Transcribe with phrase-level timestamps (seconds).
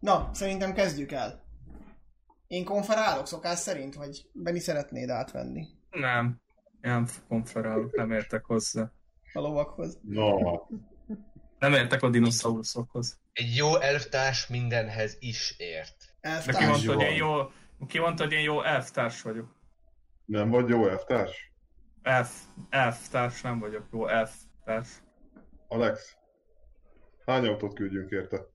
[0.00, 1.42] Na, szerintem kezdjük el.
[2.46, 6.40] Én konferálok szokás szerint, vagy Benni szeretnéd átvenni Nem,
[6.80, 8.92] nem konferálok, nem értek hozzá.
[9.32, 9.98] a lovakhoz?
[10.02, 10.38] No.
[11.58, 13.20] Nem értek a dinoszauruszokhoz.
[13.32, 16.14] Egy jó elvtárs mindenhez is ért.
[16.20, 17.34] De ki mondta, hogy én jó,
[17.86, 19.56] ki mondta, hogy én jó elftárs vagyok.
[20.24, 21.52] Nem vagy jó elvtárs?
[22.02, 24.88] Elf, elftárs nem vagyok, jó elftárs.
[25.68, 26.16] Alex,
[27.26, 28.46] hány autót küldjünk érte?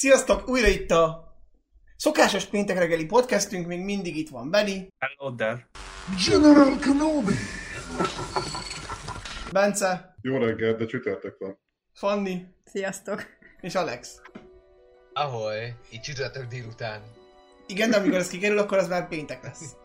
[0.00, 1.34] Sziasztok, újra itt a
[1.96, 5.68] szokásos péntek reggeli podcastünk, még mindig itt van Benni, Hello there.
[6.28, 7.32] General Kenobi!
[9.52, 11.58] Bence, Jó reggel, de csütörtök van.
[11.92, 13.26] Fanni Sziasztok!
[13.60, 14.20] és Alex.
[15.12, 17.02] Ahoy, így csütörtök délután.
[17.66, 19.76] Igen, de amikor ez kikerül, akkor az már péntek lesz.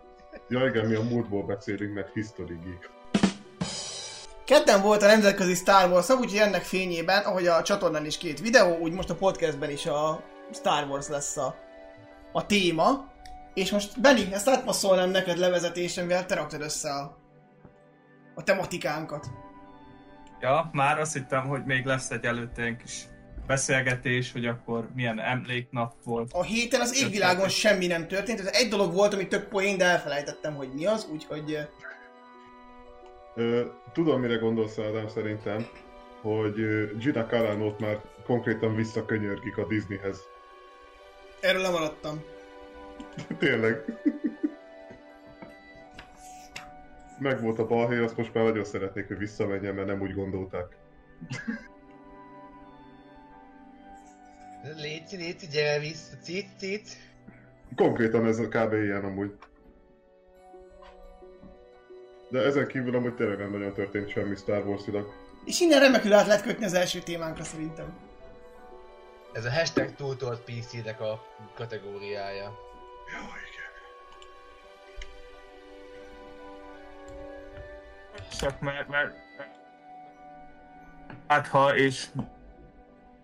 [0.49, 2.94] Ja igen, mi a múltból beszélünk, meg History Geek.
[4.45, 8.39] Kedden volt a nemzetközi Star Wars nap, úgyhogy ennek fényében, ahogy a csatornán is két
[8.39, 11.55] videó, úgy most a podcastben is a Star Wars lesz a,
[12.31, 13.11] a téma.
[13.53, 17.17] És most Benni, ezt átpasszolnám neked levezetésen, mivel te raktad össze a,
[18.35, 19.27] a tematikánkat.
[20.41, 23.03] Ja, már azt hittem, hogy még lesz egy előtte egy kis
[23.47, 26.33] beszélgetés, hogy akkor milyen emléknap volt.
[26.33, 29.85] A héten az égvilágon semmi nem történt, ez egy dolog volt, ami tök poén, de
[29.85, 31.67] elfelejtettem, hogy mi az, úgyhogy
[33.93, 35.67] tudom, mire gondolsz, Ádám, szerintem,
[36.21, 36.55] hogy
[36.97, 40.21] Gina Carano-t már konkrétan visszakönyörgik a Disneyhez.
[41.41, 42.23] erről lemaradtam.
[43.39, 43.83] Tényleg.
[47.19, 50.77] Meg volt a balhé, azt most már nagyon szeretnék, hogy visszamenjen, mert nem úgy gondolták.
[54.75, 56.89] Léci, léci, gyere vissza, cit, cit.
[57.75, 58.73] Konkrétan ez a kb.
[58.73, 59.31] ilyen amúgy.
[62.29, 64.83] De ezen kívül amúgy tényleg nem nagyon történt semmi Star wars
[65.45, 67.97] És innen remekül át lehet kötni az első témánkra szerintem.
[69.33, 71.25] Ez a hashtag túltolt PC-nek a
[71.55, 72.43] kategóriája.
[73.13, 73.63] Jó, igen.
[78.39, 79.15] Csak mert, mert
[81.27, 82.07] hát ha és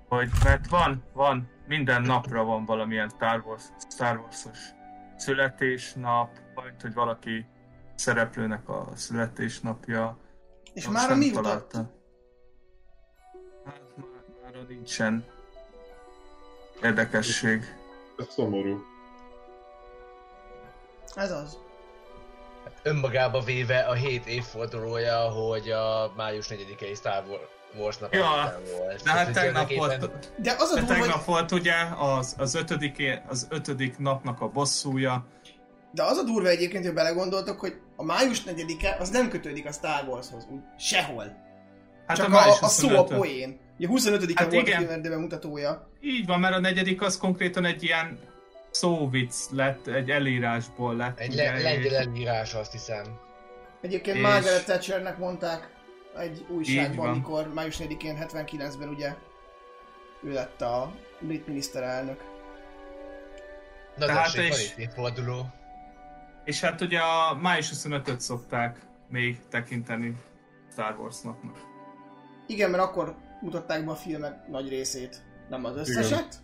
[0.08, 4.60] hogy mert van, van, minden napra van valamilyen Star Wars, Star Wars-os
[5.16, 7.46] születésnap, vagy hogy valaki
[8.02, 10.18] szereplőnek a születésnapja.
[10.74, 11.44] És Azt már nem mi utat?
[11.44, 11.90] találtam.
[13.66, 15.26] Hát már, már nincsen
[16.84, 17.64] érdekesség.
[18.18, 18.84] Ez szomorú.
[21.16, 21.58] Ez az.
[22.84, 27.24] Önmagába véve a hét évfordulója, hogy a május 4-i Star
[27.78, 29.04] Wars nap Ja, volt.
[29.04, 31.74] De hát Tehát, tegnap tulajdonképpen- volt, De az a de durva, hogy, tegnap volt ugye
[31.98, 35.26] az, az, ötödiké, az ötödik napnak a bosszúja.
[35.94, 39.72] De az a durva egyébként, hogy belegondoltok, hogy a május 4-e az nem kötődik a
[39.72, 41.50] Star Warshoz, úgy sehol.
[42.08, 43.60] Hát Csak a a, a, szó a 25 poén.
[43.78, 44.84] Ugye 25-en Hát volt igen.
[44.84, 45.90] a film bemutatója.
[46.02, 48.20] Így van, mert a negyedik az konkrétan egy ilyen
[48.72, 51.20] szóvic lett, egy elírásból lett.
[51.20, 53.04] Egy le- lengyel elírás, azt hiszem.
[53.82, 55.70] Egyébként És- Margaret Thatchernek mondták
[56.18, 59.14] egy újságban, mikor május 4-én 79-ben ugye
[60.24, 62.24] ő lett a brit miniszterelnök.
[63.98, 65.46] Na Tehát és- itt évforduló.
[66.44, 68.80] És hát ugye a május 25-öt szokták
[69.10, 70.16] még tekinteni
[70.72, 71.58] Star Wars napnak.
[72.48, 75.22] Igen, mert akkor mutatták be a filmek nagy részét.
[75.50, 76.36] Nem az összeset.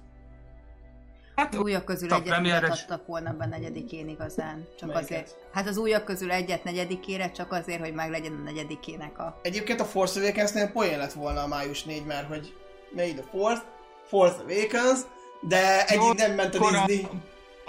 [1.36, 4.68] Hát Az újak közül egyet premieres- mutattak volna be negyedikén igazán.
[4.80, 5.12] Csak Melyiket?
[5.12, 5.36] azért.
[5.54, 9.40] Hát az újak közül egyet negyedikére, csak azért, hogy meglegyen a negyedikének a...
[9.42, 12.54] Egyébként a Force Awakens-nél poén lett volna a május 4, mert hogy
[12.96, 13.62] May the Fourth,
[14.04, 15.00] Force Awakens,
[15.42, 17.08] de egyik nem ment a Disney.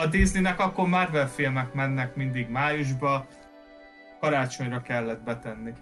[0.01, 3.27] A Disneynek akkor Marvel filmek mennek mindig májusba,
[4.21, 5.73] karácsonyra kellett betenni.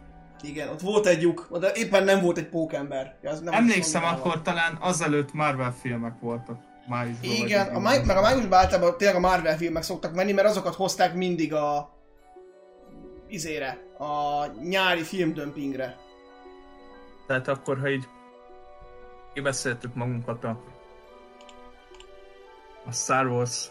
[0.42, 3.16] Igen, ott volt egy lyuk, oda éppen nem volt egy pókember.
[3.22, 7.30] Ja, az nem Emlékszem, akkor talán azelőtt Marvel filmek voltak májusban.
[7.30, 10.74] Igen, a máj, meg a májusban általában tényleg a Marvel filmek szoktak menni, mert azokat
[10.74, 11.94] hozták mindig a
[13.28, 15.96] izére, a nyári filmdömpingre.
[17.26, 18.08] Tehát akkor, ha így
[19.34, 20.62] kibeszéltük magunkat a,
[22.86, 23.70] a Star Wars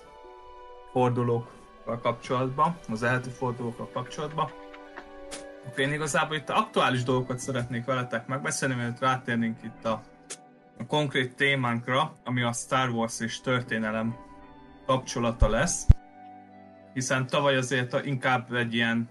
[0.95, 4.49] fordulókkal kapcsolatban, az elheti fordulókkal kapcsolatban,
[5.67, 10.01] akkor én igazából itt aktuális dolgokat szeretnék veletek megbeszélni, mert rátérnénk itt a,
[10.77, 14.15] a konkrét témánkra, ami a Star Wars és történelem
[14.85, 15.87] kapcsolata lesz.
[16.93, 19.09] Hiszen tavaly azért a- inkább egy ilyen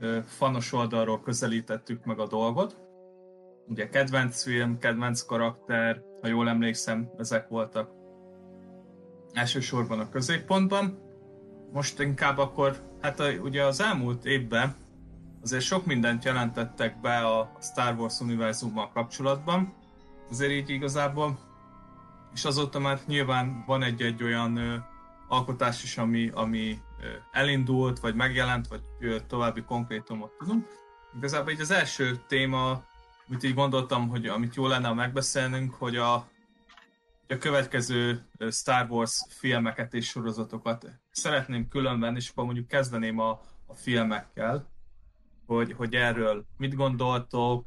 [0.00, 2.76] ö, fanos oldalról közelítettük meg a dolgot.
[3.68, 7.90] Ugye kedvenc film, kedvenc karakter, ha jól emlékszem, ezek voltak
[9.32, 11.04] elsősorban a középpontban.
[11.76, 14.74] Most inkább akkor, hát a, ugye az elmúlt évben
[15.42, 19.74] azért sok mindent jelentettek be a Star Wars univerzummal kapcsolatban,
[20.30, 21.38] azért így igazából,
[22.34, 24.76] és azóta már nyilván van egy-egy olyan ö,
[25.28, 30.66] alkotás is, ami, ami ö, elindult, vagy megjelent, vagy ö, további konkrétumot tudunk.
[31.16, 32.82] Igazából így az első téma,
[33.28, 36.28] amit így gondoltam, hogy amit jó lenne megbeszélnünk, hogy a,
[37.28, 43.74] a következő Star Wars filmeket és sorozatokat szeretném különvenni, és akkor mondjuk kezdeném a, a
[43.74, 44.70] filmekkel,
[45.46, 47.66] hogy, hogy erről mit gondoltok,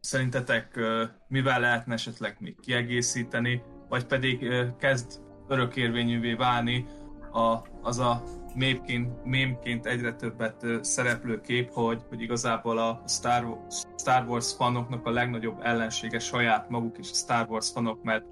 [0.00, 0.80] szerintetek
[1.28, 4.48] mivel lehetne esetleg még kiegészíteni, vagy pedig
[4.78, 6.86] kezd örökérvényűvé válni
[7.32, 8.22] a, az a
[8.56, 15.06] mémként, mémként egyre többet szereplő kép, hogy, hogy igazából a Star, Wars- Star Wars fanoknak
[15.06, 18.24] a legnagyobb ellensége saját maguk is a Star Wars fanok, mert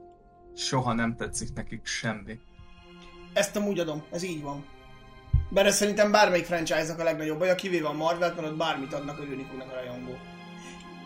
[0.57, 2.39] soha nem tetszik nekik semmi.
[3.33, 4.65] Ezt amúgy adom, ez így van.
[5.51, 9.21] Bár ez szerintem bármelyik franchise-nak a legnagyobb baj, kivéve a Marvel-t, mert ott bármit adnak,
[9.21, 10.19] örülni fognak a rajongók.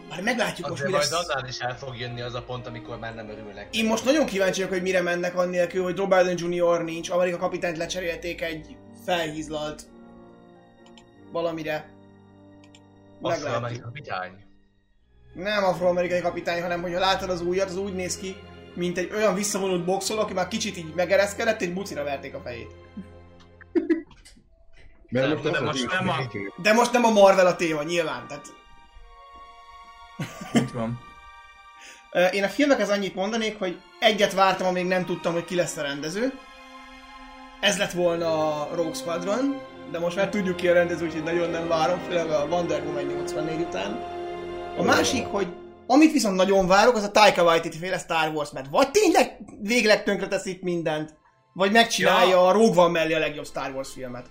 [0.08, 1.28] Már meglátjuk most, Azért mi majd lesz.
[1.28, 3.76] annál is el fog jönni az a pont, amikor már nem örülnek.
[3.76, 6.84] Én most nagyon kíváncsi vagyok, hogy mire mennek annélkül, hogy Robert Downey Jr.
[6.84, 8.76] nincs, Amerika kapitányt lecserélték egy
[9.08, 9.82] felhízlalt
[11.32, 11.88] valamire.
[13.20, 14.32] Afroamerikai kapitány.
[15.34, 18.36] Nem afroamerikai kapitány, hanem hogyha látod az újat, az úgy néz ki,
[18.74, 22.70] mint egy olyan visszavonult boxoló, aki már kicsit így megereszkedett, és bucira verték a fejét.
[25.10, 27.82] Mert Nem, most, de azt most nem a- De most nem a Marvel a téma,
[27.82, 28.26] nyilván.
[28.28, 28.46] Tehát
[30.54, 31.00] Így van.
[32.32, 35.82] Én a filmekhez annyit mondanék, hogy egyet vártam, amíg nem tudtam, hogy ki lesz a
[35.82, 36.32] rendező.
[37.60, 39.60] Ez lett volna a Rogue Squadron,
[39.90, 43.04] de most már tudjuk ki a rendező, úgyhogy nagyon nem várom, főleg a Wonder Woman
[43.04, 44.00] 84 után.
[44.76, 45.46] A másik, hogy
[45.86, 50.02] amit viszont nagyon várok, az a Taika Waititi féle Star Wars, mert vagy tényleg végleg
[50.04, 51.14] tönkretesz itt mindent,
[51.52, 52.46] vagy megcsinálja Ja.
[52.46, 54.26] a Rogue One mellé a legjobb Star Wars filmet.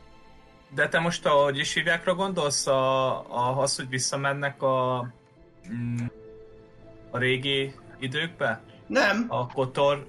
[0.75, 5.07] De te most, ahogy is hívjákra gondolsz, a, a, az, hogy visszamennek a,
[5.73, 6.05] mm,
[7.11, 8.61] a régi időkbe?
[8.87, 10.05] Nem, A Kotor...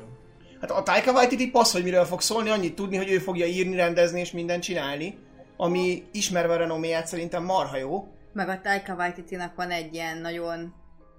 [0.61, 3.77] Hát a Taika Waititi passz, hogy miről fog szólni, annyit tudni, hogy ő fogja írni,
[3.77, 5.19] rendezni és mindent csinálni,
[5.57, 8.09] ami ismerve a renoméját szerintem marha jó.
[8.33, 10.75] Meg a Taika Waititi-nak van egy ilyen nagyon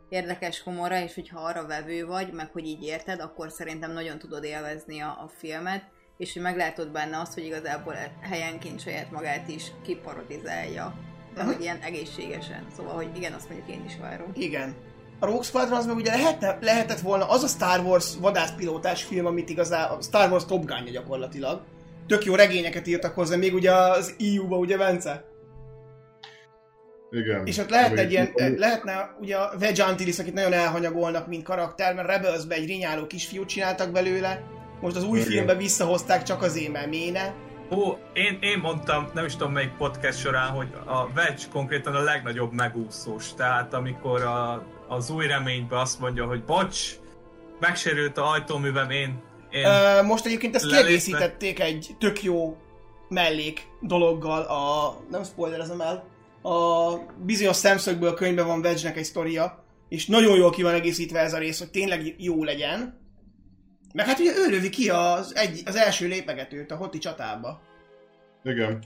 [0.09, 4.43] érdekes humora, és hogyha arra vevő vagy, meg hogy így érted, akkor szerintem nagyon tudod
[4.43, 5.83] élvezni a, a filmet,
[6.17, 10.93] és hogy meglátod benne azt, hogy igazából helyenként saját magát is kiparodizálja,
[11.35, 11.51] de Mhm.
[11.51, 12.67] hogy ilyen egészségesen.
[12.75, 14.31] Szóval, hogy igen, azt mondjuk én is várom.
[14.33, 14.75] Igen.
[15.19, 19.25] A Rogue Squadron az meg ugye lehetne, lehetett volna az a Star Wars vadászpilótás film,
[19.25, 21.61] amit igazán a Star Wars Top Gun-ja gyakorlatilag.
[22.07, 25.23] Tök jó regényeket írtak hozzá, még ugye az EU-ba, ugye Vence?
[27.11, 27.45] Igen.
[27.45, 31.27] És ott lehet Ami- egy ilyen, ami- lehetne ugye a Wedge Antilles, akit nagyon elhanyagolnak,
[31.27, 34.43] mint karakter, mert Rebelsbe egy rinyáló kisfiút csináltak belőle,
[34.81, 35.31] most az új Igen.
[35.31, 37.33] filmbe visszahozták csak azért, mert méne.
[37.71, 42.01] Ó, én, én mondtam, nem is tudom melyik podcast során, hogy a Wedge konkrétan a
[42.01, 43.33] legnagyobb megúszós.
[43.33, 46.95] Tehát amikor a, az új reményben azt mondja, hogy bocs,
[47.59, 49.21] megsérült a ajtóművem, én,
[49.51, 50.87] én Ö, most egyébként ezt Lelépve.
[50.87, 52.57] kiegészítették egy tök jó
[53.09, 56.07] mellék dologgal, a, nem spoilerezem el,
[56.41, 61.33] a bizonyos szemszögből könyvben van Wedge-nek egy sztoria, és nagyon jól ki van egészítve ez
[61.33, 62.99] a rész, hogy tényleg jó legyen.
[63.93, 67.61] Meg hát ugye ő lövi ki az, egy, az első lépegetőt a hoti csatába.
[68.43, 68.83] Igen.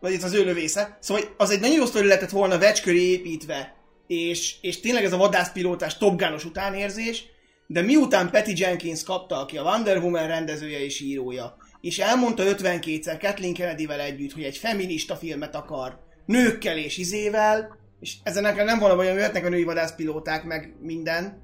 [0.00, 0.98] Vagy itt az ő lövésze.
[1.00, 3.74] Szóval az egy nagyon jó sztori lehetett volna Wedge köré építve,
[4.06, 7.24] és, és tényleg ez a vadászpilótás Top Gun-os utánérzés,
[7.66, 13.16] de miután Patty Jenkins kapta, aki a Wonder Woman rendezője és írója, és elmondta 52-szer
[13.20, 18.94] Kathleen Kennedy-vel együtt, hogy egy feminista filmet akar, nőkkel és izével, és ezen nem volna
[18.94, 21.42] hogy jöhetnek a női vadászpilóták, meg minden,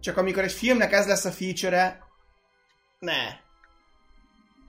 [0.00, 1.98] csak amikor egy filmnek ez lesz a feature
[2.98, 3.14] ne.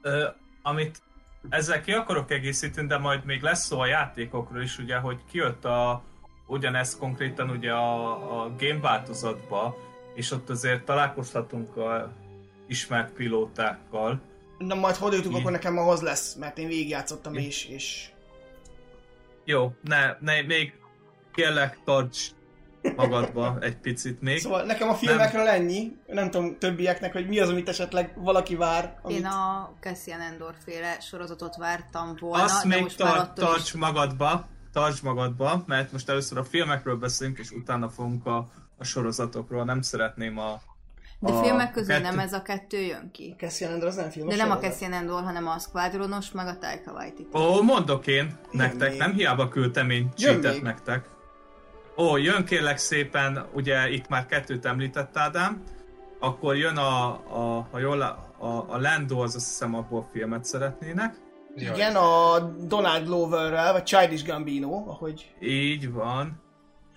[0.01, 0.27] Ö,
[0.61, 1.01] amit
[1.49, 5.65] ezzel ki akarok egészíteni, de majd még lesz szó a játékokról is, ugye, hogy kijött
[5.65, 6.03] a,
[6.49, 9.77] ugyanez konkrétan ugye a, a game változatba,
[10.13, 12.13] és ott azért találkozhatunk a
[12.67, 14.21] ismert pilótákkal.
[14.57, 15.45] Na majd ha odajutunk, Igen.
[15.45, 17.45] akkor nekem ahhoz lesz, mert én végigjátszottam Igen.
[17.45, 18.09] és, és
[19.45, 20.73] Jó, ne, ne még
[21.33, 22.27] kérlek tarts
[22.95, 24.39] magadba egy picit még.
[24.39, 28.99] Szóval nekem a filmekről ennyi, nem tudom többieknek, hogy mi az, amit esetleg valaki vár.
[29.01, 29.17] Amit...
[29.17, 33.45] Én a Cassian Endor féle sorozatot vártam volna, Azt de még most már tar- attól
[33.45, 33.73] tarts is...
[33.73, 38.47] magadba, tarts magadba, mert most először a filmekről beszélünk, és utána fogunk a,
[38.77, 39.63] a sorozatokról.
[39.63, 40.61] Nem szeretném a...
[41.19, 43.35] De a filmek közül kettő- nem ez a kettő jön ki.
[43.37, 44.57] Cassian Andor az nem film, De nem a.
[44.57, 47.37] Cassian Endor, hanem a Squadronos, meg a Taika Waititi.
[47.37, 48.99] Ó, mondok én nektek, még.
[48.99, 50.61] nem hiába küldtem én még.
[50.61, 51.09] nektek.
[51.97, 55.63] Ó, jön kérlek szépen, ugye itt már kettőt említett Ádám,
[56.19, 61.15] akkor jön a, a, a, jól, a, a Lando, az azt hiszem abból filmet szeretnének.
[61.61, 61.75] Jaj.
[61.75, 65.35] Igen, a Donald Gloverrel, vagy Childish Gambino, ahogy...
[65.41, 66.41] Így van.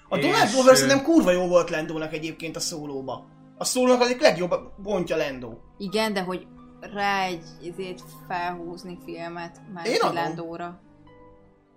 [0.09, 3.27] A És, Donald Glover szerintem kurva jó volt Lendónak egyébként a szólóba.
[3.59, 5.61] A szólónak az egyik legjobb pontja Lendó.
[5.79, 6.47] Igen, de hogy
[6.95, 9.87] rá egy izét felhúzni filmet már.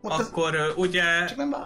[0.02, 0.28] Ott az...
[0.28, 1.04] Akkor ugye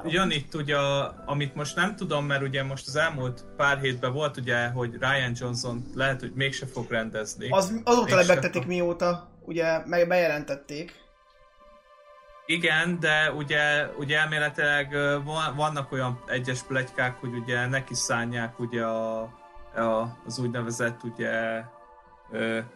[0.05, 0.77] jön itt ugye,
[1.25, 5.31] amit most nem tudom, mert ugye most az elmúlt pár hétben volt ugye, hogy Ryan
[5.35, 7.49] Johnson lehet, hogy mégse fog rendezni.
[7.49, 8.71] Az, azóta lebegtetik fog.
[8.71, 10.93] mióta, ugye meg bejelentették.
[12.49, 14.91] Igen, de ugye, ugye elméletileg
[15.55, 19.21] vannak olyan egyes plegykák, hogy ugye neki szánják ugye a,
[19.75, 21.63] a, az úgynevezett ugye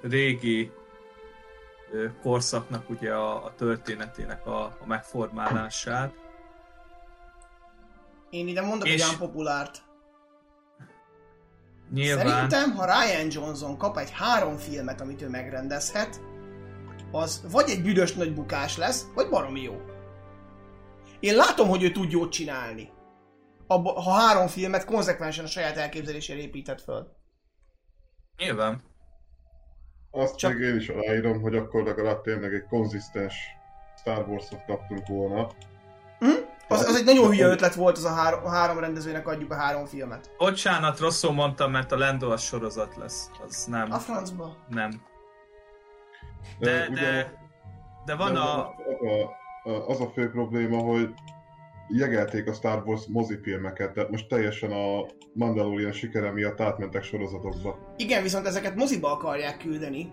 [0.01, 0.71] régi
[2.21, 6.13] korszaknak ugye a, a történetének a, a megformálását.
[8.29, 9.81] Én ide mondok És- egy populárt.
[11.93, 16.21] Nyilván Szerintem, ha Ryan Johnson kap egy három filmet, amit ő megrendezhet,
[17.13, 19.82] az vagy egy büdös nagy bukás lesz, vagy baromi jó.
[21.20, 22.91] Én látom, hogy ő tud jót csinálni.
[23.67, 27.15] Abba, ha három filmet konzekvensen a saját elképzelésére épített föl.
[28.38, 28.82] nyilván.
[30.12, 33.36] Azt Csak- még én is aláírom, hogy akkor legalább tényleg egy konzisztens
[34.00, 35.48] Star Wars-ot kaptunk volna.
[36.20, 36.27] Hm?
[36.67, 39.55] Az, az egy nagyon hülye ötlet volt, az a három, a három rendezőnek adjuk a
[39.55, 40.32] három filmet.
[40.38, 43.29] Bocsánat, rosszul mondtam, mert a Lando az sorozat lesz.
[43.48, 44.58] Az nem, A francba.
[44.70, 45.01] nem.
[46.59, 47.33] De, ugye- de,
[48.05, 48.75] de van de a...
[49.63, 51.13] Az a, az a fő probléma, hogy
[51.89, 57.77] jegelték a Star Wars mozifilmeket, de most teljesen a Mandalorian sikere miatt átmentek sorozatokba.
[57.97, 60.12] Igen, viszont ezeket moziba akarják küldeni.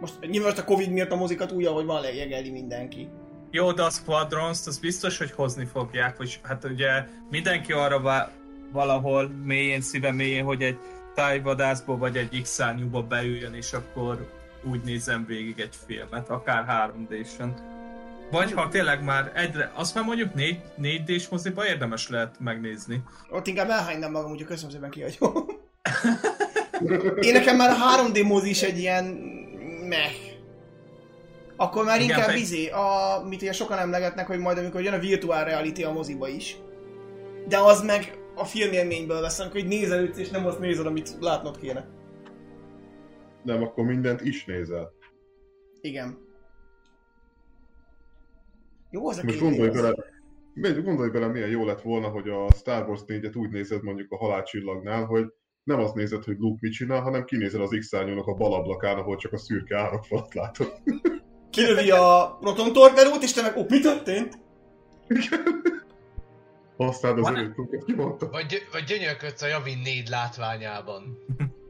[0.00, 3.08] Most nyilván most a Covid miatt a mozikat úgy, ahogy van, lejegelni mindenki.
[3.50, 8.30] Jó, de a Squadrons, az biztos, hogy hozni fogják, vagy hát ugye mindenki arra vá-
[8.72, 10.78] valahol mélyén, szíve mélyén, hogy egy
[11.14, 12.60] tájvadászból vagy egy x
[13.08, 14.30] beüljön, és akkor
[14.70, 17.74] úgy nézem végig egy filmet, akár 3D-sen.
[18.30, 23.02] Vagy ha tényleg már egyre, azt már mondjuk 4, 4D-s moziba érdemes lehet megnézni.
[23.30, 25.46] Ott inkább elhánynám magam, úgyhogy köszönöm szépen kihagyom.
[27.20, 29.04] Én nekem már a 3D mozi is egy ilyen
[29.88, 30.12] meh.
[31.56, 34.98] Akkor már Igen, inkább izé, a, mit ugye sokan emlegetnek, hogy majd amikor jön a
[34.98, 36.56] virtual reality a moziba is.
[37.48, 41.58] De az meg a filmélményből vesz, amikor hogy nézel és nem azt nézed, amit látnod
[41.60, 41.95] kéne.
[43.46, 44.92] Nem, akkor mindent is nézel.
[45.80, 46.18] Igen.
[48.90, 49.94] Jó az a Most gondolj bele,
[50.82, 54.16] gondolj bele, milyen jó lett volna, hogy a Star Wars 4-et úgy nézed mondjuk a
[54.16, 58.54] halálcsillagnál, hogy nem azt nézed, hogy Luke mit csinál, hanem kinézel az x a bal
[58.54, 60.72] ablakán, ahol csak a szürke árokfalat látod.
[61.50, 64.38] Kilövi a proton torpedót, és te meg, ó, mi történt?
[66.76, 68.28] Használd az Van- erőt, ki mondta?
[68.28, 71.18] Vagy, gy- vagy gyönyörködsz a Javin 4 látványában.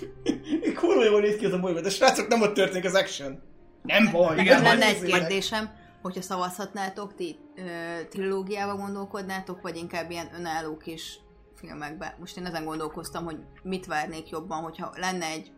[0.78, 3.42] Kurva jól néz ki az a bolygó, de srácok, nem ott történik az action.
[3.82, 4.38] Nem baj.
[4.38, 5.70] Igen, lenne egy kérdésem,
[6.02, 7.62] hogyha szavazhatnátok, ti ö,
[8.08, 11.18] trilógiába gondolkodnátok, vagy inkább ilyen önálló kis
[11.54, 12.16] filmekbe.
[12.20, 15.50] Most én ezen gondolkoztam, hogy mit várnék jobban, hogyha lenne egy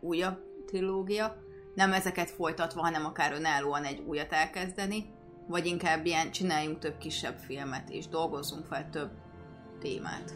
[0.00, 1.36] újabb trilógia,
[1.74, 5.06] nem ezeket folytatva, hanem akár önállóan egy újat elkezdeni,
[5.48, 9.10] vagy inkább ilyen csináljunk több kisebb filmet, és dolgozzunk fel több
[9.80, 10.34] témát.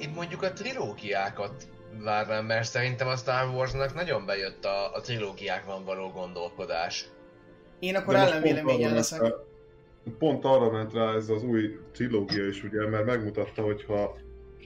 [0.00, 1.68] Én mondjuk a trilógiákat
[2.02, 7.08] várnám, mert szerintem a Star Warsnak nagyon bejött a, a trilógiákban való gondolkodás.
[7.78, 9.20] Én akkor ellenvéleményen pont arra leszek.
[9.20, 9.46] ment rá-
[10.18, 14.16] Pont arra ment rá ez az új trilógia is, ugye, mert megmutatta, hogy ha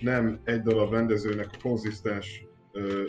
[0.00, 3.02] nem egy darab rendezőnek a konzisztens ö,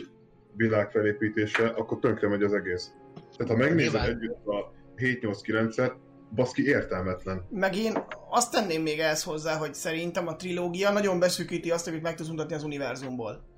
[0.56, 2.92] világfelépítése, akkor tönkre megy az egész.
[3.38, 4.10] Tehát ha megnézed Nyilván.
[4.10, 5.92] együtt a 7-8-9-et,
[6.36, 7.46] baszki értelmetlen.
[7.50, 12.02] Meg én azt tenném még ehhez hozzá, hogy szerintem a trilógia nagyon beszűkíti azt, amit
[12.02, 13.52] meg tudsz mutatni az univerzumból.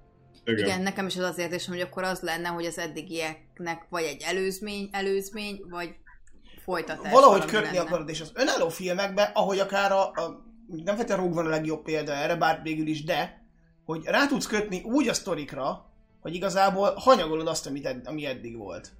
[0.46, 0.66] Igen.
[0.66, 4.22] Igen, nekem is az az érzésem, hogy akkor az lenne, hogy az eddigieknek vagy egy
[4.26, 5.96] előzmény, előzmény, vagy
[6.64, 7.12] folytatás.
[7.12, 7.80] Valahogy kötni lenne.
[7.80, 11.84] akarod, és az önálló filmekbe, ahogy akár a, a nem feltétlenül Rogue van a legjobb
[11.84, 13.46] példa erre, bár végül is, de,
[13.86, 18.58] hogy rá tudsz kötni úgy a sztorikra, hogy igazából hanyagolod azt, amit ed- ami eddig
[18.58, 18.92] volt.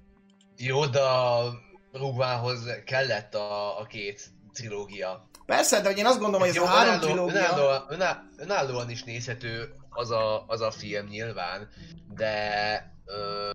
[0.56, 1.52] Jó, de a
[1.96, 4.22] Rugvához kellett a, a két
[4.52, 5.28] trilógia.
[5.46, 7.34] Persze, de hogy én azt gondolom, hogy ez Jó, a három önálló- trilógia...
[7.36, 11.68] Önállóan, öná, önállóan is nézhető az a, az a film nyilván,
[12.14, 13.50] de ö,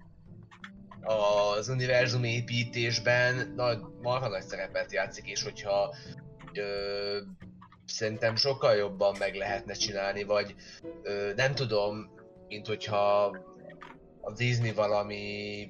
[1.02, 5.96] az univerzum építésben nagy, marha nagy szerepet játszik, és hogyha
[6.54, 7.18] ö,
[7.86, 10.56] szerintem sokkal jobban meg lehetne csinálni, vagy
[11.04, 12.10] ö, nem tudom,
[12.48, 13.24] mint hogyha
[14.22, 15.68] a Disney valami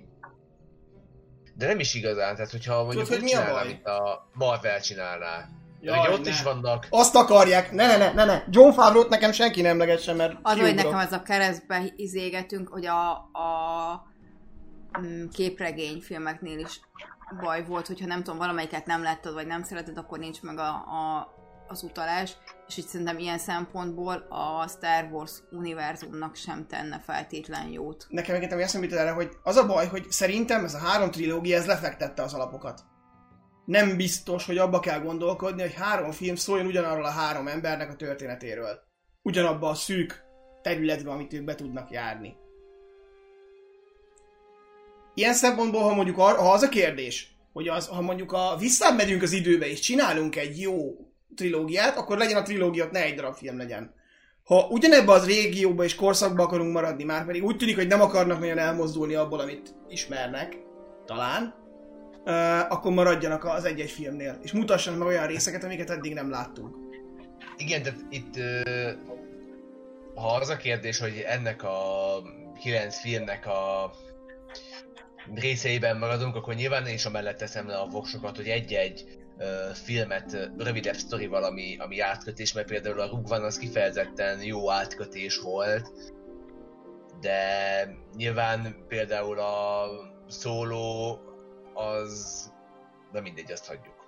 [1.54, 3.66] de nem is igazán, tehát hogyha mondjuk hogy úgy mi a baj?
[3.66, 5.48] mint a Marvel csinálná,
[5.82, 6.30] De ugye ott ne.
[6.30, 6.88] is vannak.
[6.90, 8.44] Azt akarják, ne, ne, ne, ne, ne.
[8.50, 12.86] John Favreau-t nekem senki nem legesse, mert Az, hogy nekem ez a keresztbe izégetünk, hogy
[12.86, 14.08] a, a
[15.00, 16.80] mm, képregényfilmeknél is
[17.42, 20.70] baj volt, hogyha nem tudom, valamelyiket nem láttad, vagy nem szereted, akkor nincs meg a,
[20.70, 21.34] a,
[21.72, 22.38] az utalás,
[22.68, 28.06] és így szerintem ilyen szempontból a Star Wars univerzumnak sem tenne feltétlen jót.
[28.10, 31.58] Nekem egyébként ami eszembe erre, hogy az a baj, hogy szerintem ez a három trilógia,
[31.58, 32.84] ez lefektette az alapokat.
[33.66, 37.96] Nem biztos, hogy abba kell gondolkodni, hogy három film szóljon ugyanarról a három embernek a
[37.96, 38.80] történetéről.
[39.22, 40.24] Ugyanabba a szűk
[40.62, 42.36] területbe, amit ők be tudnak járni.
[45.14, 49.32] Ilyen szempontból, ha mondjuk ha az a kérdés, hogy az, ha mondjuk a visszamegyünk az
[49.32, 53.94] időbe és csinálunk egy jó trilógiát, akkor legyen a trilógia, ne egy darab film legyen.
[54.44, 58.40] Ha ugyanebben az régióban és korszakban akarunk maradni, már pedig úgy tűnik, hogy nem akarnak
[58.40, 60.58] nagyon elmozdulni abból, amit ismernek,
[61.06, 61.54] talán,
[62.26, 66.76] uh, akkor maradjanak az egy-egy filmnél, és mutassanak meg olyan részeket, amiket eddig nem láttunk.
[67.58, 68.90] Igen, tehát itt, ö,
[70.16, 71.78] ha az a kérdés, hogy ennek a
[72.60, 73.92] kilenc filmnek a
[75.34, 79.21] részeiben maradunk, akkor nyilván én is amellett teszem le a voksokat, hogy egy-egy
[79.74, 85.92] filmet rövidebb sztorival, ami, ami átkötés, mert például a Rugvan az kifejezetten jó átkötés volt,
[87.20, 87.36] de
[88.16, 89.86] nyilván például a
[90.28, 91.20] szóló
[91.74, 92.46] az,
[93.12, 94.00] na mindegy, azt hagyjuk.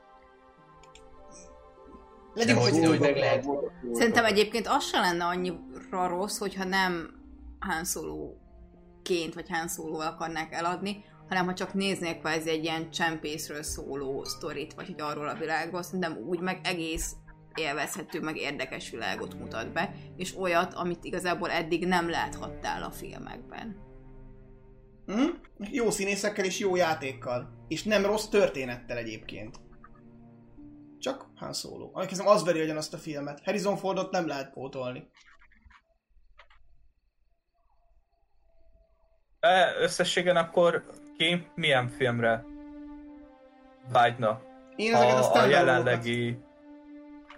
[2.34, 3.46] Legyünk hogy- hogy, hogy meg lehet.
[3.92, 7.22] Szerintem egyébként az se lenne annyira rossz, hogyha nem
[7.60, 13.64] Han Solo-ként vagy Han Solo-val akarnák eladni, hanem ha csak néznék kvázi egy ilyen csempészről
[13.64, 17.16] szóló sztorit, vagy hogy arról a világról, szerintem úgy meg egész
[17.56, 23.78] élvezhető, meg érdekes világot mutat be, és olyat, amit igazából eddig nem láthattál a filmekben.
[25.06, 25.30] hm?
[25.58, 27.66] Jó színészekkel és jó játékkal.
[27.68, 29.62] És nem rossz történettel egyébként.
[31.00, 31.92] Csak Han Solo.
[31.94, 33.44] Emlékezem, az veri azt a filmet.
[33.44, 35.10] Harrison Fordot nem lehet pótolni.
[39.40, 40.84] De összességen akkor
[41.18, 42.46] ki milyen filmre
[43.92, 44.42] vágyna?
[44.76, 46.38] Én ezeket a, Ha a standalone-okat- jelenlegi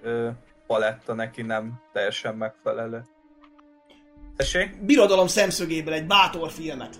[0.02, 0.30] ö,
[0.68, 3.02] paletta neki nem teljesen megfelelő.
[4.36, 4.82] Tessék?
[4.86, 6.96] Birodalom szemszögéből egy bátor filmet.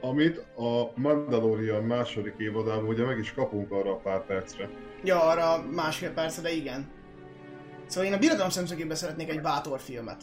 [0.00, 4.68] Amit a Mandalorian második évadában ugye meg is kapunk arra a pár percre.
[5.04, 6.90] Ja, arra másfél perc, de igen.
[7.86, 10.22] Szóval én a birodalom szemszögében szeretnék egy bátor filmet.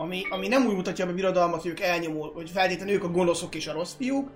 [0.00, 3.10] Ami, ami nem úgy mutatja be a birodalmat, hogy ők elnyomó, hogy feltétlenül ők a
[3.10, 4.30] gonoszok és a rossz fiúk,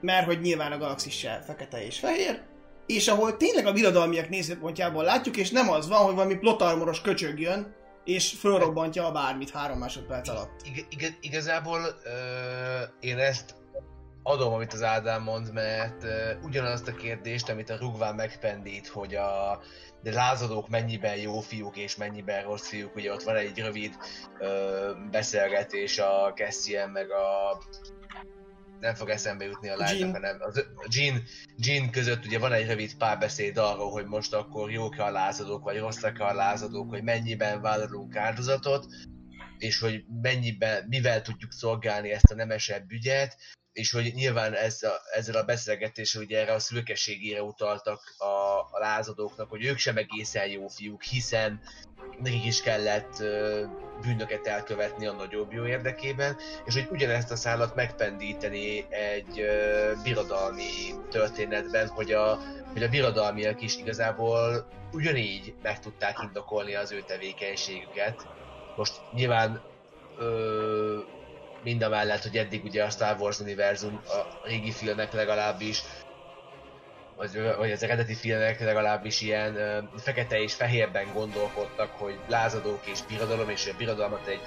[0.00, 2.40] mert hogy nyilván a galaxis se fekete és fehér,
[2.86, 7.40] és ahol tényleg a birodalmiak nézőpontjából látjuk, és nem az van, hogy valami plotarmoros köcsög
[7.40, 10.60] jön, és fölrobbantja a bármit három másodperc alatt.
[10.64, 12.10] Ig- ig- igazából ö,
[13.00, 13.54] én ezt
[14.26, 19.14] adom, amit az Ádám mond, mert ö, ugyanazt a kérdést, amit a Rugván megpendít, hogy
[19.14, 19.60] a
[20.02, 23.96] de lázadók mennyiben jó fiúk és mennyiben rossz fiúk, ugye ott van egy rövid
[24.38, 27.58] ö, beszélgetés a Cassian meg a
[28.80, 31.22] nem fog eszembe jutni a lánynak, hanem az, a Jean,
[31.56, 35.78] Jean között ugye van egy rövid párbeszéd arról, hogy most akkor jók a lázadók, vagy
[35.78, 38.86] rosszak a lázadók, hogy mennyiben vállalunk áldozatot,
[39.58, 43.36] és hogy mennyiben, mivel tudjuk szolgálni ezt a nemesebb ügyet,
[43.76, 48.24] és hogy nyilván ez a, ezzel a beszélgetéssel ugye erre a szülkeségére utaltak a,
[48.70, 51.60] a lázadóknak, hogy ők sem egészen jó fiúk, hiszen
[52.18, 53.64] nekik is kellett ö,
[54.02, 60.94] bűnöket elkövetni a nagyobb jó érdekében, és hogy ugyanezt a szállat megpendíteni egy ö, birodalmi
[61.10, 62.38] történetben, hogy a,
[62.72, 68.26] hogy a birodalmiak is igazából ugyanígy meg tudták indokolni az ő tevékenységüket.
[68.76, 69.62] Most nyilván
[70.18, 70.98] ö,
[71.66, 75.82] mind a mellett, hogy eddig ugye a Star Wars univerzum, a régi filmek legalábbis,
[77.16, 83.02] vagy, vagy az eredeti filmek legalábbis ilyen ö, fekete és fehérben gondolkodtak, hogy lázadók és
[83.02, 84.40] birodalom, és a birodalmat egy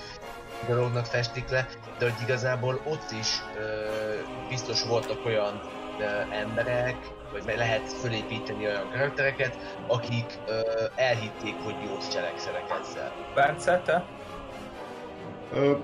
[0.61, 5.61] birodalomnak festik le, de hogy igazából ott is ö, biztos voltak olyan
[5.97, 6.97] ö, emberek,
[7.31, 10.61] vagy lehet fölépíteni olyan karaktereket, akik ö,
[10.95, 13.13] elhitték, hogy jót cselekszenek ezzel.
[13.33, 14.18] Bence, te?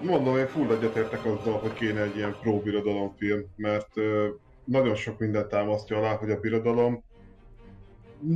[0.02, 3.94] Mondom, én full egyetértek azzal, hogy kéne egy ilyen pro-birodalom film, mert
[4.64, 7.04] nagyon sok mindent támasztja alá, hogy a birodalom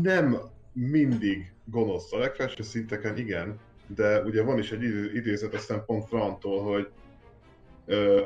[0.01, 0.37] nem
[0.73, 2.13] mindig gonosz.
[2.13, 3.59] A legfelső szinteken igen,
[3.95, 6.87] de ugye van is egy idé- idézet, aztán pont Frantól, hogy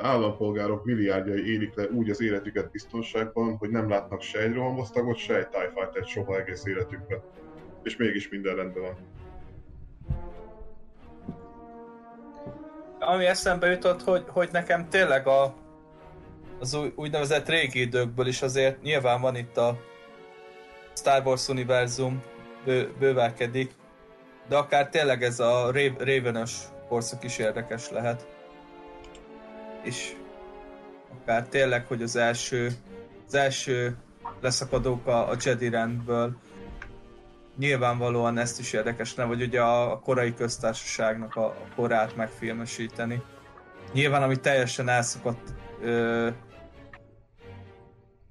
[0.02, 5.38] állampolgárok milliárdjai élik le úgy az életüket biztonságban, hogy nem látnak se egy rohamosztagot, se
[5.38, 7.22] egy TIE soha egész életükben.
[7.84, 8.96] És mégis minden rendben van.
[13.06, 15.56] Ami eszembe jutott, hogy, hogy nekem tényleg a,
[16.60, 19.80] az új, úgynevezett régi időkből is azért nyilván van itt a
[20.94, 22.24] Star Wars univerzum
[22.66, 23.72] bő, bővelkedik,
[24.48, 28.28] de akár tényleg ez a Rav- Raven-ös korszak is érdekes lehet.
[29.84, 30.16] És
[31.22, 32.72] akár tényleg, hogy az első,
[33.28, 33.96] az első
[34.42, 36.36] leszakadók a, a Jedi rendből
[37.58, 43.22] nyilvánvalóan ezt is érdekesne, vagy ugye a, korai köztársaságnak a, a korát megfilmesíteni.
[43.94, 46.30] Nyilván, ami teljesen elszakadt ö,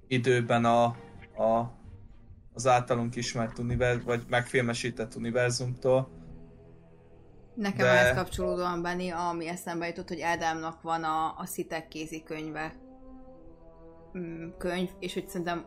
[0.07, 0.85] időben a,
[1.43, 1.73] a,
[2.55, 6.09] az általunk ismert univerzum, vagy megfilmesített univerzumtól.
[7.55, 12.75] Nekem De- ehhez kapcsolódóan Benni, ami eszembe jutott, hogy Ádámnak van a, a Szitek kézikönyve
[14.19, 15.65] mm, könyv, és hogy szerintem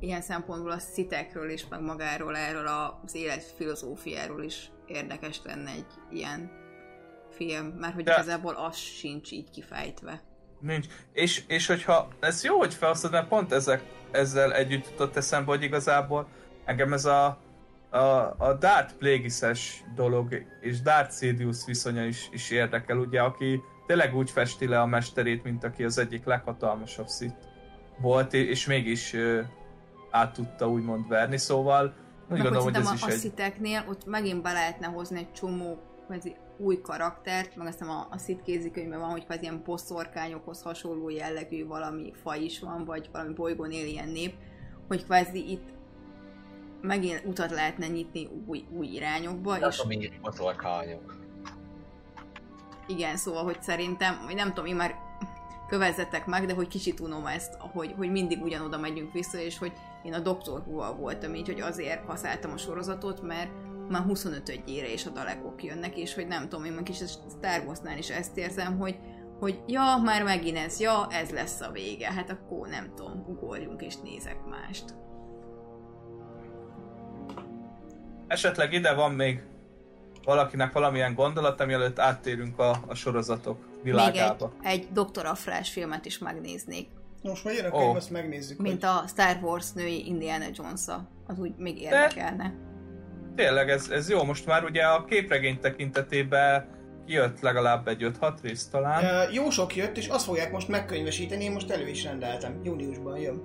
[0.00, 5.86] ilyen szempontból a szitekről is, meg magáról, erről az élet filozófiáról is érdekes lenne egy
[6.10, 6.50] ilyen
[7.30, 10.22] film, mert hogy De- igazából az sincs így kifejtve.
[10.60, 10.86] Nincs.
[11.12, 15.62] És, és hogyha, ez jó, hogy felhoztad, mert pont ezek, ezzel együtt jutott eszembe, hogy
[15.62, 16.28] igazából
[16.64, 17.38] engem ez a,
[17.90, 17.98] a,
[18.38, 24.30] a Darth Plagueis-es dolog és Darth Sidious viszonya is, is érdekel, ugye, aki tényleg úgy
[24.30, 27.34] festi le a mesterét, mint aki az egyik leghatalmasabb szit
[28.00, 29.16] volt, és mégis
[30.10, 33.18] át tudta úgymond verni, szóval úgy Meg gondolom, hogy ez szerintem is a, a egy...
[33.18, 38.06] sziteknél ott megint be lehetne hozni egy csomó kvázi új karaktert, meg azt hiszem a,
[38.10, 43.08] a szit kézikönyvben van, hogy kvázi ilyen bosszorkányokhoz hasonló jellegű valami faj is van, vagy
[43.12, 44.34] valami bolygón él ilyen nép,
[44.88, 45.68] hogy kvázi itt
[46.80, 51.16] megint utat lehetne nyitni új, új irányokba, és És ami motorkányok.
[52.86, 54.94] igen, szóval, hogy szerintem, vagy nem tudom, én már
[55.68, 59.72] kövezzetek meg, de hogy kicsit unom ezt, hogy, hogy mindig ugyanoda megyünk vissza, és hogy
[60.02, 63.50] én a who voltam így, hogy azért használtam a sorozatot, mert
[63.88, 67.62] már 25 ére és a dalekok jönnek, és hogy nem tudom, én meg kis Star
[67.66, 68.98] Wars-nál is ezt érzem, hogy,
[69.38, 73.82] hogy ja, már megint ez, ja, ez lesz a vége, hát akkor nem tudom, ugorjunk
[73.82, 74.94] és nézek mást.
[78.26, 79.42] Esetleg ide van még
[80.24, 84.52] valakinek valamilyen gondolata, mielőtt áttérünk a, a sorozatok Még egy, világába.
[84.62, 85.26] egy Dr.
[85.26, 86.88] Afrás filmet is megnéznék,
[87.22, 88.58] Most majd jön a könyv, azt megnézzük.
[88.58, 88.90] mint hogy...
[89.02, 90.80] a Star Wars női Indiana jones
[91.26, 92.54] az úgy még érdekelne.
[93.36, 94.24] Tényleg, ez, ez jó.
[94.24, 96.76] Most már ugye a képregény tekintetében
[97.06, 99.04] kijött legalább egy 5-6 rész talán.
[99.04, 102.60] Ö, jó sok jött, és azt fogják most megkönyvesíteni, én most elő is rendeltem.
[102.64, 103.42] Júniusban jön.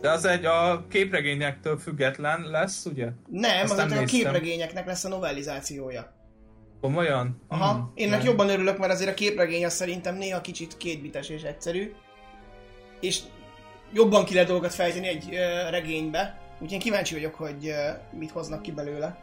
[0.00, 3.08] De az egy a képregényektől független lesz, ugye?
[3.30, 6.12] Nem, Azt az a képregényeknek lesz a novellizációja.
[6.80, 7.42] Komolyan?
[7.48, 7.90] Aha, Hmm.
[7.94, 11.92] én ennek jobban örülök, mert azért a képregény az szerintem néha kicsit kétbites és egyszerű.
[13.00, 13.20] És
[13.92, 16.40] jobban ki lehet dolgokat fejteni egy ö, regénybe.
[16.52, 19.18] Úgyhogy én kíváncsi vagyok, hogy ö, mit hoznak ki belőle.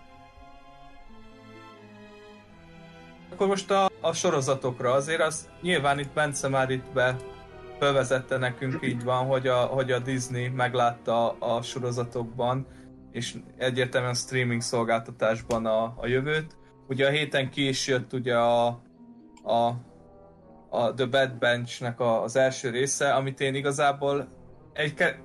[3.32, 7.16] Akkor most a, a sorozatokra azért az nyilván itt Bence már itt be
[7.80, 12.68] felvezette nekünk így van, hogy a, hogy a Disney meglátta a, a sorozatokban
[13.12, 16.56] és egyértelműen streaming szolgáltatásban a, a jövőt.
[16.88, 18.68] Ugye a héten ki is jött ugye a,
[19.44, 19.74] a,
[20.74, 24.28] a The Bad Bench-nek a, az első része, amit én igazából
[24.74, 25.20] egy ke-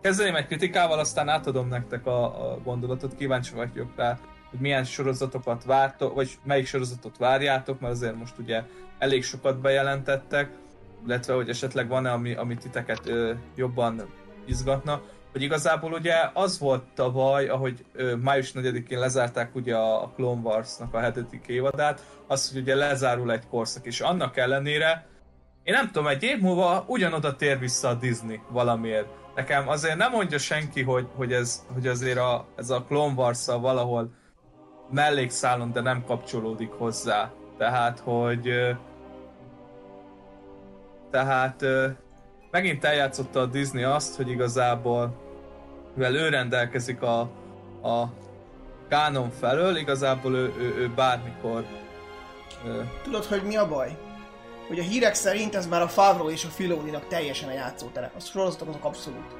[0.00, 4.18] kezdeném egy kritikával, aztán átadom nektek a, a gondolatot, kíváncsi vagyok rá,
[4.50, 8.62] hogy milyen sorozatokat vártok, vagy melyik sorozatot várjátok, mert azért most ugye
[8.98, 10.50] elég sokat bejelentettek,
[11.06, 14.02] illetve hogy esetleg van-e, ami, ami titeket ö, jobban
[14.46, 15.00] izgatna,
[15.38, 20.40] hogy igazából ugye az volt tavaly, ahogy ö, május 4-én lezárták ugye a, a Clone
[20.40, 25.06] Wars-nak a hetedik évadát, az, hogy ugye lezárul egy korszak, és annak ellenére
[25.62, 29.06] én nem tudom, egy év múlva ugyanoda tér vissza a Disney valamiért.
[29.34, 33.46] Nekem azért nem mondja senki, hogy, hogy, ez, hogy azért a, ez a Clone wars
[33.46, 34.10] valahol
[34.90, 37.30] mellékszálon, de nem kapcsolódik hozzá.
[37.58, 38.50] Tehát, hogy...
[41.10, 41.64] Tehát
[42.50, 45.27] megint eljátszotta a Disney azt, hogy igazából,
[45.98, 47.20] mivel ő rendelkezik a,
[47.82, 48.12] a
[48.88, 51.64] kánon felől, igazából ő, ő, ő bármikor
[52.66, 53.98] ö, Tudod, hogy mi a baj?
[54.68, 58.10] Hogy a hírek szerint ez már a Favreau és a Filoninak teljesen a játszótere.
[58.16, 59.36] A sorozatok azok abszolút.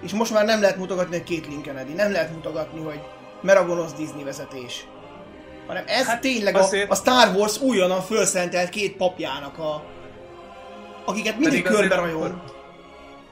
[0.00, 3.00] És most már nem lehet mutogatni, hogy két Kennedy, nem lehet mutogatni, hogy
[3.40, 4.86] mer a gonosz Disney vezetés.
[5.66, 9.82] Hanem ez Hát tényleg azért- a, a Star Wars újonnan felszentelt két papjának a...
[11.04, 12.42] Akiket mindig körbe rajol.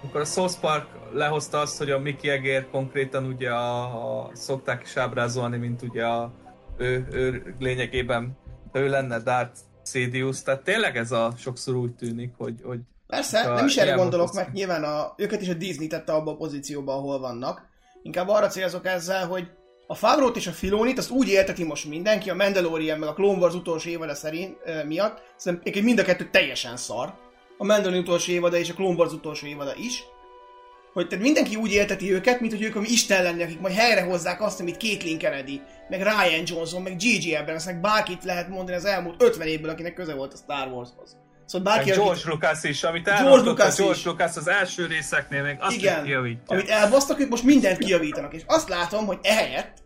[0.03, 3.83] Amikor a South Park lehozta azt, hogy a Mickey Egér konkrétan ugye a,
[4.19, 6.33] a szokták is ábrázolni, mint ugye a
[6.77, 8.39] ő, ő lényegében
[8.73, 13.67] ő lenne Darth Sidious, tehát tényleg ez a sokszor úgy tűnik, hogy, hogy Persze, nem
[13.67, 16.93] is erre gondolok, motosz- mert nyilván a, őket is a Disney tette abba a pozícióba,
[16.93, 17.69] ahol vannak.
[18.03, 19.51] Inkább arra célzok ezzel, hogy
[19.87, 23.39] a Favreau-t és a Filonit azt úgy élteti most mindenki, a Mandalorian meg a Clone
[23.39, 27.15] Wars utolsó évada szerint ö, miatt, szerintem mind a kettő teljesen szar.
[27.59, 30.05] A Mandalorian utolsó évada és a Clone Wars utolsó évada is.
[30.93, 34.43] Hogy tehát mindenki úgy élteti őket, mint hogy ők ami Isten lenni, akik majd helyrehozzák
[34.43, 37.35] azt, amit Caitlyn Kennedy, meg Ryan Johnson, meg G.G.
[37.35, 41.17] Abrams, meg bárkit lehet mondani az elmúlt 50 évből, akinek köze volt a Star Warshoz.
[41.47, 44.05] Szóval bárki, George Lucas is, amit George Lucas George is.
[44.05, 46.43] Lucas az első részeknél még azt Igen, kijavítja.
[46.47, 49.79] amit elbasztak, ők most mindent kijavítanak, és azt látom, hogy ehelyett,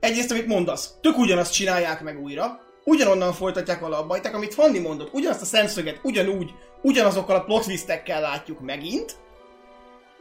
[0.00, 5.42] egyrészt, amit mondasz, tök ugyanazt csinálják meg újra, ugyanonnan folytatják alapba, amit Fanni mondott, ugyanazt
[5.42, 6.50] a szemszöget, ugyanúgy,
[6.82, 7.66] ugyanazokkal a plot
[8.06, 9.16] látjuk megint,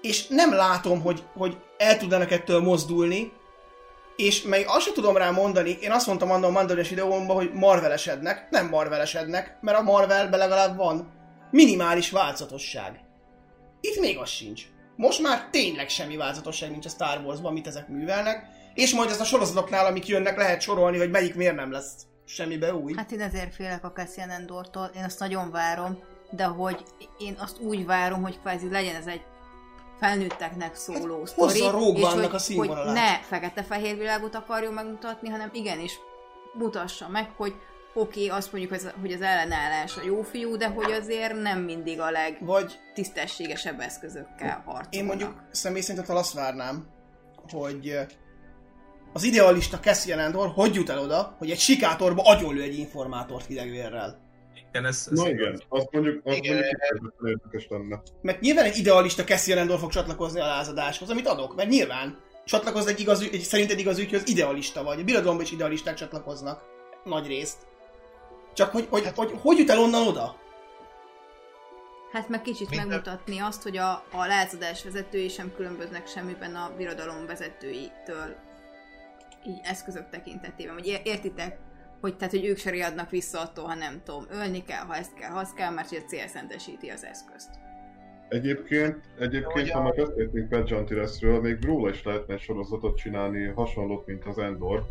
[0.02, 3.32] és nem látom, hogy, hogy el tudnának ettől mozdulni,
[4.16, 7.54] és még azt sem tudom rá mondani, én azt mondtam annak a Mandalorian videómban, hogy
[7.54, 11.14] marvelesednek, nem marvelesednek, mert a Marvelben legalább van
[11.52, 13.00] minimális változatosság.
[13.82, 14.64] Itt még az sincs.
[14.96, 19.22] Most már tényleg semmi változatosság nincs a Star Warsban, amit ezek művelnek, és majd ezt
[19.22, 21.94] a sorozatoknál, amik jönnek, lehet sorolni, hogy melyik miért nem lesz
[22.26, 22.94] semmibe új.
[22.96, 26.00] Hát én ezért félek a Cassian Endortól, én azt nagyon várom,
[26.32, 26.84] de hogy
[27.18, 29.22] én azt úgy várom, hogy kvázi legyen ez egy
[30.00, 31.60] felnőtteknek szóló Hát, sztori, és
[32.32, 32.86] hogy, a színvonalát.
[32.86, 36.00] hogy ne fekete-fehér világot akarjon megmutatni, hanem igenis
[36.54, 37.54] mutassa meg, hogy
[37.94, 42.00] oké, okay, azt mondjuk, hogy az- ellenállás a jó fiú, de hogy azért nem mindig
[42.00, 44.96] a Vagy legtisztességesebb eszközökkel harcolnak.
[44.96, 46.88] én mondjuk személy szerint azt várnám,
[47.52, 47.98] hogy
[49.14, 54.20] az idealista Cassian Andor hogy jut el oda, hogy egy sikátorba agyonlő egy informátort hidegvérrel.
[54.72, 56.54] Igen, ez, ez Na igen, azt mondjuk, azt Igen.
[56.54, 58.02] mondjuk érdekes lenne.
[58.22, 62.92] Mert nyilván egy idealista Cassian Andor fog csatlakozni a lázadáshoz, amit adok, mert nyilván csatlakozni
[62.92, 65.00] egy igaz, egy, szerint egy igaz ügyhöz idealista vagy.
[65.00, 66.64] A birodalomban is idealisták csatlakoznak.
[67.04, 67.58] Nagy részt.
[68.54, 70.36] Csak hogy hogy, hogy, hogy jut el onnan oda?
[72.12, 76.72] Hát meg kicsit Minden- megmutatni azt, hogy a, a lázadás vezetői sem különböznek semmiben a
[76.78, 78.36] birodalom vezetőitől
[79.48, 80.74] így eszközök tekintetében.
[80.74, 81.58] Hogy ér- értitek,
[82.02, 85.14] hogy, tehát, hogy ők se riadnak vissza attól, ha nem tudom, ölni kell, ha ezt
[85.14, 87.50] kell, ha azt kell, mert hogy a cél szentesíti az eszközt.
[88.30, 93.46] Egyébként, egyébként Hogy ha már beszéltünk Pat Jantilesről, még róla is lehetne egy sorozatot csinálni,
[93.48, 94.86] hasonlót, mint az Endor.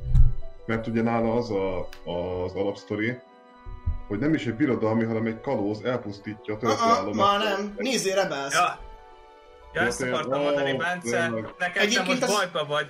[0.67, 3.19] Mert ugye nála az a, az alapsztori,
[4.09, 7.15] hogy nem is egy birodalmi, hanem egy kalóz elpusztítja a történelmet.
[7.15, 7.75] már nem.
[7.77, 8.55] Nézzél Rebels.
[8.55, 8.79] Ja,
[9.73, 12.87] ja ezt Jó, akartam mondani, Bence, neked te most az- bajba vagy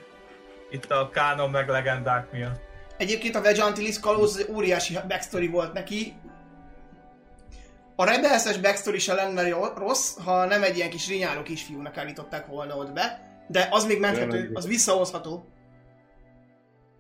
[0.70, 2.67] itt a kánon meg legendák miatt.
[2.98, 6.16] Egyébként a Wedge Antilles kalóz óriási backstory volt neki.
[7.96, 12.76] A Rebelses backstory se lenne rossz, ha nem egy ilyen kis rinyáló kisfiúnak állították volna
[12.76, 15.48] ott be, de az még menthető, az visszahozható.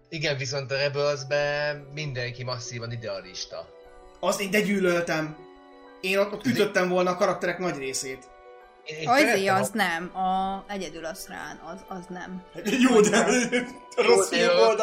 [0.08, 3.68] Igen, viszont a Rebelsben mindenki masszívan idealista.
[4.20, 5.36] Az én de gyűlöltem.
[6.00, 8.30] Én ott, ott ütöttem volna a karakterek nagy részét.
[9.04, 12.42] Azért szeretem a- az nem, a egyedül az rán, az, az nem.
[12.88, 13.24] Jó, de
[13.96, 14.76] rossz Jó, fiúk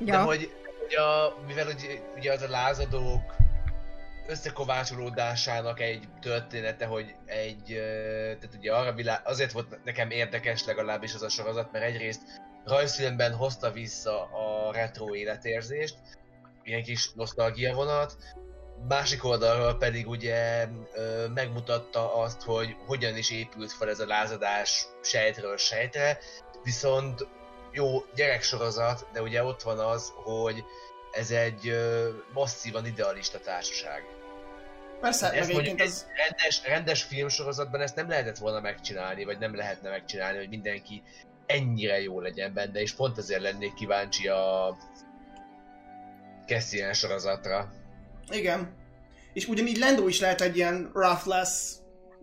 [0.00, 0.06] oldalán.
[0.06, 0.24] De Ja.
[0.24, 3.34] hogy, hogy a, mivel ugye, ugye az a lázadók
[4.28, 7.64] összekovácsolódásának egy története, hogy egy,
[8.38, 12.22] tehát ugye arra világ, azért volt nekem érdekes legalábbis az a sorozat, mert egyrészt
[12.64, 15.96] rajzfilmben hozta vissza a retro életérzést,
[16.62, 18.16] ilyen kis nosztalgia vonat,
[18.88, 20.68] másik oldalról pedig ugye
[21.34, 26.18] megmutatta azt, hogy hogyan is épült fel ez a lázadás sejtről sejtre,
[26.62, 27.26] viszont
[27.76, 30.64] jó gyereksorozat, de ugye ott van az, hogy
[31.12, 34.02] ez egy ö, masszívan idealista társaság.
[35.00, 36.06] Persze, Ezt mondjuk az...
[36.14, 41.02] rendes, rendes filmsorozatban ezt nem lehetett volna megcsinálni, vagy nem lehetne megcsinálni, hogy mindenki
[41.46, 44.76] ennyire jó legyen benne, és pont ezért lennék kíváncsi a
[46.46, 47.72] Cassian sorozatra.
[48.30, 48.74] Igen.
[49.32, 51.74] És ugyanígy Lando is lehet egy ilyen roughless,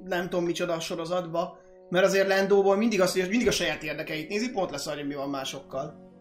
[0.06, 1.63] nem tudom micsoda sorozatba,
[1.94, 5.14] mert azért Landóból mindig az, hogy mindig a saját érdekeit nézi, pont lesz arra, mi
[5.14, 6.12] van másokkal.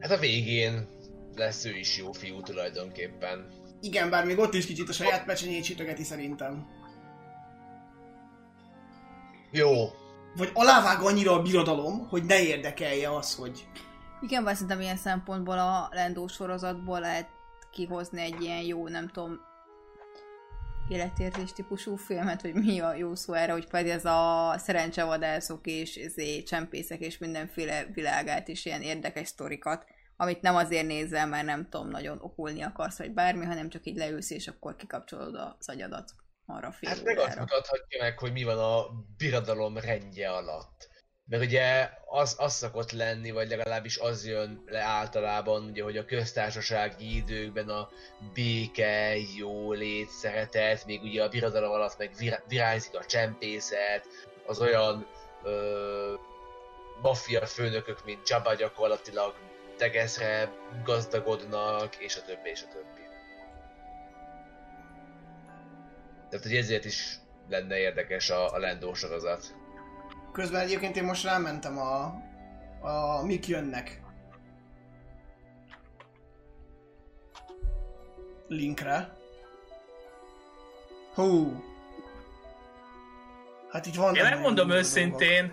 [0.00, 0.88] Hát a végén
[1.34, 3.46] lesz ő is jó fiú tulajdonképpen.
[3.80, 6.66] Igen, bár még ott is kicsit a saját pecsenyét sütögeti szerintem.
[9.50, 9.70] Jó,
[10.36, 13.66] Vagy alávág annyira a birodalom, hogy ne érdekelje az, hogy...
[14.20, 17.28] Igen, bár szerintem ilyen szempontból a Lendó sorozatból lehet
[17.72, 19.40] kihozni egy ilyen jó, nem tudom,
[20.88, 25.94] életérzés típusú filmet, hogy mi a jó szó erre, hogy pedig ez a szerencsevadászok és
[25.94, 31.68] ezé, csempészek és mindenféle világát is ilyen érdekes sztorikat, amit nem azért nézel, mert nem
[31.68, 36.10] tudom, nagyon okulni akarsz, vagy bármi, hanem csak így leülsz, és akkor kikapcsolod az agyadat
[36.46, 40.87] arra a fél Hát meg azt mutathatja meg, hogy mi van a birodalom rendje alatt.
[41.28, 46.04] Mert ugye az, az szokott lenni, vagy legalábbis az jön le általában, ugye, hogy a
[46.04, 47.88] köztársasági időkben a
[48.32, 54.06] béke, jólét, szeretet, még ugye a birodalom alatt meg vir- virágzik a csempészet,
[54.46, 55.06] az olyan
[55.42, 56.14] ö,
[57.02, 59.34] maffia főnökök, mint Jabba gyakorlatilag
[59.76, 60.52] tegeszre
[60.84, 63.00] gazdagodnak, és a többi, és a többi.
[66.28, 69.57] Tehát, hogy ezért is lenne érdekes a, a Lendó sorozat.
[70.38, 72.14] Közben egyébként én most rámentem a,
[72.80, 74.00] a mik jönnek
[78.48, 79.16] linkre.
[81.14, 81.62] Hú.
[83.70, 84.14] Hát itt van.
[84.14, 85.52] Én megmondom őszintén,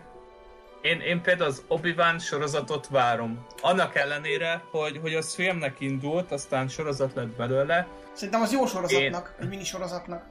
[0.82, 3.46] én, én például az Obi-Wan sorozatot várom.
[3.62, 7.88] Annak ellenére, hogy, hogy az filmnek indult, aztán sorozat lett belőle.
[8.14, 10.26] Szerintem az jó sorozatnak, egy mini sorozatnak.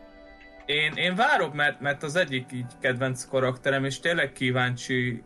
[0.66, 5.22] Én, én várok, mert, mert az egyik így kedvenc karakterem, és tényleg kíváncsi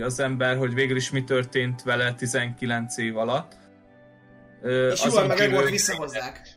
[0.00, 3.52] az ember, hogy végül is mi történt vele 19 év alatt.
[4.62, 6.48] Ö, És jól meg volt visszahozzák.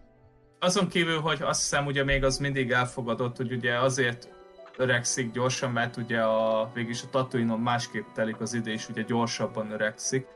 [0.59, 4.29] azon kívül, hogy azt hiszem ugye még az mindig elfogadott, hogy ugye azért
[4.77, 9.01] öregszik gyorsan, mert ugye a, végig is a tatooine másképp telik az idő, és ugye
[9.01, 10.27] gyorsabban öregszik.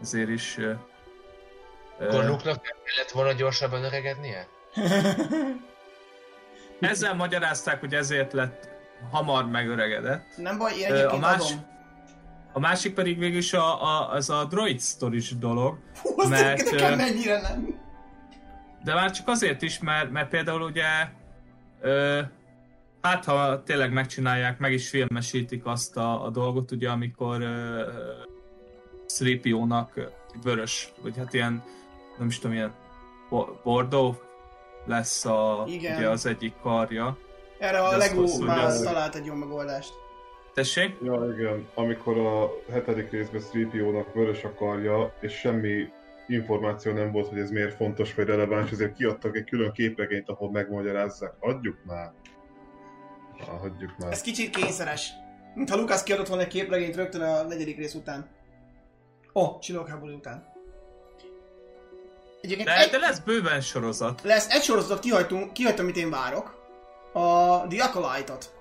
[0.00, 0.58] Ezért is...
[2.00, 4.48] Akkor Luke-nak kellett volna gyorsabban öregednie?
[6.80, 8.68] ezzel magyarázták, hogy ezért lett
[9.10, 10.24] hamar megöregedett.
[10.36, 11.64] Nem baj, én a más- adom.
[12.52, 16.96] A másik pedig végül is a, a, az a droid stories dolog, Hú, mert, nekem
[16.96, 17.80] mennyire nem.
[18.84, 20.84] de már csak azért is, mert, mert például ugye
[21.80, 22.20] ö,
[23.02, 27.82] hát ha tényleg megcsinálják, meg is filmesítik azt a, a dolgot, ugye amikor ö,
[29.06, 30.00] Sripiónak
[30.42, 31.62] vörös, vagy hát ilyen,
[32.18, 32.72] nem is tudom, ilyen
[33.30, 34.18] bo- Bordeaux
[34.86, 35.96] lesz a, Igen.
[35.96, 37.18] ugye az egyik karja.
[37.58, 39.92] Erre a Lego már az- talált egy jó megoldást.
[40.54, 40.96] Tessék?
[41.02, 41.68] Ja, igen.
[41.74, 45.88] Amikor a hetedik részben 3PO-nak vörös a karja, és semmi
[46.28, 50.50] információ nem volt, hogy ez miért fontos vagy releváns, ezért kiadtak egy külön képregényt, ahol
[50.50, 51.32] megmagyarázzák.
[51.40, 52.12] Adjuk már.
[53.40, 54.12] Ah, hagyjuk már.
[54.12, 55.10] Ez kicsit kényszeres.
[55.54, 58.28] Mintha Lucas kiadott volna egy képregényt rögtön a negyedik rész után.
[59.34, 60.46] Ó, oh, csillagháború után.
[62.46, 64.22] Egyébként De, egy, de lesz bőven sorozat.
[64.22, 66.54] lesz egy sorozatot kihagytunk, kihagytam, amit én várok.
[67.12, 68.54] A The Acolyte-ot.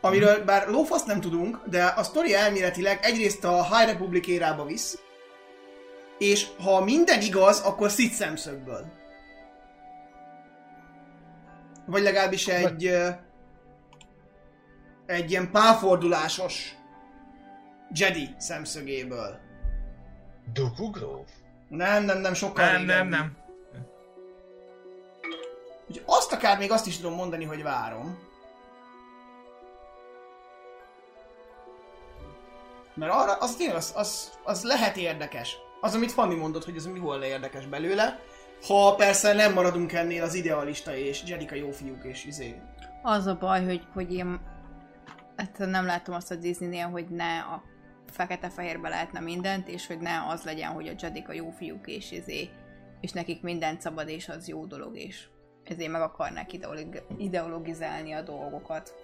[0.00, 4.98] Amiről bár lófaszt nem tudunk, de a sztori elméletileg egyrészt a High Republic érába visz,
[6.18, 8.92] és ha minden igaz, akkor Sith szemszögből.
[11.86, 12.86] Vagy legalábbis egy...
[12.86, 13.08] ö,
[15.06, 16.74] egy ilyen pálfordulásos
[17.94, 19.38] Jedi szemszögéből.
[20.52, 21.24] Dooku Grove?
[21.70, 23.08] Nem, nem, nem, sokkal Nem, nem, régebbi.
[23.08, 23.36] nem.
[25.88, 28.18] Úgyhogy azt akár még azt is tudom mondani, hogy várom.
[32.94, 35.56] Mert arra, az tényleg, az, az, az lehet érdekes.
[35.80, 38.18] Az, amit Fanni mondott, hogy ez mi volna érdekes belőle.
[38.66, 42.60] Ha persze nem maradunk ennél az idealista és Jedika jó fiúk és izé.
[43.02, 44.40] Az a baj, hogy, hogy én
[45.36, 47.62] hát nem látom azt a Disneynél, hogy ne a
[48.10, 52.10] fekete-fehérbe lehetne mindent, és hogy ne az legyen, hogy a Jedik a jó fiúk és
[52.10, 52.48] izé,
[53.00, 55.28] és nekik mindent szabad, és az jó dolog, és
[55.64, 58.94] ezért meg akarnák ideolog- ideologizálni a dolgokat.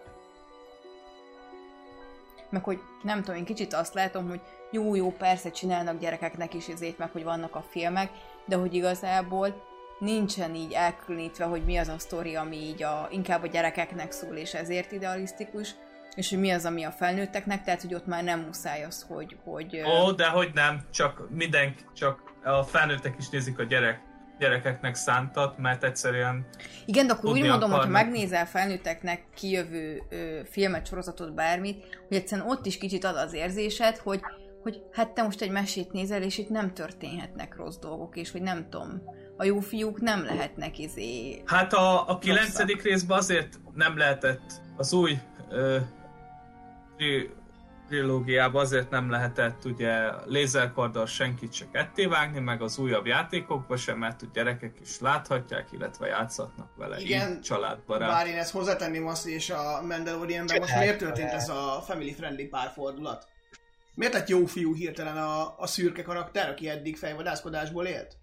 [2.50, 4.40] Meg hogy nem tudom, én kicsit azt látom, hogy
[4.70, 8.10] jó, jó, persze csinálnak gyerekeknek is izét, meg hogy vannak a filmek,
[8.46, 9.62] de hogy igazából
[9.98, 14.36] nincsen így elkülönítve, hogy mi az a sztori, ami így a, inkább a gyerekeknek szól,
[14.36, 15.74] és ezért idealisztikus,
[16.16, 19.37] és hogy mi az, ami a felnőtteknek, tehát hogy ott már nem muszáj az, hogy...
[19.44, 24.00] hogy Ó, de hogy nem, csak mindenki, csak a felnőttek is nézik a gyerek,
[24.38, 26.46] gyerekeknek szántat, mert egyszerűen
[26.87, 32.16] Igen, de akkor úgy mondom, hogy ha megnézel felnőtteknek kijövő ö, filmet, sorozatot, bármit, hogy
[32.16, 34.20] egyszerűen ott is kicsit ad az érzésed, hogy,
[34.62, 38.42] hogy hát te most egy mesét nézel, és itt nem történhetnek rossz dolgok, és hogy
[38.42, 39.02] nem tudom,
[39.37, 41.42] a jó fiúk nem lehetnek izé...
[41.46, 45.18] Hát a, a kilencedik részben azért nem lehetett, az új
[45.50, 45.79] ö,
[47.88, 53.98] trilógiában azért nem lehetett ugye lézerkarddal senkit se ketté vágni, meg az újabb játékokban sem,
[53.98, 57.00] mert a gyerekek is láthatják, illetve játszhatnak vele.
[57.00, 58.09] Igen, Így családbarát.
[58.09, 62.44] Bár én ezt hozzátenném azt, és a Mandalorianben most miért történt ez a family friendly
[62.44, 63.26] párfordulat?
[63.94, 68.16] Miért lett jó fiú hirtelen a, a szürke karakter, aki eddig fejvadászkodásból élt?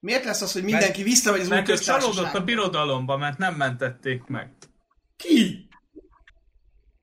[0.00, 4.24] Miért lesz az, hogy mindenki visszamegy az új Mert csalódott a birodalomba, mert nem mentették
[4.24, 4.52] meg.
[5.16, 5.68] Ki?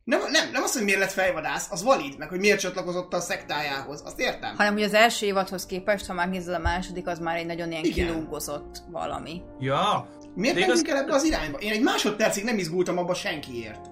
[0.10, 3.20] Nem, nem, nem az, hogy miért lett fejvadász, az valid, meg hogy miért csatlakozott a
[3.20, 4.56] szektájához, azt értem.
[4.56, 7.84] Hanem, hogy az első évadhoz képest, ha megnézed a második, az már egy nagyon ilyen
[7.84, 8.08] Igen.
[8.08, 9.42] kilógozott valami.
[9.60, 11.58] Ja, Miért De mentünk igaz- el ebbe az irányba?
[11.58, 13.86] Én egy másodpercig nem izgultam abba senkiért.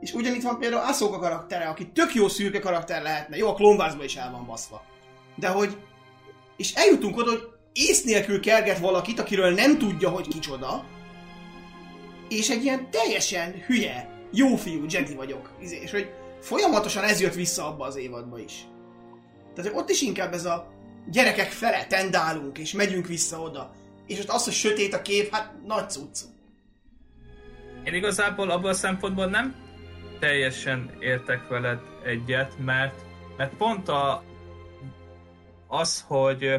[0.00, 3.36] És ugyanitt van például Ahsoka karaktere, aki tök jó szürke karakter lehetne.
[3.36, 4.82] Jó, a Clone Warsban is el van baszva.
[5.36, 5.76] De hogy...
[6.56, 10.84] És eljutunk oda, hogy ész nélkül kerget valakit, akiről nem tudja, hogy kicsoda.
[12.28, 15.50] És egy ilyen teljesen hülye, jó fiú Jedi vagyok.
[15.60, 16.10] Izé, És hogy
[16.40, 18.66] folyamatosan ez jött vissza abba az évadba is.
[19.54, 20.72] Tehát hogy ott is inkább ez a
[21.10, 23.72] gyerekek fele tendálunk, és megyünk vissza oda.
[24.06, 26.20] És ott az, hogy sötét a kép, hát nagy cucc.
[27.84, 29.54] Én igazából abban a szempontból nem
[30.18, 33.00] teljesen értek veled egyet, mert,
[33.36, 34.22] mert pont a,
[35.66, 36.54] az, hogy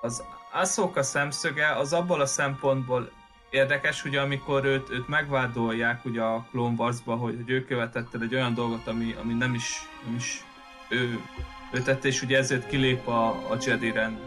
[0.00, 3.10] az Ahsoka szemszöge az abból a szempontból
[3.52, 8.34] érdekes, ugye amikor őt, őt megvádolják ugye a Clone Wars-ba, hogy, hogy ő követette egy
[8.34, 10.44] olyan dolgot, ami, ami nem is, nem is
[10.88, 11.20] ő,
[11.72, 14.18] ő tette, és ugye ezért kilép a, a Jedi rend,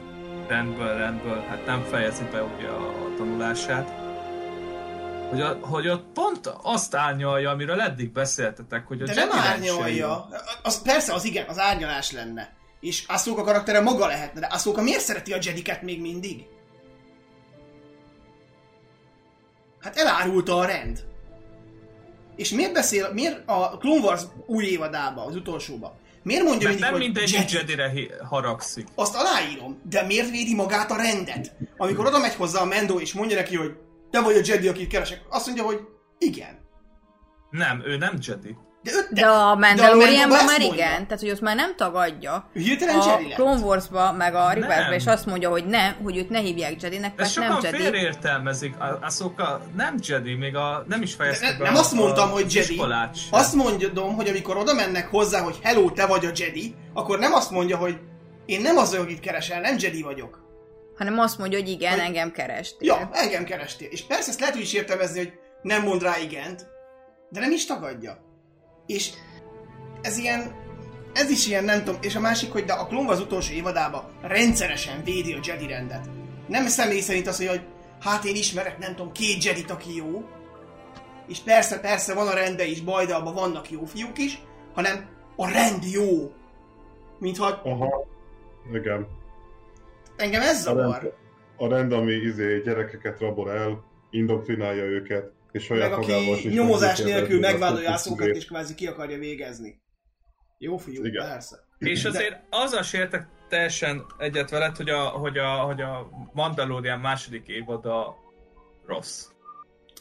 [0.48, 4.04] rendből, rendből, hát nem fejezi be ugye a, a tanulását.
[5.30, 9.40] Hogy, a, hogy ott pont azt árnyalja, amiről eddig beszéltetek, hogy a De Jedi nem
[9.40, 10.28] árnyalja.
[10.64, 12.54] Az, persze, az igen, az árnyalás lenne.
[12.80, 16.46] És Ahsoka karaktere maga lehetne, de Ahsoka miért szereti a Jediket még mindig?
[19.86, 21.04] Hát elárulta a rend.
[22.36, 26.92] És miért beszél, miért a Clone Wars új évadába, az utolsóba, miért mondja Mert mindig,
[26.92, 27.54] nem mindegy Jedi?
[27.54, 27.92] Jedire
[28.30, 28.88] haragszik.
[28.96, 31.56] Azt aláírom, de miért védi magát a rendet?
[31.78, 33.76] Amikor oda megy hozzá a Mendo és mondja neki, hogy
[34.12, 35.80] te vagy a Jedi, akit keresek, azt mondja, hogy
[36.18, 36.60] igen.
[37.50, 38.56] Nem, ő nem Jedi.
[38.86, 40.74] De, ő, De a Mandalorianban már mondja.
[40.74, 42.50] igen, tehát hogy ott már nem tagadja.
[42.54, 43.34] Hirtelen A Jedi.
[43.34, 44.92] Clone Wars-ba, meg a Nem.
[44.92, 47.78] és azt mondja, hogy ne, hogy őt ne hívják Jedinek, De mert sokan nem Jedi.
[47.78, 51.94] félreértelmezik, A- Ahsoka nem Jedi, még a, nem is fejezte De be nem a- azt
[51.94, 52.82] mondtam, a- hogy Jedi.
[53.30, 57.34] Azt mondom, hogy amikor oda mennek hozzá, hogy hello, te vagy a Jedi, akkor nem
[57.34, 57.98] azt mondja, hogy
[58.46, 60.44] én nem az, akit keresel, nem Jedi vagyok.
[60.98, 62.88] Hanem azt mondja, hogy igen, Hogy- engem kerestél.
[62.88, 63.88] Ja, engem kerestél.
[63.92, 66.66] És persze ezt lehet úgy is értelmezni, hogy nem mond rá igent,
[67.30, 68.24] de nem is tagadja.
[68.86, 69.12] És
[70.02, 70.56] ez ilyen,
[71.14, 74.04] ez is ilyen, nem tudom, és a másik, hogy de a Clone Wars utolsó évadában
[74.22, 76.10] rendszeresen védi a Jedi rendet.
[76.48, 77.66] Nem személy szerint mondja, hogy
[78.02, 80.26] hát én ismerek, nem tudom, két Jedit, aki jó,
[81.28, 84.42] és persze, persze van a rende is baj, de abban vannak jó fiúk is,
[84.74, 85.06] hanem
[85.36, 86.32] a rend jó.
[87.20, 88.06] Mintha Aha,
[88.74, 89.08] igen.
[90.18, 91.02] engem ez A zavar.
[91.02, 91.14] rend,
[91.58, 97.40] a rend ami izé, gyerekeket rabol el, indoktrinálja őket, és saját Meg aki nyomozás nélkül
[97.40, 99.82] megvádolja azt szókat és kvázi ki akarja végezni.
[100.58, 101.28] Jó fiú, Igen.
[101.28, 101.60] persze.
[101.78, 106.10] És De- azért azzal se értek teljesen egyet veled, hogy a, hogy a, hogy a
[106.34, 108.16] Mandalorian második évada
[108.86, 109.28] rossz.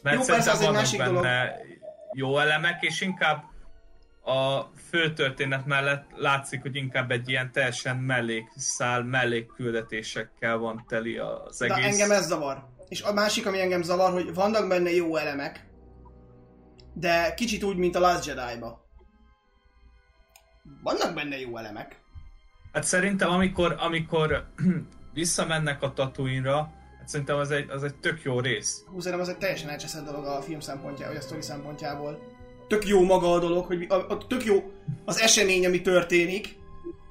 [0.02, 1.78] Mert Jó, szerintem persze, az egy vannak másik benne dolog.
[2.12, 3.42] jó elemek, és inkább
[4.24, 11.58] a fő történet mellett látszik, hogy inkább egy ilyen teljesen mellékszál, mellékküldetésekkel van teli az
[11.58, 11.84] De egész.
[11.84, 12.64] engem ez zavar.
[12.88, 15.66] És a másik, ami engem zavar, hogy vannak benne jó elemek,
[16.94, 18.84] de kicsit úgy, mint a Last Jedi-ba.
[20.82, 22.02] Vannak benne jó elemek.
[22.72, 24.46] Hát szerintem amikor, amikor
[25.12, 28.84] visszamennek a Tatooine-ra, hát szerintem az egy, az egy tök jó rész.
[28.86, 32.18] Hú, szerintem az egy teljesen elcseszett dolog a film szempontjából, vagy a sztori szempontjából.
[32.68, 34.72] Tök jó maga a dolog, hogy a, a, tök jó
[35.04, 36.56] az esemény, ami történik,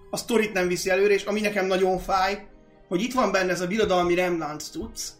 [0.10, 2.48] a sztorit nem viszi előre, és ami nekem nagyon fáj,
[2.88, 5.14] hogy itt van benne ez a birodalmi Remnant tudsz,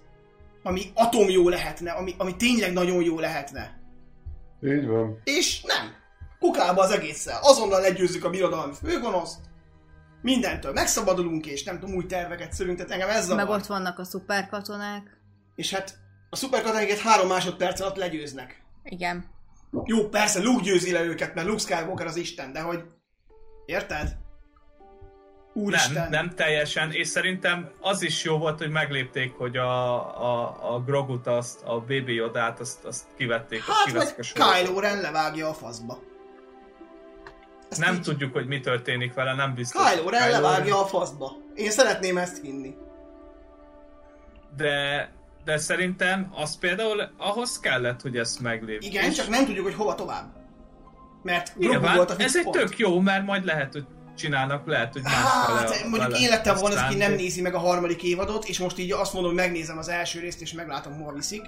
[0.64, 3.82] ami atom jó lehetne, ami, ami tényleg nagyon jó lehetne.
[4.62, 5.22] Így van.
[5.24, 5.94] És nem.
[6.40, 7.40] Kukába az egésszel.
[7.42, 9.40] Azonnal legyőzzük a birodalmi főgonoszt,
[10.22, 13.46] mindentől megszabadulunk, és nem tudom, új terveket szülünk, tehát engem ez zavar.
[13.46, 15.18] Meg ott vannak a szuperkatonák.
[15.56, 15.98] És hát
[16.30, 18.64] a szuperkatonáikat három másodperc alatt legyőznek.
[18.84, 19.26] Igen.
[19.86, 22.84] Jó, persze Luke győzi le őket, mert Luke Skywalker az Isten, de hogy...
[23.66, 24.18] Érted?
[25.54, 25.94] Úristen.
[25.94, 30.80] Nem, nem teljesen, és szerintem az is jó volt, hogy meglépték, hogy a, a, a
[30.80, 34.64] Grogut, azt, a BB Yodát, azt, azt kivették, azt Hát, kiveszik a vagy sorozatból.
[34.66, 36.00] Kylo Ren levágja a faszba.
[37.70, 39.90] Ezt Nem így- tudjuk, hogy mi történik vele, nem biztos.
[39.94, 41.32] Kylo Ren levágja a faszba.
[41.56, 42.76] Én szeretném ezt hinni.
[44.58, 45.10] De,
[45.44, 48.94] de szerintem az például ahhoz kellett, hogy ezt meglépjék.
[48.94, 50.32] Igen, csak nem tudjuk, hogy hova tovább.
[51.24, 53.86] Mert Nyilván, volt a ez egy tök jó, mert majd lehet, hogy
[54.18, 57.54] csinálnak, lehet, hogy más Hát, vele- mondjuk vele én lettem volna aki nem nézi meg
[57.54, 60.98] a harmadik évadot, és most így azt mondom, hogy megnézem az első részt, és meglátom,
[60.98, 61.42] hova viszik.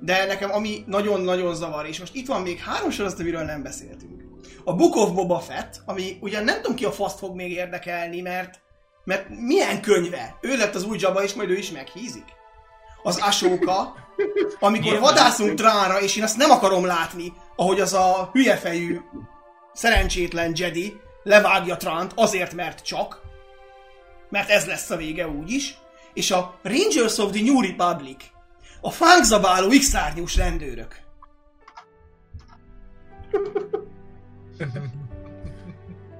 [0.00, 4.22] De nekem ami nagyon-nagyon zavar, és most itt van még három sorozat, amiről nem beszéltünk.
[4.64, 8.20] A Book of Boba Fett, ami ugyan nem tudom ki a faszt fog még érdekelni,
[8.20, 8.60] mert,
[9.04, 10.36] mert milyen könyve?
[10.40, 12.24] Ő lett az új Jabba, és majd ő is meghízik.
[13.02, 13.94] Az Ashoka,
[14.60, 15.00] amikor Nyilván.
[15.02, 19.00] vadászunk Tránra, és én azt nem akarom látni, ahogy az a hülyefejű,
[19.72, 23.20] szerencsétlen Jedi levágja Tránt azért, mert csak,
[24.28, 25.78] mert ez lesz a vége úgyis,
[26.14, 28.24] és a Rangers of the New Republic,
[28.80, 30.96] a fánkzabáló x rendőrök.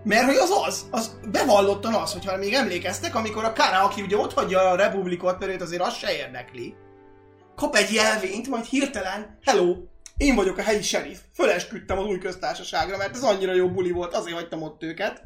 [0.04, 4.16] Mert hogy az az, az bevallottan az, hogyha még emlékeztek, amikor a Kara, aki ugye
[4.16, 6.74] ott hagyja a republikot, mert őt azért az se érdekli,
[7.56, 9.76] kap egy jelvényt, majd hirtelen, hello,
[10.18, 14.14] én vagyok a helyi sheriff, fölesküdtem az új köztársaságra, mert ez annyira jó buli volt,
[14.14, 15.22] azért hagytam ott őket.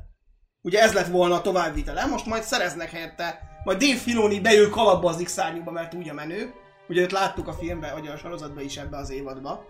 [0.62, 5.08] Ugye ez lett volna a továbbvitele, most majd szereznek helyette, majd Dave Filoni beül kalapba
[5.08, 6.52] az x mert úgy a menő.
[6.88, 9.64] Ugye őt láttuk a filmben, vagy a sorozatban is ebbe az évadba.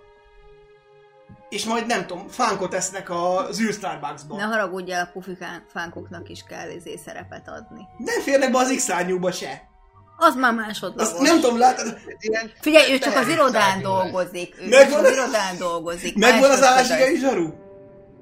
[1.49, 4.37] és majd nem tudom, fánkot esznek az űr Starbucksba.
[4.37, 7.87] Ne haragudjál, a pufi fán- fánkoknak is kell izé szerepet adni.
[7.99, 8.87] Nem férnek be az x
[9.37, 9.72] se.
[10.25, 11.13] Az már másodlagos.
[11.13, 14.55] Azt nem tudom, látod, Ilyen, Figyelj, ő csak az irodán dolgozik.
[14.61, 16.17] Ő Megvan csak az az- irodán dolgozik.
[16.17, 16.91] megvan az Másodlagos.
[16.91, 17.49] ázsiai zsaru?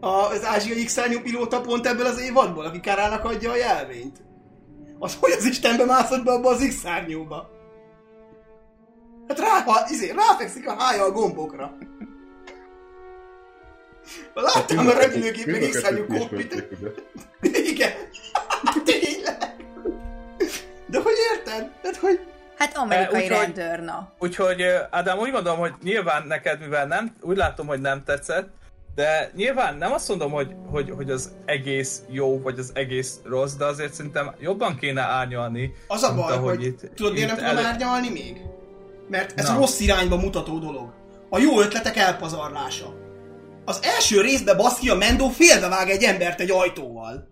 [0.00, 4.16] A, az ázsiai x pilóta pont ebből az évadból, aki Karának adja a jelvényt.
[4.98, 7.50] Az hogy az Istenbe mászott be abba az x -szárnyúba?
[9.28, 11.76] Hát rá, ha, izé, ráfekszik a hája a gombokra.
[14.34, 16.52] Láttam a repülőgép meg Mind a x kettőt kokpit.
[16.52, 16.78] ismerték,
[17.40, 17.58] ugye?
[17.70, 17.92] Igen.
[20.90, 21.70] De hogy érted?
[21.82, 22.20] Tehát, hogy...
[22.56, 24.12] Hát amerikai úgyhogy- rendőr, na.
[24.18, 28.48] Úgyhogy Ádám, úgy gondolom, hogy nyilván neked, mivel nem, úgy látom, hogy nem tetszett,
[28.94, 33.52] de nyilván nem azt mondom, hogy, hogy, hogy az egész jó, vagy az egész rossz,
[33.54, 35.72] de azért szerintem jobban kéne árnyalni.
[35.86, 38.40] Az a baj, ahogy hogy itt- tudod miért nem tudom elő- árnyalni még?
[39.08, 39.54] Mert ez Na.
[39.54, 40.92] a rossz irányba mutató dolog.
[41.30, 42.94] A jó ötletek elpazarlása.
[43.64, 47.28] Az első részben baszki a Mendo félbevág egy embert egy ajtóval.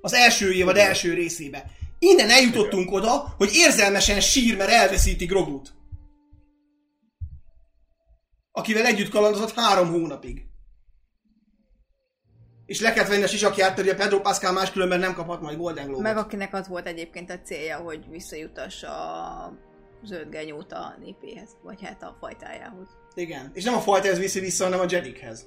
[0.00, 1.64] Az első évad első részébe.
[2.02, 5.72] Innen eljutottunk oda, hogy érzelmesen sír, mert elveszíti Grogut.
[8.52, 10.44] Akivel együtt kalandozott három hónapig.
[12.66, 15.84] És le kellett venni a sisakját, hogy a Pedro Pascal máskülönben nem kaphat majd Golden
[15.84, 16.02] Globe-ot.
[16.02, 19.52] Meg akinek az volt egyébként a célja, hogy visszajutassa a
[20.04, 22.88] zöld genyót a népéhez, vagy hát a fajtájához.
[23.14, 23.50] Igen.
[23.54, 25.46] És nem a fajtához viszi vissza, hanem a Jedikhez.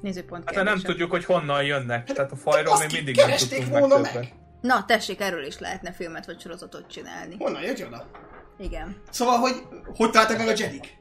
[0.00, 0.92] Nézőpont Hát de nem kérdése.
[0.92, 4.34] tudjuk, hogy honnan jönnek, tehát a fajról még mindig nem tudtunk meg meg.
[4.62, 7.36] Na, tessék, erről is lehetne filmet vagy sorozatot csinálni.
[7.38, 8.10] Honnan jött oda?
[8.58, 9.02] Igen.
[9.10, 9.62] Szóval, hogy
[9.96, 11.00] hogy találtak meg a Jedik?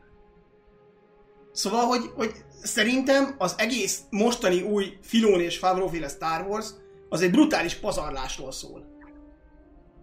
[1.52, 2.32] Szóval, hogy, hogy
[2.64, 6.68] szerintem az egész mostani új Filoni és Favreau-féle Star Wars
[7.10, 8.90] az egy brutális pazarlásról szól.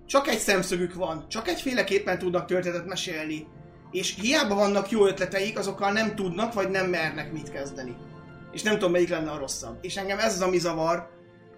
[0.06, 3.46] Csak egy szemszögük van, csak egyféleképpen tudnak történetet mesélni,
[3.90, 7.96] és hiába vannak jó ötleteik, azokkal nem tudnak, vagy nem mernek mit kezdeni.
[8.52, 9.78] És nem tudom, melyik lenne a rosszabb.
[9.80, 11.08] És engem ez az, ami zavar,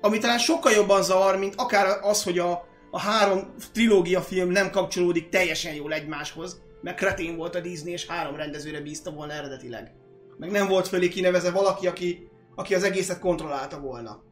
[0.01, 4.71] ami talán sokkal jobban zavar, mint akár az, hogy a, a három trilógia film nem
[4.71, 9.93] kapcsolódik teljesen jól egymáshoz, mert kretén volt a Disney, és három rendezőre bízta volna eredetileg.
[10.37, 14.23] Meg nem volt fölé kinevezve valaki, aki, aki az egészet kontrollálta volna.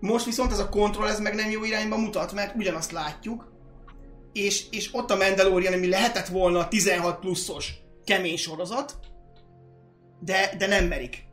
[0.00, 3.52] Most viszont ez a kontroll, ez meg nem jó irányba mutat, mert ugyanazt látjuk,
[4.32, 7.72] és, és ott a Mandalorian, ami lehetett volna a 16 pluszos
[8.04, 8.94] kemény sorozat,
[10.20, 11.24] de, de nem merik.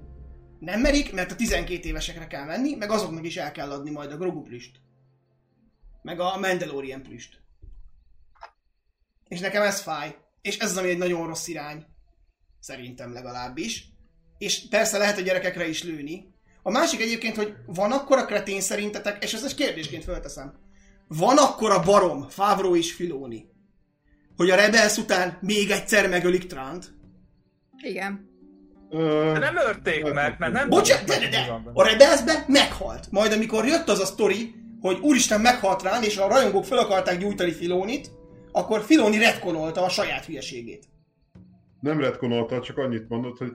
[0.59, 4.11] Nem merik, mert a 12 évesekre kell menni, meg azoknak is el kell adni majd
[4.11, 4.79] a Grogu plüst.
[6.01, 7.41] Meg a Mandalorian plüst.
[9.27, 10.15] És nekem ez fáj.
[10.41, 11.85] És ez az, ami egy nagyon rossz irány.
[12.59, 13.85] Szerintem legalábbis.
[14.37, 16.33] És persze lehet a gyerekekre is lőni.
[16.61, 20.53] A másik egyébként, hogy van akkor a kretén szerintetek, és ezt egy kérdésként fölteszem.
[21.07, 23.49] Van akkor a barom, Favreau és Filoni,
[24.35, 26.93] hogy a Rebels után még egyszer megölik Trant?
[27.77, 28.26] Igen.
[28.89, 30.69] De nem ölték meg, mert nem...
[30.69, 33.07] Bocsánat, de, de, de, a Rebelsbe meghalt.
[33.11, 37.17] Majd amikor jött az a sztori, hogy úristen meghalt rán, és a rajongók fel akarták
[37.17, 38.11] gyújtani Filonit,
[38.51, 40.85] akkor Filoni retkonolta a saját hülyeségét.
[41.79, 43.51] nem retkonolta, csak annyit mondott, hogy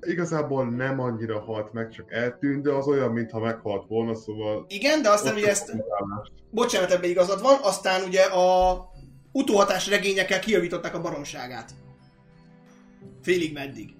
[0.00, 4.64] igazából nem annyira halt meg, csak eltűnt, de az olyan, mintha meghalt volna, szóval...
[4.68, 6.32] Igen, de aztán ugye ezt, utálást.
[6.50, 8.78] bocsánat, ebben igazad van, aztán ugye a
[9.32, 11.70] utóhatás regényekkel kijavították a baromságát.
[13.22, 13.94] Félig meddig.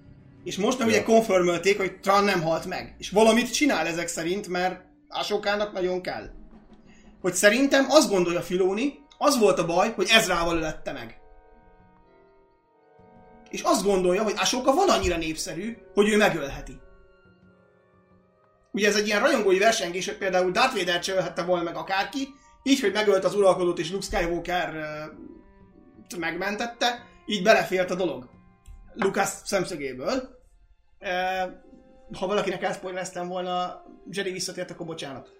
[0.45, 2.95] És most meg ugye konfirmölték, hogy Tran nem halt meg.
[2.97, 6.29] És valamit csinál ezek szerint, mert Ásokának nagyon kell.
[7.21, 11.19] Hogy szerintem azt gondolja Filoni, az volt a baj, hogy Ezrával ölette meg.
[13.49, 16.79] És azt gondolja, hogy Asoka van annyira népszerű, hogy ő megölheti.
[18.71, 22.27] Ugye ez egy ilyen rajongói versengés, hogy például Darth Vader se ölhette volna meg akárki,
[22.63, 24.73] így, hogy megölt az uralkodót és Luke Skywalker
[26.17, 28.29] megmentette, így belefért a dolog.
[28.93, 30.34] Lucas szemszögéből.
[32.17, 35.33] Ha valakinek elszpoilereztem volna, Jedi visszatért, akkor bocsánat.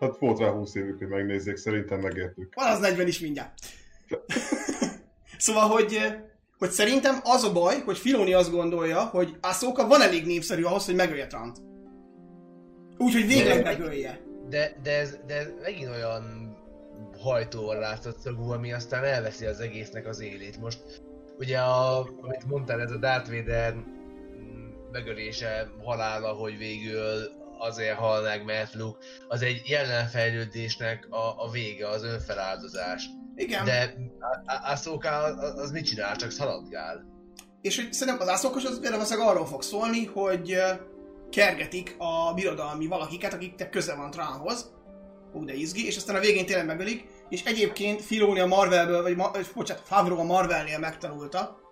[0.00, 2.54] Hát volt rá 20 évük, hogy megnézzék, szerintem megértük.
[2.54, 3.54] Van az 40 is mindjárt.
[5.38, 5.98] szóval, hogy,
[6.58, 10.84] hogy szerintem az a baj, hogy Filoni azt gondolja, hogy Ahsoka van elég népszerű ahhoz,
[10.84, 11.58] hogy megölje Trant.
[12.98, 14.20] Úgyhogy végleg De- megölje.
[14.48, 16.56] De, de, ez, de ez megint olyan
[17.18, 20.60] hajtóval látott szagú, ami aztán elveszi az egésznek az élét.
[20.60, 21.02] Most
[21.38, 23.74] ugye, a, amit mondtál, ez a Darth Vader
[24.94, 31.88] megölése, halála, hogy végül azért hal meg, mert Luke, az egy jelenfejlődésnek a, a vége,
[31.88, 33.04] az önfeláldozás.
[33.36, 33.64] Igen.
[33.64, 33.94] De
[34.46, 36.16] Ahsoka az, mit csinál?
[36.16, 37.04] Csak szaladgál.
[37.60, 40.56] És hogy szerintem az ászokos az például valószínűleg arról fog szólni, hogy
[41.30, 44.72] kergetik a birodalmi valakiket, akiknek köze van Tránhoz.
[45.32, 49.16] Ú, de izgi, és aztán a végén tényleg megölik, és egyébként Filoni a Marvelből, vagy
[49.16, 51.63] ma, bocsánat, Favreau a Marvelnél megtanulta,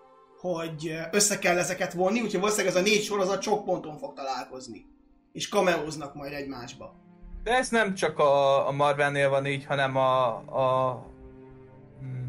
[0.42, 4.86] hogy össze kell ezeket vonni, úgyhogy valószínűleg ez a négy sorozat sok ponton fog találkozni.
[5.32, 6.94] És kameóznak majd egymásba.
[7.42, 11.06] De ez nem csak a, a Marvelnél van így, hanem a, a,
[12.04, 12.28] mm,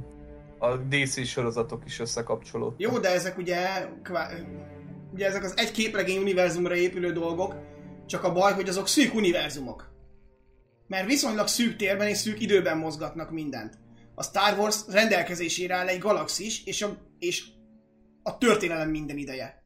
[0.60, 2.80] a DC sorozatok is összekapcsolódtak.
[2.80, 4.30] Jó, de ezek ugye, kvá...
[5.14, 7.56] ugye ezek az egy képregény univerzumra épülő dolgok,
[8.06, 9.92] csak a baj, hogy azok szűk univerzumok.
[10.88, 13.78] Mert viszonylag szűk térben és szűk időben mozgatnak mindent.
[14.16, 17.44] A Star Wars rendelkezésére áll egy galaxis, és a, és
[18.24, 19.62] a történelem minden ideje.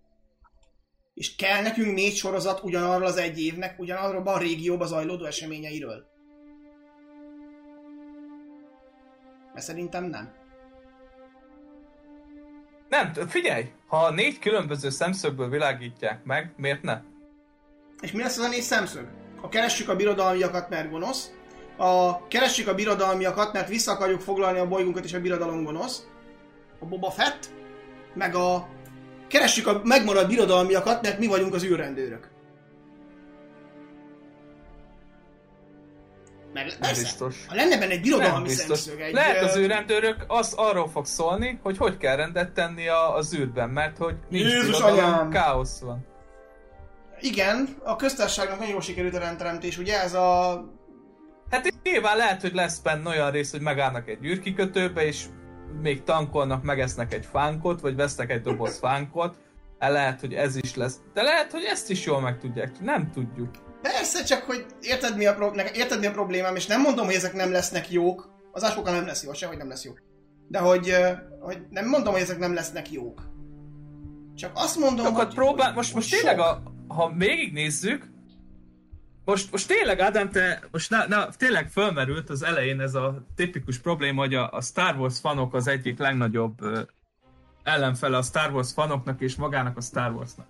[1.14, 6.05] És kell nekünk négy sorozat ugyanarról az egy évnek, ugyanarról a régióban zajlódó eseményeiről.
[9.53, 10.34] Mert szerintem nem.
[12.89, 13.72] Nem, figyelj!
[13.88, 17.01] Ha négy különböző szemszögből világítják meg, miért ne?
[18.01, 19.08] És mi lesz az a négy szemszög?
[19.41, 21.32] A keressük a birodalmiakat, mert gonosz.
[21.78, 26.08] A keressük a birodalmiakat, mert vissza akarjuk foglalni a bolygónkat és a birodalom gonosz.
[26.80, 27.49] A Boba Fett.
[28.14, 28.68] Meg a
[29.28, 32.36] keressük a megmaradt birodalmiakat, mert mi vagyunk az űrrendőrök.
[36.53, 37.36] Meg, persze, biztos.
[37.47, 39.14] ha lenne benne egy birodalmi szemszög, egy...
[39.14, 43.70] Lehet az űrrendőrök, az arról fog szólni, hogy hogy kell rendet tenni a, az űrben,
[43.70, 45.30] mert hogy nincs Jézus birodalom, anyám!
[45.30, 46.05] káosz van.
[47.20, 50.64] Igen, a köztársaságnak nagyon jól sikerült a rendteremtés, ugye ez a...
[51.49, 55.26] Hát nyilván lehet, hogy lesz benne olyan rész, hogy megállnak egy űrkikötőbe, és
[55.82, 59.36] még tankolnak, megesznek egy fánkot, vagy vesznek egy doboz fánkot.
[59.80, 60.99] El lehet, hogy ez is lesz.
[61.13, 62.80] De lehet, hogy ezt is jól meg tudják.
[62.80, 63.49] Nem tudjuk.
[63.82, 65.51] Persze, csak hogy érted mi a, pro...
[65.51, 68.30] ne- érted mi a problémám, és nem mondom, hogy ezek nem lesznek jók.
[68.51, 69.91] Az ásokkal nem lesz jó, sehogy nem lesz jó.
[70.47, 70.95] De hogy,
[71.39, 73.22] hogy nem mondom, hogy ezek nem lesznek jók.
[74.36, 75.34] Csak azt mondom, Akkor hogy...
[75.34, 78.09] próbál, most, most tényleg, a, ha végignézzük,
[79.28, 83.78] most, most tényleg, Ádám, te, most na, na, tényleg fölmerült az elején ez a tipikus
[83.78, 86.82] probléma, hogy a, a Star Wars fanok az egyik legnagyobb ö,
[87.63, 90.47] ellenfele a Star Wars fanoknak és magának a Star Warsnak.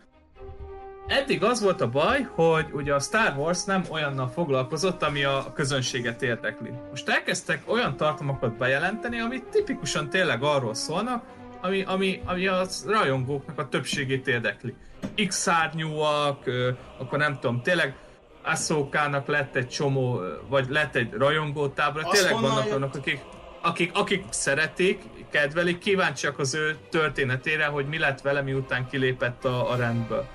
[1.08, 5.52] Eddig az volt a baj, hogy ugye a Star Wars nem olyannal foglalkozott, ami a
[5.56, 6.72] közönséget érdekli.
[6.90, 11.24] Most elkezdtek olyan tartalmakat bejelenteni, amit tipikusan tényleg arról szólnak,
[11.62, 14.74] ami, ami, ami a rajongóknak a többségét érdekli.
[15.28, 17.96] X-szárnyúak, ö, akkor nem tudom, tényleg
[18.48, 20.20] Ahsokának lett egy csomó,
[20.50, 22.68] vagy lett egy rajongótábor, Az tényleg vannak jött?
[22.68, 23.20] olyanok, akik,
[23.62, 29.72] akik, akik szeretik, kedvelik, kíváncsiak az ő történetére, hogy mi lett vele, miután kilépett a,
[29.72, 30.26] a rendből.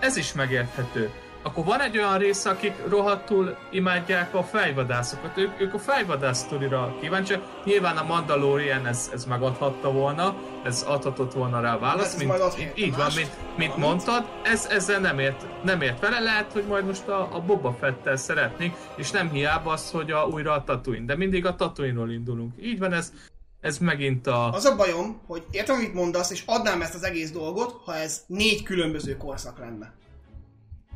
[0.00, 1.10] Ez is megérthető.
[1.46, 5.38] Akkor van egy olyan része, akik rohadtul imádják a fejvadászokat.
[5.38, 7.42] Ők, ők a fejvadász sztorira kíváncsiak.
[7.64, 12.96] Nyilván a Mandalorian ez, ez megadhatta volna, ez adhatott volna rá Hát választ, mint, így
[12.96, 17.08] van, mint, mint mondtad, ez, ezzel nem ért, nem ért vele, lehet, hogy majd most
[17.08, 21.16] a, a Boba Fettel szeretnénk, és nem hiába az, hogy a, újra a Tatooine, de
[21.16, 22.52] mindig a Tatooine-ról indulunk.
[22.62, 23.12] Így van, ez,
[23.60, 24.50] ez megint a...
[24.52, 28.22] Az a bajom, hogy értem, amit mondasz, és adnám ezt az egész dolgot, ha ez
[28.26, 29.92] négy különböző korszak lenne.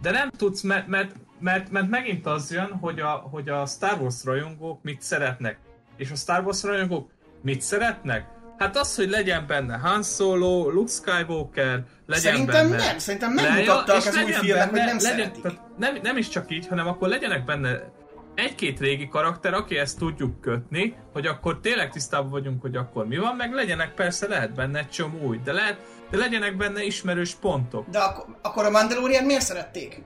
[0.02, 4.00] De nem tudsz, mert, mert, mert, mert megint az jön, hogy a, hogy a Star
[4.00, 5.58] Wars rajongók mit szeretnek.
[5.96, 7.10] És a Star Wars rajongók
[7.42, 8.26] mit szeretnek?
[8.58, 13.50] Hát az, hogy legyen benne Han Solo, Luke Skywalker, legyen Szerintem benne nem, szerintem Leia,
[13.50, 15.42] megmutatták és az új filmek, hogy nem legyen, szeretik.
[15.42, 17.80] Tehát nem, nem is csak így, hanem akkor legyenek benne
[18.38, 23.16] egy-két régi karakter, aki ezt tudjuk kötni, hogy akkor tényleg tisztában vagyunk, hogy akkor mi
[23.16, 25.80] van, meg legyenek persze, lehet benne egy csomó új, de, lehet,
[26.10, 27.88] de legyenek benne ismerős pontok.
[27.88, 30.02] De akkor, akkor a Mandalorian miért szerették?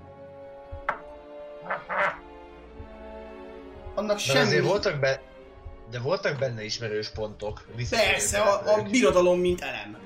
[3.95, 4.47] Annak De semmi...
[4.47, 5.23] azért voltak be...
[5.91, 7.63] De voltak benne ismerős pontok.
[7.91, 9.97] Persze, a, a birodalom mint elem.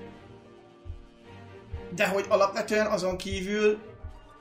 [1.91, 3.79] De hogy alapvetően azon kívül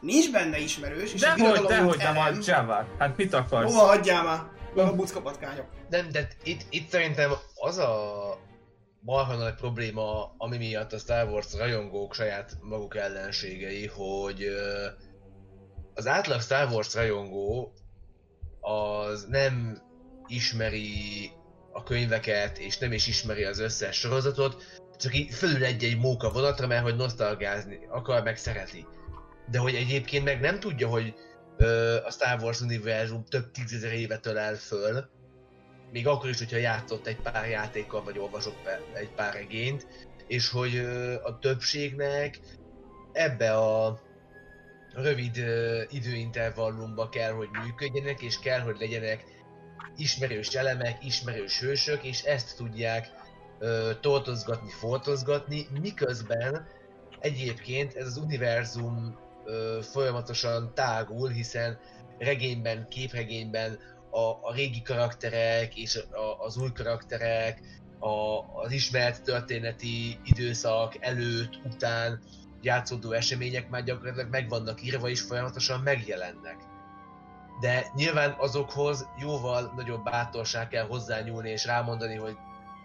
[0.05, 2.87] nincs benne ismerős, és a Dehogy, birodalom dehogy mint nem a Javák.
[2.97, 3.73] Hát mit akarsz?
[3.73, 4.39] Hova hagyjál már?
[4.75, 5.65] A buckapatkányok.
[5.89, 7.93] Nem, de itt, itt szerintem az a
[8.99, 14.47] marha nagy probléma, ami miatt a Star Wars rajongók saját maguk ellenségei, hogy
[15.93, 17.73] az átlag Star Wars rajongó
[18.59, 19.81] az nem
[20.27, 21.31] ismeri
[21.71, 24.63] a könyveket, és nem is ismeri az összes sorozatot,
[24.97, 28.85] csak így fölül egy-egy móka vonatra, mert hogy nosztalgázni akar, meg szereti.
[29.51, 31.13] De hogy egyébként meg nem tudja, hogy
[31.57, 35.09] ö, a Star Wars univerzum több tízezer évet ölel föl,
[35.91, 39.87] még akkor is, hogyha játszott egy pár játékkal, vagy olvasott egy pár regényt,
[40.27, 42.39] és hogy ö, a többségnek
[43.11, 44.01] ebbe a
[44.93, 49.23] rövid ö, időintervallumba kell, hogy működjenek, és kell, hogy legyenek
[49.97, 53.11] ismerős elemek, ismerős hősök, és ezt tudják
[53.59, 56.67] ö, toltozgatni, foltozgatni, miközben
[57.19, 61.79] egyébként ez az univerzum ö, folyamatosan tágul, hiszen
[62.17, 63.79] regényben, képregényben
[64.09, 67.61] a, a régi karakterek és a, az új karakterek,
[67.99, 72.21] a, az ismert történeti időszak előtt, után
[72.61, 76.55] játszódó események már gyakorlatilag meg vannak írva és folyamatosan megjelennek.
[77.59, 82.37] De nyilván azokhoz jóval nagyobb bátorság kell hozzányúlni és rámondani, hogy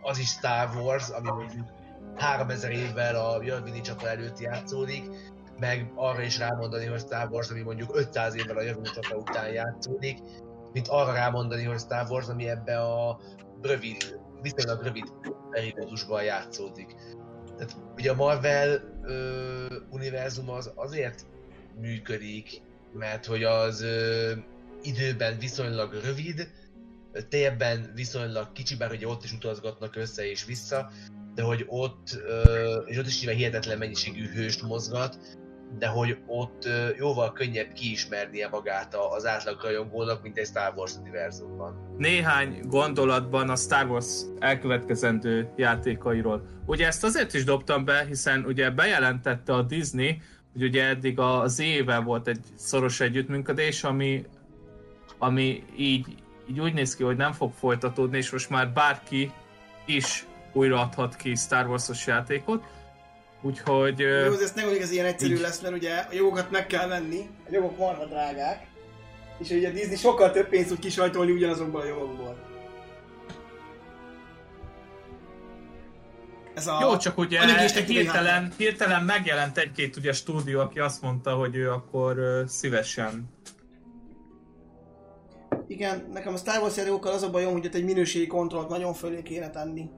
[0.03, 1.69] az is Star Wars, ami mondjuk
[2.17, 5.05] 3000 évvel a Jörgini csata előtt játszódik,
[5.61, 9.53] meg arra is rámondani, hogy Star Wars, ami mondjuk 500 évvel a Jörgini csata után
[9.53, 10.19] játszódik,
[10.73, 13.21] mint arra rámondani, hogy Star Wars, ami ebbe a
[13.63, 15.13] rövid, viszonylag rövid
[15.51, 16.95] periódusban játszódik.
[17.57, 21.27] Tehát ugye a Marvel ö, univerzum az azért
[21.81, 24.33] működik, mert hogy az ö,
[24.83, 26.49] időben viszonylag rövid,
[27.29, 30.91] térben viszonylag kicsi, bár ugye ott is utazgatnak össze és vissza,
[31.35, 35.39] de hogy ott, ö, és ott is nyilván hihetetlen mennyiségű hőst mozgat,
[35.79, 36.69] de hogy ott
[36.99, 41.95] jóval könnyebb kiismernie magát az átlag rajongónak, mint egy Star Wars univerzumban.
[41.99, 44.07] néhány gondolatban a Star Wars
[44.39, 46.47] elkövetkezendő játékairól.
[46.67, 51.59] Ugye ezt azért is dobtam be, hiszen ugye bejelentette a Disney, hogy ugye eddig az
[51.59, 54.25] éve volt egy szoros együttműködés, ami,
[55.19, 56.07] ami így,
[56.51, 59.33] így úgy néz ki, hogy nem fog folytatódni, és most már bárki
[59.87, 62.65] is újraadhat ki Star Wars-os játékot.
[63.43, 63.99] Úgyhogy...
[63.99, 65.41] Jó, ez nem hogy ez ilyen egyszerű így.
[65.41, 68.67] lesz, mert ugye a jogokat meg kell venni, a jogok marha drágák,
[69.39, 72.49] és ugye a Disney sokkal több pénzt tud kisajtolni ugyanazokból a jogokból.
[76.55, 76.79] Ez a...
[76.81, 77.41] Jó, csak ugye
[77.87, 83.39] hirtelen, hirtelen megjelent egy-két ugye stúdió, aki azt mondta, hogy ő akkor ö, szívesen
[85.67, 88.95] Igen, nekem a Star Wars játékokkal az a bajom, hogy ott egy minőségi kontrollt nagyon
[88.95, 89.91] fölé kéne tenni.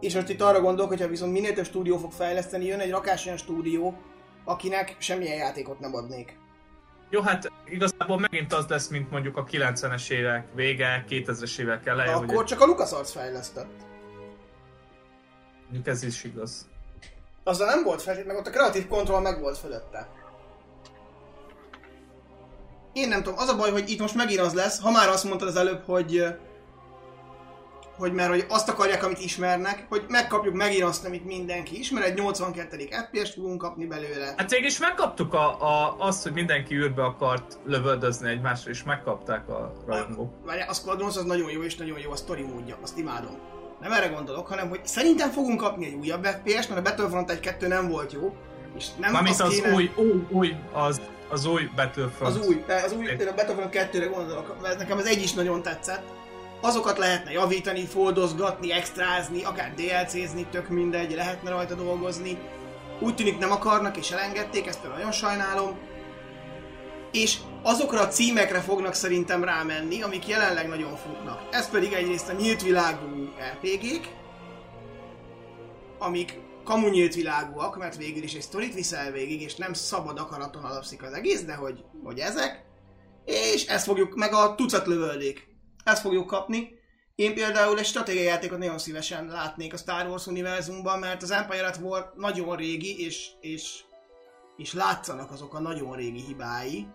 [0.00, 3.24] És most itt arra gondolok, hogyha viszont minél több stúdió fog fejleszteni, jön egy rakás
[3.24, 3.98] olyan stúdió,
[4.44, 6.38] akinek semmilyen játékot nem adnék.
[7.10, 12.12] Jó, hát igazából megint az lesz, mint mondjuk a 90-es évek vége, 2000-es évek eleje,
[12.12, 13.86] akkor hogy csak a LucasArts fejlesztett.
[15.84, 16.68] ez is igaz.
[17.44, 20.08] Azzal nem volt fel, meg ott a kreatív kontroll meg volt fölötte.
[22.92, 25.24] Én nem tudom, az a baj, hogy itt most megint az lesz, ha már azt
[25.24, 26.24] mondtad az előbb, hogy
[27.98, 32.14] hogy mert hogy azt akarják, amit ismernek, hogy megkapjuk megint azt, amit mindenki ismer, egy
[32.14, 32.76] 82.
[32.76, 34.34] FPS-t fogunk kapni belőle.
[34.36, 39.48] Hát végig is megkaptuk a, a, azt, hogy mindenki űrbe akart lövöldözni egymásra, és megkapták
[39.48, 40.32] a rajongók.
[40.44, 43.38] Várjál, a Squadrons az nagyon jó, és nagyon jó a story módja, azt imádom.
[43.80, 47.68] Nem erre gondolok, hanem hogy szerintem fogunk kapni egy újabb FPS-t, mert a Battlefront 1-2
[47.68, 48.36] nem volt jó,
[48.76, 49.74] és nem Mármint az kéne...
[49.74, 52.36] új, új, új, az, az új Battlefront.
[52.36, 55.62] Az új, az új, én a Battlefront 2-re gondolok, mert nekem az egy is nagyon
[55.62, 56.02] tetszett.
[56.60, 62.38] Azokat lehetne javítani, foldozgatni, extrázni, akár DLC-zni, tök mindegy, lehetne rajta dolgozni.
[63.00, 65.78] Úgy tűnik nem akarnak és elengedték, ezt nagyon sajnálom.
[67.12, 71.42] És azokra a címekre fognak szerintem rámenni, amik jelenleg nagyon futnak.
[71.50, 74.08] Ez pedig egyrészt a nyílt világú RPG-k,
[75.98, 80.64] amik kamu nyílt világúak, mert végül is egy sztorit viszel végig, és nem szabad akaraton
[80.64, 82.64] alapszik az egész, de hogy, hogy ezek.
[83.24, 85.48] És ezt fogjuk, meg a tucat lövöldék.
[85.88, 86.78] Ezt fogjuk kapni.
[87.14, 91.66] Én például egy stratégiai játékot nagyon szívesen látnék a Star Wars univerzumban, mert az Empire
[91.66, 93.80] at War nagyon régi, és, és,
[94.56, 96.86] és látszanak azok a nagyon régi hibái.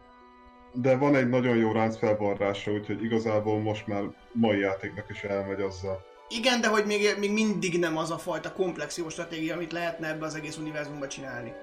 [0.73, 6.05] De van egy nagyon jó ráncfelvarrása, úgyhogy igazából most már mai játéknak is elmegy azzal.
[6.29, 10.07] Igen, de hogy még, még mindig nem az a fajta komplex jó stratégia, amit lehetne
[10.07, 11.53] ebbe az egész univerzumba csinálni.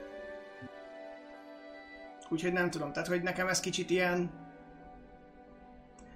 [2.29, 4.49] Úgyhogy nem tudom, tehát hogy nekem ez kicsit ilyen...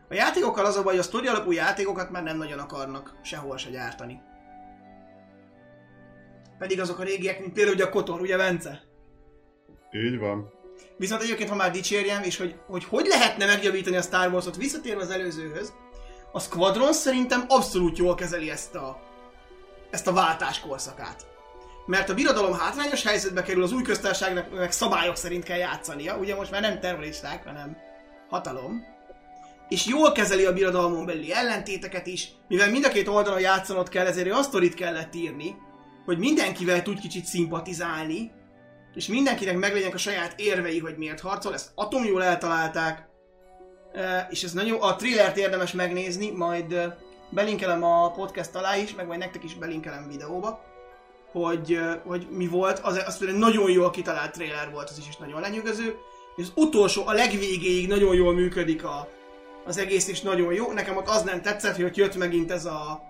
[0.08, 3.56] A játékokkal az a baj, hogy a sztori alapú játékokat már nem nagyon akarnak sehol
[3.56, 4.20] se gyártani.
[6.58, 8.82] Pedig azok a régiek, mint például ugye a Kotor, ugye Vence?
[9.92, 10.52] Így van.
[10.96, 15.02] Viszont egyébként, ha már dicsérjem, és hogy, hogy hogy lehetne megjavítani a Star Wars-ot visszatérve
[15.02, 15.72] az előzőhöz,
[16.32, 19.00] a Squadron szerintem abszolút jól kezeli ezt a,
[19.90, 21.26] ezt a váltás korszakát.
[21.86, 26.34] Mert a birodalom hátrányos helyzetbe kerül, az új köztársaságnak meg szabályok szerint kell játszania, ugye
[26.34, 27.76] most már nem terroristák, hanem
[28.28, 28.93] hatalom.
[29.68, 34.06] És jól kezeli a birodalmon belüli ellentéteket is, mivel mind a két oldalon játszanod kell,
[34.06, 35.56] ezért azt sztorit kellett írni,
[36.04, 38.30] hogy mindenkivel tud kicsit szimpatizálni,
[38.94, 43.08] és mindenkinek meglegyenek a saját érvei, hogy miért harcol, ezt atom jól eltalálták,
[44.30, 46.94] és ez nagyon, a trailert érdemes megnézni, majd
[47.30, 50.64] belinkelem a podcast alá is, meg majd nektek is belinkelem videóba,
[51.32, 55.16] hogy, hogy mi volt, az, az például nagyon jól kitalált trailer volt, az is, és
[55.16, 55.96] nagyon lenyűgöző,
[56.36, 59.08] és az utolsó, a legvégéig nagyon jól működik a,
[59.64, 60.72] az egész, és nagyon jó.
[60.72, 63.02] Nekem ott az nem tetszett, hogy jött megint ez a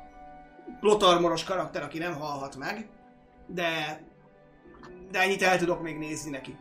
[0.80, 2.88] plotarmoros karakter, aki nem halhat meg,
[3.46, 4.00] de,
[5.11, 6.57] de ennyit el tudok még nézni neki.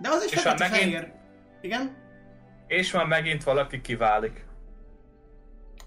[0.00, 1.12] De az is És fekete megint- fehér.
[1.60, 1.96] Igen?
[2.66, 4.44] És már megint valaki kiválik.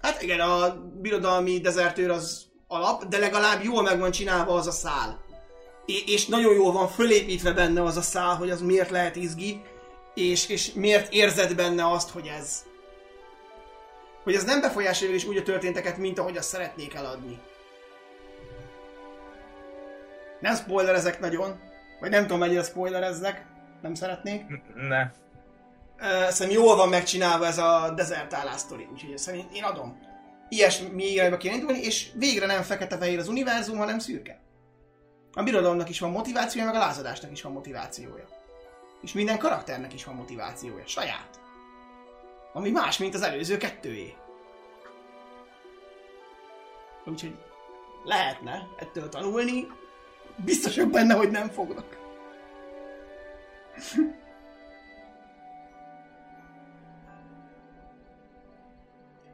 [0.02, 4.70] Hát igen, a birodalmi dezertőr az alap, de legalább jól meg van csinálva az a
[4.70, 5.20] szál.
[6.06, 9.60] És nagyon jól van fölépítve benne az a szál, hogy az miért lehet izgi,
[10.14, 12.62] és, és miért érzed benne azt, hogy ez
[14.30, 17.38] hogy ez nem befolyásolja is úgy a történteket, mint ahogy azt szeretnék eladni.
[20.40, 21.60] Nem spoilerezek nagyon,
[22.00, 23.46] vagy nem tudom mennyire spoilereznek,
[23.82, 24.44] nem szeretnék.
[24.74, 25.10] Ne.
[26.30, 30.00] Szerintem jól van megcsinálva ez a Desert Island sztori, úgyhogy szerintem én adom.
[30.48, 34.40] Ilyesmi irányba kéne indulni, és végre nem fekete-fehér az univerzum, hanem szürke.
[35.32, 38.28] A birodalomnak is van motivációja, meg a lázadásnak is van motivációja.
[39.02, 41.40] És minden karakternek is van motivációja, saját.
[42.52, 44.14] Ami más, mint az előző kettőjé.
[47.10, 47.38] Úgyhogy
[48.04, 49.66] lehetne ettől tanulni,
[50.44, 51.98] biztosak benne, hogy nem fognak.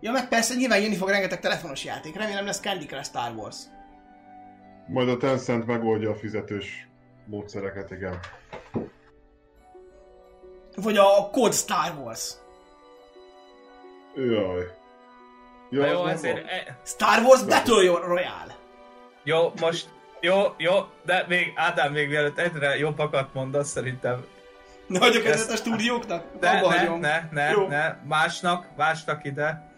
[0.01, 2.17] Ja, meg persze nyilván jönni fog rengeteg telefonos játék.
[2.17, 3.57] Remélem lesz Candy Crush Star Wars.
[4.89, 6.89] Majd a Tencent megoldja a fizetős
[7.27, 8.19] módszereket, igen.
[10.77, 12.35] Vagy a Code Star Wars.
[14.15, 14.71] Jaj.
[15.85, 16.35] Jó, az nem ezért...
[16.41, 16.49] van.
[16.49, 18.57] E, Star Wars Battle Royale.
[19.23, 19.89] jó, most...
[20.21, 20.73] Jó, jó,
[21.05, 24.25] de még Ádám még mielőtt egyre jobbakat mondasz, szerintem
[24.87, 26.41] Ne hagyjuk Ezt- ezt a stúdióknak?
[26.41, 27.01] Ne, Abba ne, hagyom.
[27.01, 27.67] ne, ne, Jó.
[27.67, 29.71] ne, másnak, másnak ide.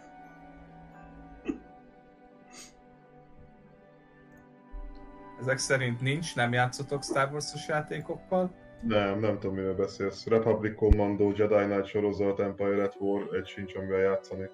[5.41, 8.51] Ezek szerint nincs, nem játszotok Star Wars-os játékokkal.
[8.83, 10.27] Nem, nem tudom, miről beszélsz.
[10.27, 14.49] Republic Commando, Jedi Knight sorozat, Empire at War, egy sincs, amivel játszani.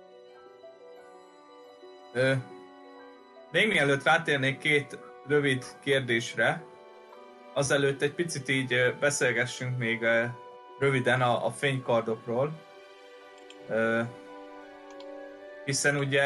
[2.14, 2.32] Ö,
[3.50, 6.62] még mielőtt rátérnék két rövid kérdésre,
[7.54, 10.06] azelőtt egy picit így beszélgessünk még
[10.78, 12.52] röviden a, a fénykardokról.
[13.68, 14.02] Ö,
[15.64, 16.22] hiszen ugye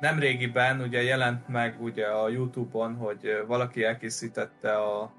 [0.00, 5.12] nemrégiben ugye jelent meg ugye a Youtube-on, hogy valaki elkészítette a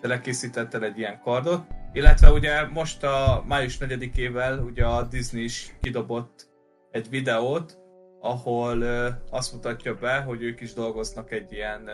[0.00, 6.54] telekészítette egy ilyen kardot, illetve ugye most a május 4-ével ugye a Disney is kidobott
[6.96, 7.78] egy videót,
[8.20, 8.82] ahol
[9.30, 11.90] azt mutatja be, hogy ők is dolgoznak egy ilyen,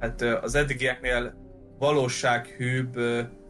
[0.00, 1.34] hát az eddigieknél
[1.78, 2.98] valósághűbb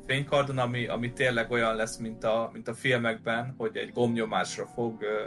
[0.06, 5.02] fénykardon, ami, ami tényleg olyan lesz, mint a, mint a filmekben, hogy egy gomnyomásra fog
[5.02, 5.24] ö,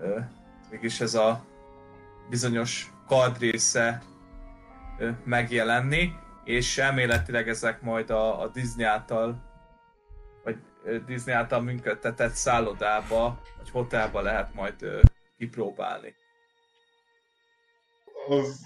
[0.00, 0.18] ö,
[0.70, 1.44] mégis ez a
[2.28, 4.02] bizonyos kardrésze
[4.98, 6.12] ö, megjelenni,
[6.44, 9.51] és elméletileg ezek majd a, a Disney által
[11.06, 15.00] Disney által működtetett szállodába, vagy hotelba lehet majd ö,
[15.38, 16.14] kipróbálni.
[18.28, 18.60] Az,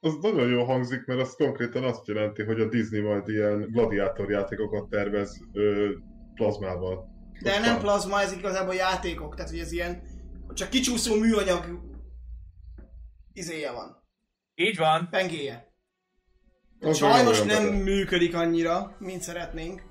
[0.00, 4.30] az nagyon jól hangzik, mert az konkrétan azt jelenti, hogy a Disney majd ilyen gladiátor
[4.30, 5.90] játékokat tervez ö,
[6.34, 7.12] plazmával.
[7.42, 10.02] De Aztán- nem plazma, ez igazából játékok, tehát hogy ez ilyen,
[10.54, 11.80] csak kicsúszó műanyag
[13.32, 14.02] izéje van,
[14.54, 15.72] Így van, pengéje.
[16.92, 19.82] Sajnos nem működik annyira, mint szeretnénk.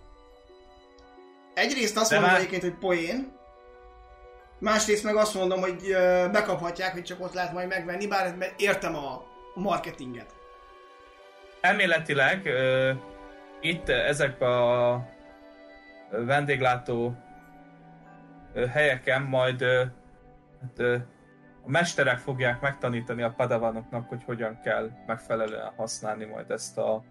[1.54, 3.32] Egyrészt azt De mondom már- egyébként, hogy poén.
[4.60, 5.96] Másrészt meg azt mondom, hogy
[6.32, 9.24] bekaphatják, hogy csak ott lehet majd megvenni, bár értem a
[9.56, 10.36] marketinget.
[11.62, 12.92] elméletileg ö,
[13.62, 15.06] itt ö, ezekben a
[16.10, 17.16] vendéglátó
[18.72, 19.84] helyeken majd ö,
[20.62, 20.96] hát, ö,
[21.66, 27.04] a mesterek fogják megtanítani a padavanoknak, hogy hogyan kell megfelelően használni majd ezt a,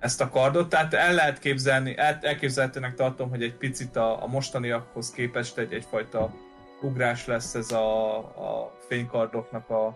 [0.00, 0.68] ezt a kardot.
[0.68, 5.72] Tehát el lehet képzelni, el, elképzelhetőnek tartom, hogy egy picit a, a mostaniakhoz képest egy,
[5.72, 6.34] egyfajta
[6.82, 9.86] ugrás lesz ez a, a fénykardoknak a,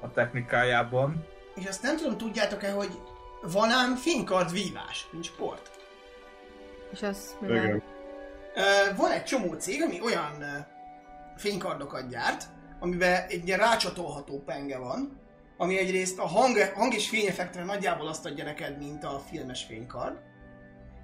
[0.00, 1.24] a technikájában.
[1.54, 2.90] És azt nem tudom, tudjátok-e, hogy
[3.42, 5.70] van ám fénykard vívás, mint sport.
[6.92, 7.36] És az?
[7.42, 7.82] Igen.
[8.96, 10.66] Van egy csomó cég, ami olyan
[11.36, 12.44] fénykardokat gyárt,
[12.80, 15.20] amiben egy ilyen rácsatolható penge van,
[15.60, 20.16] ami egyrészt a hang, hang és fényeffektre nagyjából azt adja neked, mint a filmes fénykard.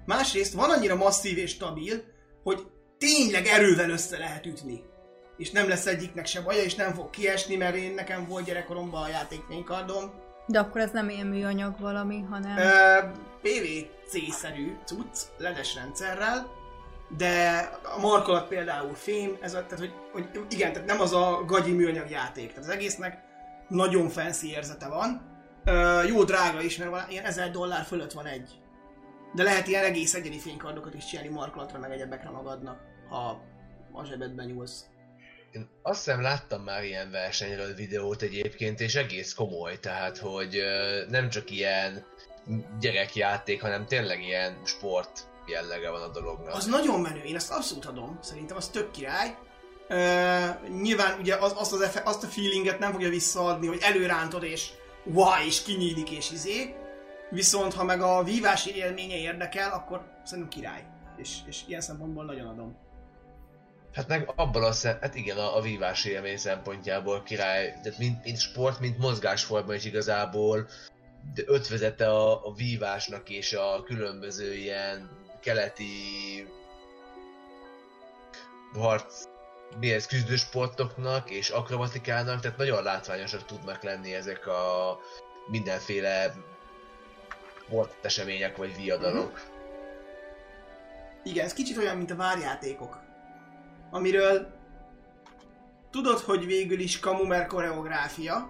[0.05, 2.03] Másrészt van annyira masszív és stabil,
[2.43, 4.83] hogy tényleg erővel össze lehet ütni.
[5.37, 9.03] És nem lesz egyiknek se baja, és nem fog kiesni, mert én nekem volt gyerekkoromban
[9.03, 10.23] a játékfénykardom.
[10.47, 12.57] De akkor ez nem ilyen műanyag valami, hanem...
[12.57, 12.99] Ö,
[13.41, 16.51] PVC-szerű cucc, ledes rendszerrel,
[17.17, 17.59] de
[17.95, 21.71] a markolat például fém, ez a, tehát hogy, hogy igen, tehát nem az a gagyi
[21.71, 23.24] műanyag játék, tehát az egésznek
[23.67, 25.33] nagyon fancy érzete van.
[25.63, 28.59] Ö, jó drága is, mert van, ilyen 1000 dollár fölött van egy.
[29.33, 33.41] De lehet ilyen egész egyedi fénykardokat is csinálni markolatra, meg egyebekre magadnak, ha
[33.91, 34.85] a zsebedben nyúlsz.
[35.51, 40.61] Én azt hiszem láttam már ilyen versenyről videót egyébként, és egész komoly, tehát hogy
[41.09, 42.05] nem csak ilyen
[42.79, 46.53] gyerekjáték, hanem tényleg ilyen sport jellege van a dolognak.
[46.53, 48.19] Az nagyon menő, én ezt abszolút adom.
[48.21, 49.37] Szerintem az tök király.
[49.89, 54.43] Uh, nyilván ugye az, azt, az efe, azt a feelinget nem fogja visszaadni, hogy előrántod
[54.43, 54.69] és
[55.03, 56.75] wow, és kinyílik és izé.
[57.29, 60.83] Viszont ha meg a vívási élménye érdekel, akkor szerintem király.
[61.17, 62.77] És, és ilyen szempontból nagyon adom.
[63.93, 68.23] Hát meg abban a szem, hát igen, a, a vívás élmény szempontjából király, tehát mint,
[68.23, 70.67] mint sport, mint mozgásforma is igazából
[71.33, 75.09] de ötvezete a, a vívásnak és a különböző ilyen
[75.41, 75.93] keleti
[78.73, 79.23] harc
[79.79, 84.99] mi ez, küzdősportoknak és akrobatikának, tehát nagyon látványosak tudnak lenni ezek a
[85.47, 86.33] mindenféle
[87.65, 89.41] sportesemények vagy viadalok.
[91.23, 92.99] Igen, ez kicsit olyan, mint a várjátékok.
[93.91, 94.53] Amiről
[95.91, 98.49] tudod, hogy végül is kamu, mert koreográfia,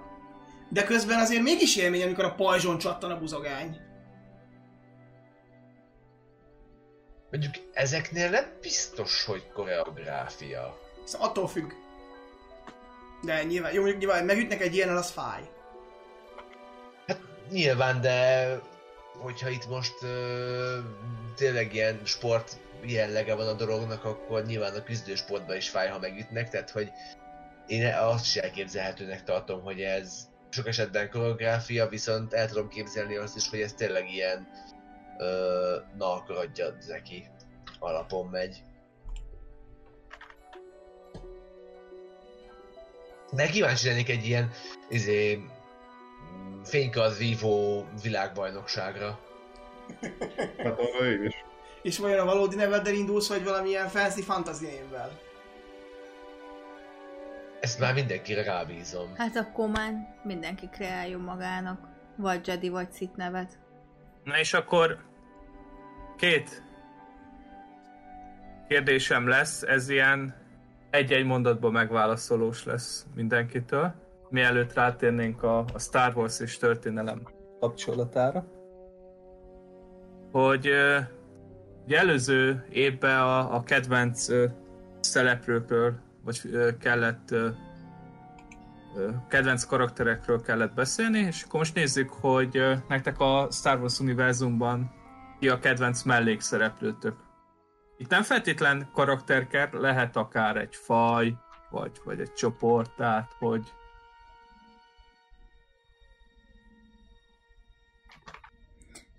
[0.70, 3.78] de közben azért mégis élmény, amikor a pajzson csattan a buzogány.
[7.32, 10.85] Mondjuk ezeknél nem biztos, hogy koreográfia.
[11.06, 11.72] Ez attól függ.
[13.22, 15.42] De nyilván, jó, mondjuk nyilván megütnek egy ilyen, az fáj.
[17.08, 18.48] Hát nyilván, de
[19.18, 20.78] hogyha itt most ö,
[21.36, 26.50] tényleg ilyen sport jellege van a dolognak, akkor nyilván a küzdősportban is fáj, ha megütnek,
[26.50, 26.92] tehát hogy
[27.68, 33.36] én azt is elképzelhetőnek tartom, hogy ez sok esetben koreográfia, viszont el tudom képzelni azt
[33.36, 34.48] is, hogy ez tényleg ilyen
[35.18, 37.28] ö, na akkor adjad neki
[37.80, 38.64] alapon megy.
[43.36, 44.52] De kíváncsi lennék egy ilyen
[44.90, 45.46] izé,
[46.64, 49.20] fénykard vívó világbajnokságra.
[50.58, 51.34] Hát arra én is.
[51.82, 55.20] És vajon a valódi neveddel indulsz, vagy valamilyen fancy fantasy névvel?
[57.60, 59.16] Ezt már mindenkire rábízom.
[59.16, 61.88] Hát akkor már mindenki kreáljon magának.
[62.18, 63.60] Vagy Jedi, vagy Sith nevet.
[64.24, 64.98] Na és akkor
[66.18, 66.64] két
[68.68, 70.45] kérdésem lesz, ez ilyen
[70.96, 73.94] egy-egy mondatban megválaszolós lesz mindenkitől,
[74.30, 77.22] mielőtt rátérnénk a, a Star Wars és történelem
[77.60, 78.46] kapcsolatára.
[80.32, 80.70] Hogy
[81.86, 84.28] ugye előző évben a, a kedvenc
[85.00, 85.94] szereplőkről,
[86.24, 86.42] vagy
[86.80, 87.36] kellett
[89.28, 94.92] kedvenc karakterekről kellett beszélni, és akkor most nézzük, hogy nektek a Star Wars univerzumban
[95.40, 97.25] ki a kedvenc mellékszereplőtök.
[97.98, 101.34] Itt nem feltétlen karakterker, lehet akár egy faj,
[101.70, 103.74] vagy, vagy egy csoport, tehát hogy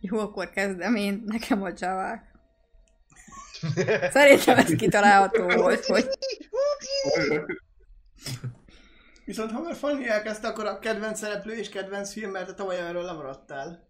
[0.01, 2.35] Jó, akkor kezdem én, nekem a javák.
[4.11, 6.09] Szerintem ez kitalálható volt, hogy
[9.24, 12.79] Viszont ha már Fanny elkezdte, akkor a kedvenc szereplő és kedvenc film, mert te tavaly
[12.79, 13.89] erről lemaradtál.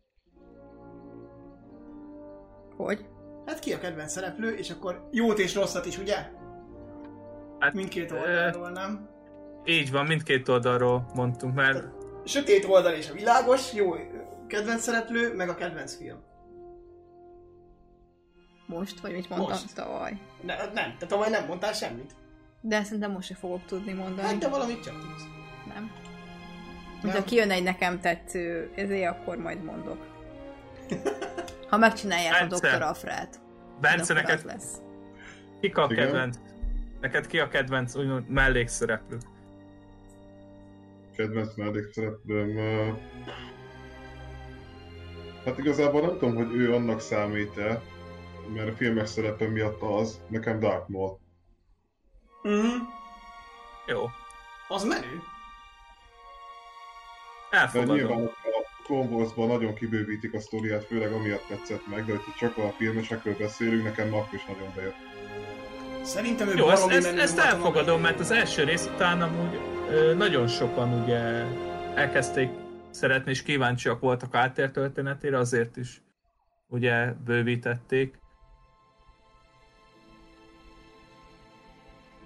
[2.76, 3.06] hogy?
[3.46, 6.16] Hát ki a kedvenc szereplő, és akkor jót és rosszat is, ugye?
[7.58, 9.08] hát, Mindkét oldalról, nem?
[9.64, 11.84] így van, mindkét oldalról mondtunk, mert
[12.24, 13.94] Sötét oldal és a világos, jó
[14.46, 16.18] kedvenc szereplő, meg a kedvenc film.
[18.66, 19.74] Most, vagy mit mondtam Most.
[19.74, 20.20] tavaly.
[20.40, 22.14] Ne, nem, te tavaly nem mondtál semmit.
[22.60, 24.28] De szerintem most se fogok tudni mondani.
[24.28, 25.22] Hát de valamit csak tudsz.
[25.74, 25.90] Nem.
[27.02, 27.16] De Nem.
[27.16, 30.06] ha kijön egy nekem tetsző, ezért akkor majd mondok.
[31.68, 32.76] Ha megcsinálják a Bence.
[32.76, 32.82] Dr.
[32.82, 33.40] Afrát.
[33.80, 34.76] Bence, neked lesz.
[35.60, 36.04] ki a Igen?
[36.04, 36.36] kedvenc?
[37.00, 39.18] Neked ki a kedvenc úgymond mellékszereplő?
[41.16, 42.56] Kedvenc mellékszereplőm...
[42.56, 42.88] ö,
[45.44, 47.82] Hát igazából nem tudom, hogy ő annak számít-e,
[48.54, 51.18] mert a filmes szerepe miatt az, nekem Dark Maul.
[52.42, 52.66] Mhm.
[53.86, 54.04] Jó,
[54.68, 55.20] Az menő.
[57.50, 57.94] De elfogadom.
[57.96, 58.30] nyilván a
[58.86, 63.36] Clone Wars-ban nagyon kibővítik a sztoriát, főleg amiatt tetszett meg, de hogyha csak a filmesekről
[63.38, 64.94] beszélünk, nekem akkor is nagyon bejött.
[66.02, 69.60] Szerintem ő Jó, ezt, ezt, ezt elfogadom, mert az első rész után amúgy
[69.90, 71.18] ö, nagyon sokan ugye
[71.94, 72.50] elkezdték
[72.90, 76.02] szeretni, és kíváncsiak voltak a áttér történetére, azért is
[76.68, 78.18] ugye bővítették.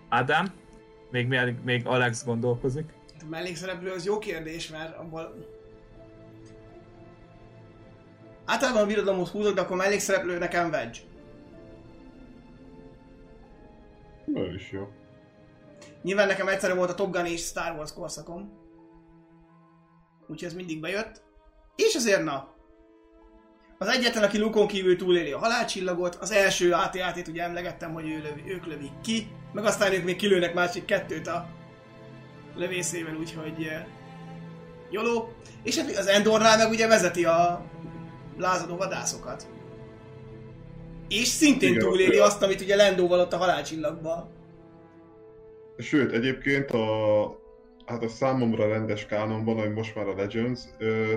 [0.09, 0.53] Ádám?
[1.11, 2.93] Még, még, még Alex gondolkozik.
[3.21, 5.59] A mellékszereplő az jó kérdés, mert abból...
[8.51, 10.99] Általában a birodalomot húzok, de akkor mellékszereplő nekem Wedge.
[14.35, 14.89] Ő is jó.
[16.03, 18.53] Nyilván nekem egyszerre volt a Top Gun és Star Wars korszakom.
[20.21, 21.23] Úgyhogy ez mindig bejött.
[21.77, 22.55] És azért na,
[23.79, 28.19] az egyetlen, aki Lukon kívül túléli a halálcsillagot, az első AT-AT-t ugye emlegettem, hogy ő
[28.23, 31.49] lövi, ők lövik ki, meg aztán ők még kilőnek másik kettőt a
[32.57, 33.85] lövészével, úgyhogy eh,
[34.91, 35.33] joló.
[35.63, 37.65] És hát az Endornál meg ugye vezeti a
[38.41, 39.47] lázadó vadászokat.
[41.09, 44.29] És szintén Igen, túléli ő- azt, amit ugye Lendóval ott a halálcsillagban.
[45.79, 46.87] Sőt, egyébként a,
[47.87, 51.15] hát a számomra rendes kánonban, ami most már a Legends, ö,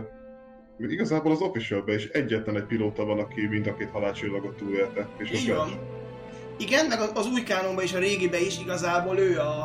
[0.79, 5.07] igazából az official is egyetlen egy pilóta van, aki mind a két halálcsillagot túlélte.
[5.17, 5.79] És Így van.
[6.57, 9.63] Igen, meg az- új kánonban és a régiben is igazából ő a,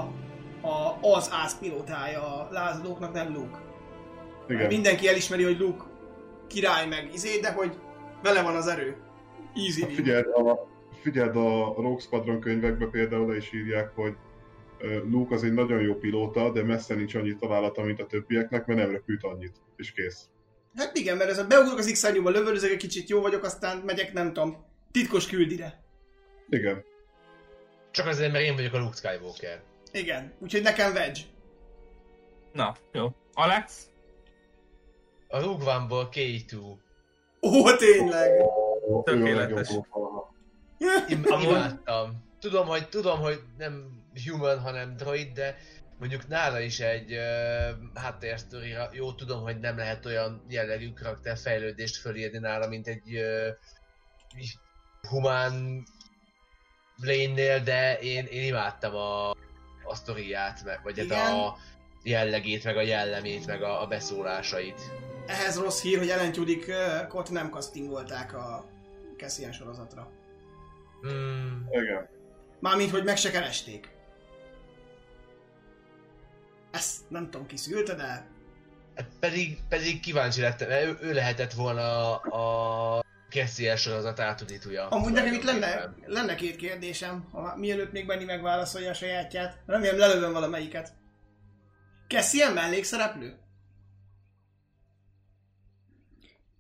[0.63, 3.59] a az ászpilótája a lázadóknak, nem Luke.
[4.49, 4.67] Igen.
[4.67, 5.85] Mindenki elismeri, hogy Luke
[6.49, 7.79] király meg izé, de hogy
[8.23, 8.97] vele van az erő.
[9.55, 10.69] Easy Hát figyeld, a,
[11.01, 14.15] figyeld a Rogue Squadron könyvekbe például le is írják, hogy
[15.11, 18.81] Luke az egy nagyon jó pilóta, de messze nincs annyi találata, mint a többieknek, mert
[18.81, 20.29] nem repült annyit, és kész.
[20.77, 24.13] Hát igen, mert ez a beugrok az x lövöldözök egy kicsit, jó vagyok, aztán megyek,
[24.13, 25.83] nem tudom, titkos küldire.
[26.49, 26.85] Igen.
[27.91, 29.63] Csak azért, mert én vagyok a Luke Skywalker.
[29.93, 31.21] Igen, úgyhogy nekem Wedge.
[32.53, 33.09] Na, jó.
[33.33, 33.87] Alex?
[35.29, 36.77] A Rogue One-ból K2.
[37.41, 38.31] Ó, tényleg.
[39.05, 39.69] Tökéletes.
[41.43, 42.27] imádtam.
[42.41, 45.57] Tudom, hogy, tudom, hogy nem human, hanem droid, de
[45.99, 52.39] mondjuk nála is egy uh, háttérsztorira, jó tudom, hogy nem lehet olyan jellegű karakterfejlődést fölírni
[52.39, 53.49] nála, mint egy uh,
[55.09, 55.83] humán
[56.97, 59.31] lénnél, de én, én imádtam a,
[59.85, 61.33] a sztoriát, meg, vagy hát Igen.
[61.33, 61.57] a
[62.03, 64.81] jellegét, meg a jellemét, meg a, a beszólásait.
[65.29, 68.65] Ehhez rossz hír, hogy Ellen Tudyk-ot nem castingolták a
[69.17, 70.11] Cassian sorozatra.
[71.01, 71.69] Hmm.
[71.71, 72.09] Igen.
[72.61, 73.89] Mármint, hogy meg se keresték.
[76.71, 78.27] Ezt nem tudom ki szülte, de
[78.99, 84.89] Hát pedig, pedig kíváncsi lettem, mert ő, ő lehetett volna a Cassian sorozat átudítója.
[84.89, 89.59] amúgy nekem itt lenne, lenne két kérdésem, ha, mielőtt még Benni megválaszolja a sajátját.
[89.67, 90.93] Remélem lelövöm valamelyiket.
[92.09, 93.39] Cassian mellékszereplő?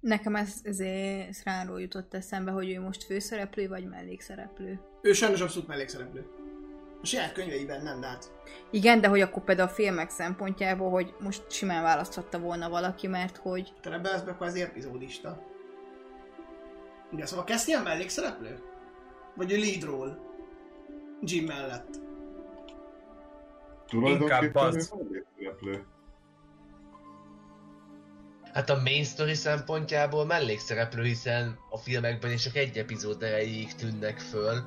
[0.01, 4.81] Nekem ez, ezért Szránról jutott eszembe, hogy ő most főszereplő vagy mellékszereplő.
[5.03, 6.27] Ő sajnos abszolút mellékszereplő.
[7.03, 8.33] A saját könyveiben nem, de hát
[8.71, 13.37] Igen, de hogy akkor például a filmek szempontjából, hogy most simán választhatta volna valaki, mert
[13.37, 15.43] hogy te rebelsz be, akkor az epizódista.
[17.13, 18.59] Igen, szóval Cassian mellékszereplő?
[19.35, 20.19] Vagy ő lead role?
[21.23, 22.01] Jim mellett.
[23.87, 24.91] Tulajdonképpen ő az.
[24.91, 25.85] mellékszereplő.
[28.59, 34.19] Hát a main story szempontjából mellékszereplő, hiszen a filmekben is csak egy epizód erejéig tűnnek
[34.19, 34.63] föl.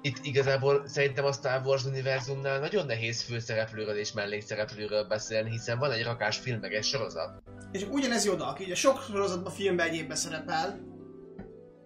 [0.00, 5.90] Itt igazából szerintem a Star Wars univerzumnál nagyon nehéz főszereplőről és mellékszereplőről beszélni, hiszen van
[5.90, 7.42] egy rakás filmeges sorozat.
[7.72, 10.80] És ugyanez Yoda, aki ugye sok sorozatban, filmben egyébben szerepel,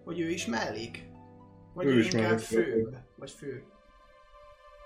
[0.03, 1.03] hogy ő is mellék.
[1.73, 2.97] Vagy Ő ő, is inkább főbb.
[3.15, 3.63] Vagy fő.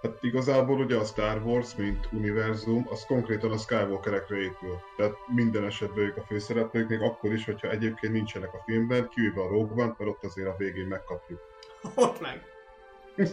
[0.02, 4.82] Hát igazából ugye a Star Wars, mint univerzum, az konkrétan a Skywalkerekre épül.
[4.98, 9.42] Tehát minden esetben ők a főszereplők, még akkor is, hogyha egyébként nincsenek a filmben, kivéve
[9.42, 11.40] a Rogue One, mert ott azért a végén megkapjuk.
[11.96, 12.42] Ott meg.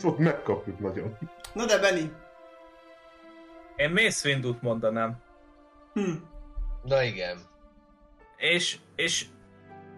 [0.02, 1.18] Ott megkapjuk nagyon.
[1.52, 2.12] Na de Benny.
[3.76, 5.22] Én Mace Windu-t mondanám.
[5.92, 6.12] Hm.
[6.82, 7.38] Na igen.
[8.36, 9.24] És, és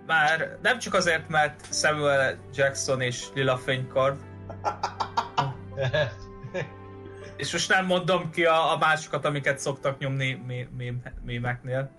[0.07, 4.19] már nem csak azért, mert Samuel Jackson és Lila Fénykard,
[7.37, 11.91] és most nem mondom ki a, a másokat, amiket szoktak nyomni mé- mém- mémeknél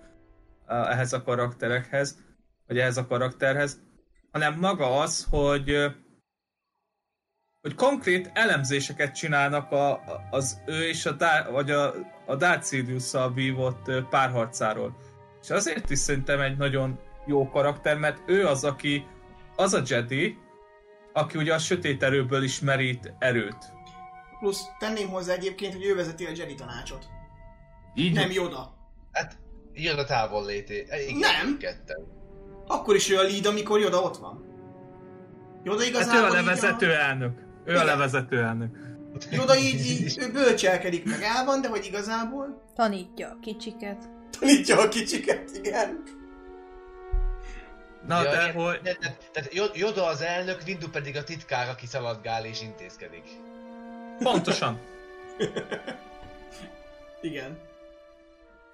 [0.68, 2.18] uh, ehhez a karakterekhez,
[2.66, 3.80] vagy ehhez a karakterhez,
[4.30, 5.96] hanem maga az, hogy
[7.60, 10.00] hogy konkrét elemzéseket csinálnak a,
[10.30, 11.94] az ő és a, Dá- vagy a,
[12.26, 12.74] a Darth
[13.34, 14.96] vívott párharcáról.
[15.42, 19.06] És azért is szerintem egy nagyon jó karakter, mert ő az, aki
[19.56, 20.38] az a Jedi,
[21.12, 23.72] aki ugye a sötét erőből is merít erőt.
[24.38, 27.06] Plusz tenném hozzá egyébként, hogy ő vezeti a Jedi tanácsot.
[27.94, 28.74] Így Nem Yoda.
[29.12, 29.36] Hát
[29.74, 30.86] jön a távol lété.
[31.08, 31.56] Igen, Nem.
[31.58, 32.06] Ketten.
[32.66, 34.44] Akkor is ő a lead, amikor Yoda ott van.
[35.64, 37.38] Yoda Hát ő igazából a levezető elnök.
[37.64, 37.86] Ő a Igen.
[37.86, 38.76] levezető elnök.
[39.30, 44.08] Yoda így, így ő bölcselkedik, meg el van, de hogy igazából tanítja a kicsiket.
[44.38, 46.02] tanítja a kicsiket, igen.
[48.06, 48.80] Na, Ja, de hogy...
[49.32, 53.24] Tehát Yo- Yoda az elnök, Windu pedig a titkár, aki szaladgál és intézkedik.
[54.22, 54.78] Pontosan.
[57.20, 57.58] Igen.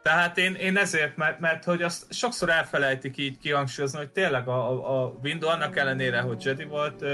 [0.03, 4.71] Tehát én, én ezért, mert, mert hogy azt sokszor elfelejtik így kihangsúlyozni, hogy tényleg a,
[4.71, 7.05] a, a Window annak ellenére, hogy Jedi volt,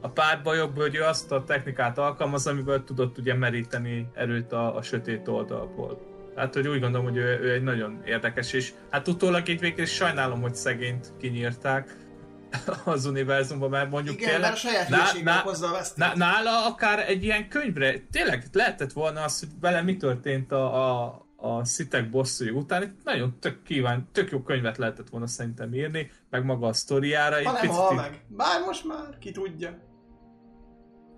[0.00, 4.82] a párbajokból, hogy ő azt a technikát alkalmaz, amiből tudott ugye meríteni erőt a, a
[4.82, 6.14] sötét oldalból.
[6.34, 9.84] Tehát, hogy úgy gondolom, hogy ő, ő egy nagyon érdekes, és hát utólag így végül
[9.86, 11.96] sajnálom, hogy szegényt kinyírták
[12.84, 14.42] az univerzumban, mert mondjuk Igen, tényleg...
[14.50, 15.82] mert a saját Ná- ná- hozza a.
[15.94, 20.90] Ná, nála akár egy ilyen könyvre, tényleg lehetett volna az, hogy vele mi történt a,
[20.90, 25.74] a, a szitek bosszúi után itt nagyon tök kíván, tök jó könyvet lehetett volna szerintem
[25.74, 27.34] írni, meg maga a sztoriára.
[27.34, 28.24] Ha Egy nem hal meg.
[28.28, 29.84] Bár most már, ki tudja.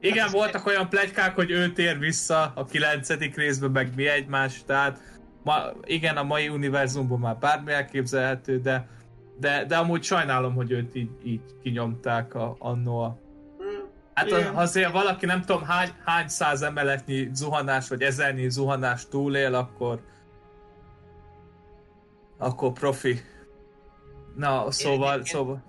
[0.00, 4.64] Igen, Hát voltak olyan plegykák, hogy ő tér vissza a kilencedik részben, meg mi egymás,
[4.66, 5.00] tehát
[5.42, 8.88] ma, igen, a mai univerzumban már bármi elképzelhető, de,
[9.40, 13.18] de, de amúgy sajnálom, hogy őt így, így kinyomták a, annó a
[14.14, 19.54] Hát az, azért valaki nem tudom hány, hány száz emeletnyi zuhanás, vagy ezernyi zuhanás túlél,
[19.54, 20.00] akkor
[22.38, 23.20] akkor profi.
[24.36, 25.62] Na, szóval, egyébként- szóval...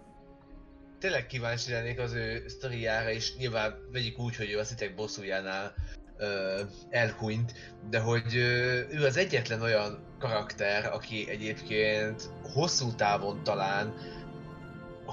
[1.00, 5.74] Tényleg kíváncsi lennék az ő sztoriára, és nyilván vegyük úgy, hogy ő a szitek bosszújánál
[6.18, 6.60] ö,
[6.90, 7.54] elhunyt,
[7.90, 13.94] de hogy ö, ő az egyetlen olyan karakter, aki egyébként hosszú távon talán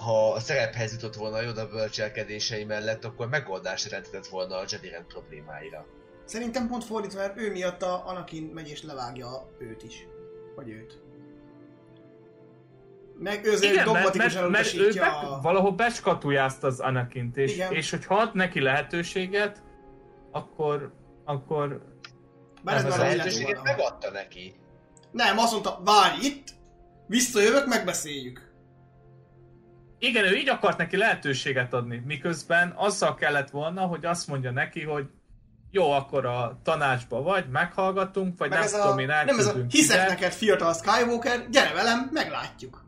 [0.05, 4.89] ha a szerephez jutott volna a Yoda bölcselkedései mellett, akkor megoldást jelentett volna a Jedi
[4.89, 5.87] rend problémáira.
[6.25, 10.07] Szerintem pont fordítva, mert ő miatt a Anakin megy és levágja őt is.
[10.55, 11.01] Vagy őt.
[13.19, 15.41] Meg ő azért Igen, mert, mert, mert ő be, a...
[15.43, 17.73] valahol beskatujázta az Anakint, és, Igen.
[17.73, 19.63] és hogyha ad neki lehetőséget,
[20.31, 20.93] akkor,
[21.25, 21.83] akkor
[22.63, 24.55] Bár ez már a Lehetőséget megadta neki.
[25.17, 26.49] Nem, azt mondta, várj itt,
[27.07, 28.53] visszajövök, megbeszéljük.
[29.99, 34.83] igen, ő így akart neki lehetőséget adni, miközben azzal kellett volna, hogy azt mondja neki,
[34.83, 35.07] hogy
[35.71, 39.55] jó, akkor a tanácsba vagy, meghallgatunk, vagy Meg nem tudom a, én nem ez a
[39.69, 40.09] hiszek ide.
[40.09, 42.85] neked fiatal Skywalker, gyere velem, meglátjuk.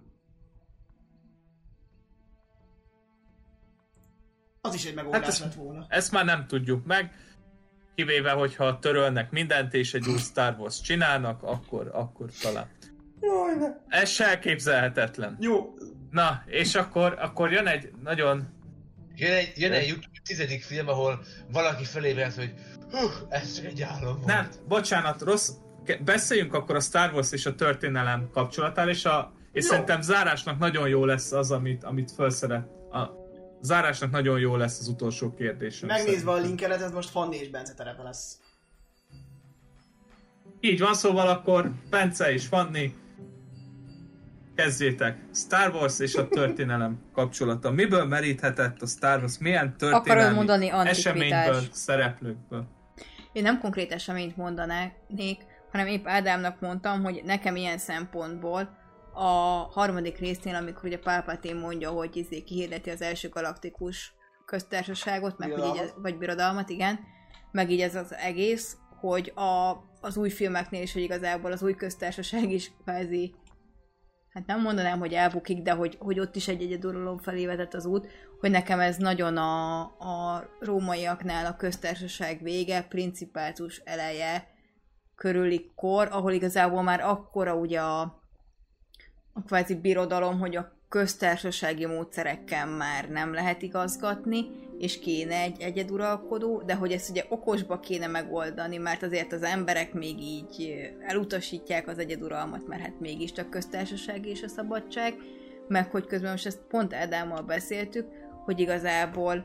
[4.61, 5.87] Az is egy megoldás Hát ez- lett volna.
[5.89, 7.13] Ezt már nem tudjuk meg,
[7.99, 12.67] kivéve, hogyha törölnek mindent, és egy új Star Wars csinálnak, akkor, akkor talán.
[13.21, 13.99] Jaj, ne.
[13.99, 15.37] Ez se elképzelhetetlen.
[15.41, 15.75] Jó,
[16.11, 18.49] Na, és akkor, akkor jön egy nagyon...
[19.15, 21.21] Jön egy, jön egy YouTube tizedik film, ahol
[21.53, 22.55] valaki felébredt, hogy
[22.91, 24.27] hú, ez csak egy álom volt.
[24.27, 25.51] Nem, bocsánat, rossz.
[26.05, 29.71] Beszéljünk akkor a Star Wars és a történelem kapcsolatáról, és, a, és Jó.
[29.71, 32.67] szerintem zárásnak nagyon jó lesz az, amit, amit felszeret.
[32.93, 33.28] A
[33.61, 35.89] zárásnak nagyon jó lesz az utolsó kérdésem.
[35.89, 36.45] megnézve a szerintem.
[36.45, 38.39] linkedet, ez most Fanni és Bence terepe lesz.
[40.61, 42.95] Így van, szóval akkor Bence és Fanni,
[44.55, 45.19] kezdjétek.
[45.35, 47.71] Star Wars és a történelem kapcsolata.
[47.71, 49.39] Miből meríthetett a Star Wars?
[49.39, 52.67] Milyen történelmi Akarod mondani eseményből, szereplőkből?
[53.33, 58.77] Én nem konkrét eseményt mondanék, hanem épp Ádámnak mondtam, hogy nekem ilyen szempontból
[59.19, 64.13] a harmadik résznél, amikor ugye Palpatine mondja, hogy izé kihirdeti az első galaktikus
[64.45, 66.99] köztársaságot, meg hogy így, vagy birodalmat, igen,
[67.51, 71.75] meg így ez az egész, hogy a, az új filmeknél is, hogy igazából az új
[71.75, 73.35] köztársaság is kvázi
[74.39, 77.87] hát nem mondanám, hogy elbukik, de hogy, hogy ott is egy egyeduralom felé vezet az
[77.87, 78.09] út,
[78.41, 84.49] hogy nekem ez nagyon a, a rómaiaknál a köztársaság vége, principátus eleje
[85.15, 88.18] körüli kor, ahol igazából már akkora ugye a,
[89.39, 94.47] a kvázi birodalom, hogy a köztársasági módszerekkel már nem lehet igazgatni,
[94.79, 99.93] és kéne egy egyeduralkodó, de hogy ezt ugye okosba kéne megoldani, mert azért az emberek
[99.93, 100.75] még így
[101.07, 105.15] elutasítják az egyeduralmat, mert hát mégiscsak köztársaság és a szabadság,
[105.69, 108.07] meg hogy közben most ezt pont Ádámmal beszéltük,
[108.45, 109.45] hogy igazából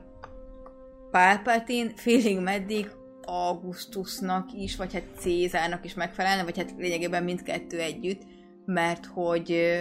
[1.11, 2.91] Pálpatine félig meddig
[3.21, 8.21] Augustusnak is, vagy hát Cézárnak is megfelelne, vagy hát lényegében mindkettő együtt,
[8.65, 9.79] mert hogy,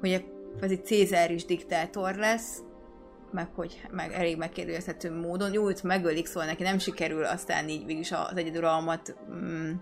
[0.00, 0.24] hogy
[0.56, 2.62] kvázi Cézár is diktátor lesz,
[3.32, 5.52] meg hogy meg elég megkérdőjelezhető módon.
[5.52, 9.72] Jó, itt megölik, szóval neki nem sikerül aztán így végig az egyeduralmat mm,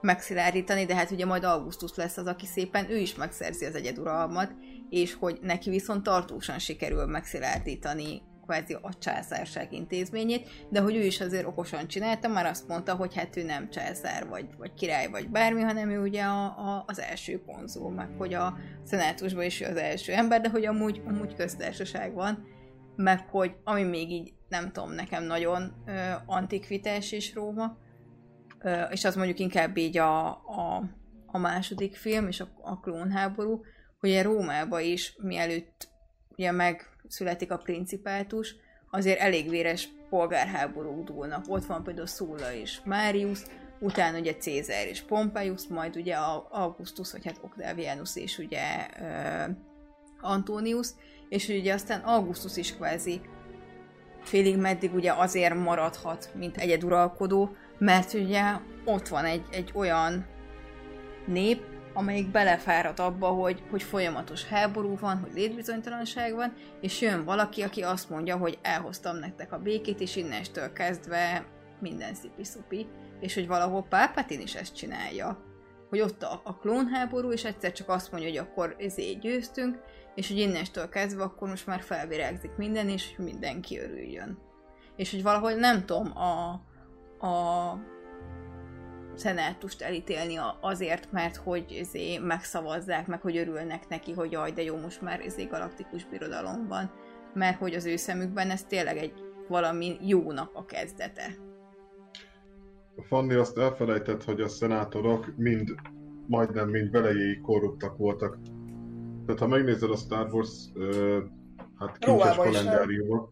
[0.00, 4.52] megszilárdítani, de hát ugye majd Augustus lesz az, aki szépen ő is megszerzi az egyeduralmat,
[4.90, 11.20] és hogy neki viszont tartósan sikerül megszilárdítani kvázi a császárság intézményét, de hogy ő is
[11.20, 15.28] azért okosan csinálta, már azt mondta, hogy hát ő nem császár, vagy, vagy király, vagy
[15.28, 19.76] bármi, hanem ő ugye a, a, az első konzul, meg hogy a szenátusban is az
[19.76, 22.46] első ember, de hogy amúgy, amúgy köztársaság van,
[22.96, 25.92] meg hogy ami még így nem tudom, nekem nagyon ö,
[26.26, 27.76] antikvitás is Róma,
[28.58, 30.82] ö, és az mondjuk inkább így a, a,
[31.26, 33.60] a második film, és a, a klónháború,
[34.00, 35.88] hogy a Rómába is, mielőtt
[36.36, 36.52] ugye
[37.08, 38.56] megszületik a principátus,
[38.90, 41.44] azért elég véres polgárháborúk dúlnak.
[41.48, 43.42] Ott van például Sulla és Marius,
[43.80, 46.14] utána ugye Cézár és Pompeius, majd ugye
[46.50, 49.56] Augustus, vagy hát Octavianus és ugye uh,
[50.20, 50.88] Antonius,
[51.28, 53.20] és ugye aztán Augustus is kvázi
[54.22, 58.42] félig meddig ugye azért maradhat, mint egyeduralkodó, mert ugye
[58.84, 60.26] ott van egy, egy olyan
[61.26, 61.62] nép,
[61.98, 67.82] amelyik belefárad abba, hogy, hogy folyamatos háború van, hogy létbizonytalanság van, és jön valaki, aki
[67.82, 71.46] azt mondja, hogy elhoztam nektek a békét, és innestől kezdve
[71.80, 72.86] minden szipi-szupi.
[73.20, 75.44] és hogy valahol Palpatine is ezt csinálja.
[75.88, 79.78] Hogy ott a, a klónháború, és egyszer csak azt mondja, hogy akkor ezért győztünk,
[80.14, 84.38] és hogy innestől kezdve akkor most már felvirágzik minden, és mindenki örüljön.
[84.96, 86.50] És hogy valahogy nem tudom a,
[87.26, 87.72] a
[89.18, 94.62] szenátust elítélni a- azért, mert hogy ezé megszavazzák, meg hogy örülnek neki, hogy jaj, de
[94.62, 96.90] jó, most már ezé galaktikus birodalom van,
[97.34, 99.12] mert hogy az ő szemükben ez tényleg egy
[99.48, 101.34] valami jónak a kezdete.
[103.08, 105.74] Fanni azt elfelejtett, hogy a szenátorok mind,
[106.26, 108.38] majdnem mind velejéig korruptak voltak.
[109.26, 111.18] Tehát ha megnézed a Star Wars ö,
[111.78, 113.30] hát kincses kalendáriumot,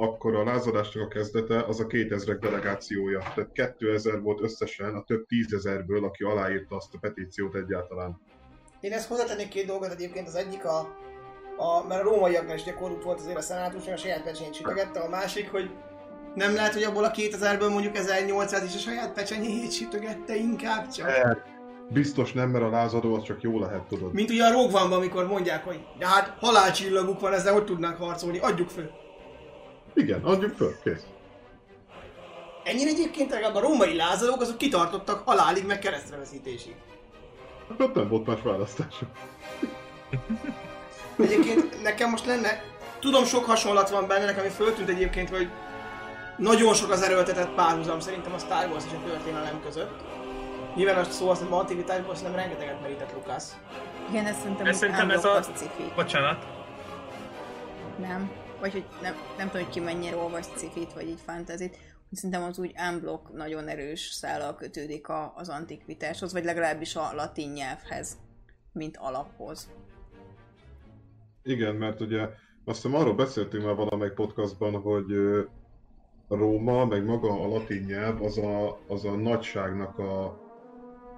[0.00, 3.18] akkor a lázadásnak a kezdete az a 2000 delegációja.
[3.34, 8.20] Tehát 2000 volt összesen a több tízezerből, aki aláírta azt a petíciót egyáltalán.
[8.80, 10.78] Én ezt hozzátennék két dolgot egyébként, az egyik a,
[11.56, 15.08] a mert a rómaiaknál is korrupt volt azért a szenátus, a saját pecsényt sütögette, a
[15.08, 15.70] másik, hogy
[16.34, 21.08] nem lehet, hogy abból a 2000-ből mondjuk 1800 is a saját pecsenyét sütögette inkább csak.
[21.90, 24.12] Biztos nem, mert a lázadó az csak jó lehet, tudod.
[24.12, 28.38] Mint ugye a Rogue amikor mondják, hogy de hát halálcsillaguk van, ezzel hogy tudnánk harcolni,
[28.38, 28.90] adjuk föl.
[29.98, 31.02] Igen, adjuk föl, kész.
[32.64, 36.74] Ennyire egyébként legalább a római lázadók azok kitartottak halálig meg keresztreveszítésig.
[37.68, 39.08] Hát ott nem volt más választásuk.
[41.18, 42.62] Egyébként nekem most lenne,
[43.00, 45.48] tudom sok hasonlat van benne, nekem ami föltűnt egyébként, hogy
[46.36, 50.00] nagyon sok az erőltetett párhuzam szerintem a Star Wars és a történelem között.
[50.74, 53.44] Nyilván a szó azt, hogy antikvitásból szerintem rengeteget merített Lucas.
[54.10, 55.92] Igen, ez szerintem, Ez ez szerintem ez a- cifi.
[55.94, 56.44] Bocsánat.
[58.00, 58.30] Nem.
[58.60, 61.76] Vagy hogy nem, nem tudom, hogy ki mennyire olvas cifit, vagy így fantazit.
[62.12, 67.50] Szerintem az úgy unblock nagyon erős szállal kötődik a, az antikvitáshoz, vagy legalábbis a latin
[67.50, 68.16] nyelvhez,
[68.72, 69.70] mint alaphoz.
[71.42, 72.28] Igen, mert ugye
[72.64, 75.06] azt hiszem arról beszéltünk már valamelyik podcastban, hogy
[76.28, 80.24] Róma, meg maga a latin nyelv, az a, az a nagyságnak a,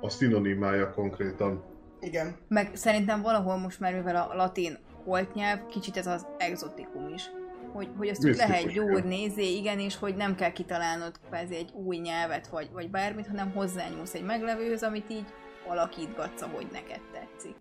[0.01, 1.65] a szinonimája konkrétan.
[2.01, 2.37] Igen.
[2.49, 7.31] Meg szerintem valahol most már, mivel a latin holt nyelv, kicsit ez az exotikum is.
[7.73, 11.71] Hogy, hogy azt úgy lehet gyúrni, nézé, igen, és hogy nem kell kitalálnod kvázi egy
[11.73, 15.27] új nyelvet, vagy, vagy bármit, hanem hozzányúlsz egy meglevőhöz, amit így
[15.69, 17.55] alakítgatsz, ahogy neked tetszik.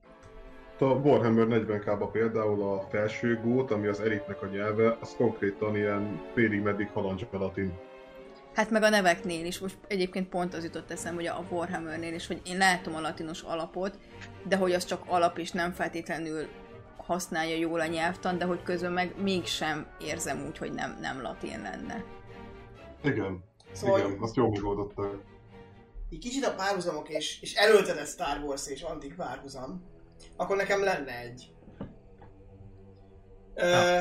[0.80, 6.22] A Warhammer 40k például a felső gót, ami az elitnek a nyelve, az konkrétan ilyen
[6.34, 7.74] félig meddig halandzsa latin.
[8.53, 12.28] Hát meg a neveknél is, most egyébként pont az jutott eszem, hogy a Warhammernél is,
[12.28, 13.99] hogy én látom a latinos alapot,
[14.48, 16.48] de hogy az csak alap és nem feltétlenül
[17.10, 21.61] használja jól a nyelvtan, de hogy közben meg mégsem érzem úgy, hogy nem, nem latin
[21.61, 22.03] lenne.
[23.03, 25.11] Igen, Szóval igen, azt jól megoldották.
[26.10, 29.84] így kicsit a párhuzamok és, és erőltetett Star Wars és antik párhuzam,
[30.36, 31.52] akkor nekem lenne egy.
[33.53, 33.99] Ö,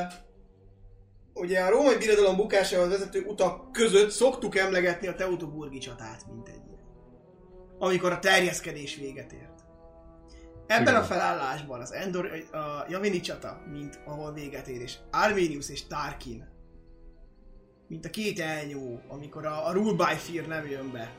[1.33, 6.67] ugye a római birodalom bukásához vezető utak között szoktuk emlegetni a Teutoburgi csatát, mint egy
[6.69, 6.83] ilyen.
[7.79, 9.48] Amikor a terjeszkedés véget ért.
[10.69, 10.95] Ebben Igen.
[10.95, 16.47] a felállásban az Endor, a Javini csata, mint ahol véget ér, és Arminius és Tarkin,
[17.87, 21.11] mint a két elnyó, amikor a, a Rule by Fear nem jön be.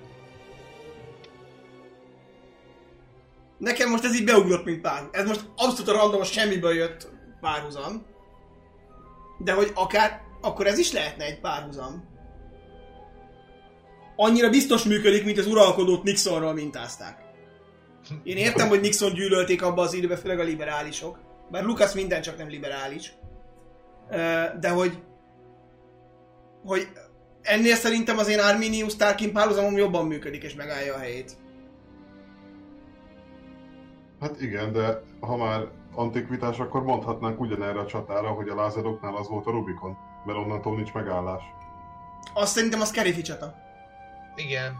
[3.59, 5.09] Nekem most ez így beugrott, mint pár.
[5.12, 7.09] Ez most abszolút a random, semmiből jött
[7.40, 8.06] párhuzam.
[9.39, 12.09] De hogy akár, akkor ez is lehetne egy párhuzam.
[14.16, 17.30] Annyira biztos működik, mint az uralkodót Nixonról mintázták.
[18.22, 21.18] Én értem, hogy Nixon gyűlölték abba az időben, főleg a liberálisok.
[21.50, 23.12] Bár Lucas minden csak nem liberális.
[24.60, 25.02] De hogy
[26.64, 26.88] hogy
[27.42, 31.32] ennél szerintem az én Arminius Tarkin párhuzamom jobban működik és megállja a helyét.
[34.20, 39.28] Hát igen, de ha már antikvitás, akkor mondhatnánk ugyanerre a csatára, hogy a lázadóknál az
[39.28, 41.42] volt a Rubikon, mert onnantól nincs megállás.
[42.34, 43.54] Azt szerintem az Kerifi csata.
[44.36, 44.72] Igen.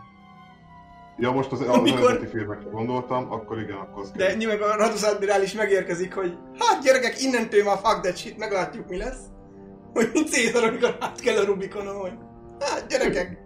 [1.21, 4.37] Ja, most az, az Amikor- eredeti filmekre gondoltam, akkor igen, akkor az De kell.
[4.37, 8.97] nyilván a Radus Admirális megérkezik, hogy hát gyerekek, innentől már fuck that shit, meglátjuk mi
[8.97, 9.21] lesz.
[9.93, 12.13] Hogy mint Cézar, amikor át kell a Rubikonon, hogy
[12.61, 13.39] hát gyerekek,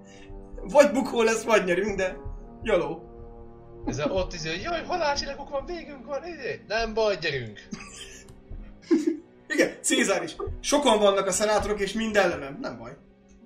[0.62, 2.16] vagy bukó lesz, vagy nyerünk, de
[2.62, 3.02] joló.
[3.86, 6.64] Ez a, ott izé, hogy jaj, halálcsillagok van, végünk van, izé.
[6.66, 7.60] Nem baj, gyerünk.
[9.48, 10.36] Igen, Cézár is.
[10.60, 12.58] Sokan vannak a szenátorok, és mind ellenem.
[12.60, 12.96] Nem baj.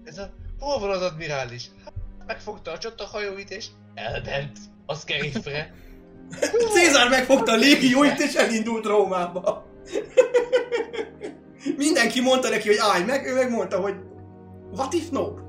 [0.05, 1.71] Ez a, hol van az admirális?
[1.85, 1.93] Hát,
[2.27, 3.67] megfogta a csatahajóit és
[3.99, 4.59] elbent.
[4.87, 5.75] A Scarifre.
[6.75, 9.67] Cézár megfogta a légióit, és elindult Rómába.
[11.77, 13.95] Mindenki mondta neki, hogy állj meg, ő megmondta, hogy
[14.77, 15.47] what if no?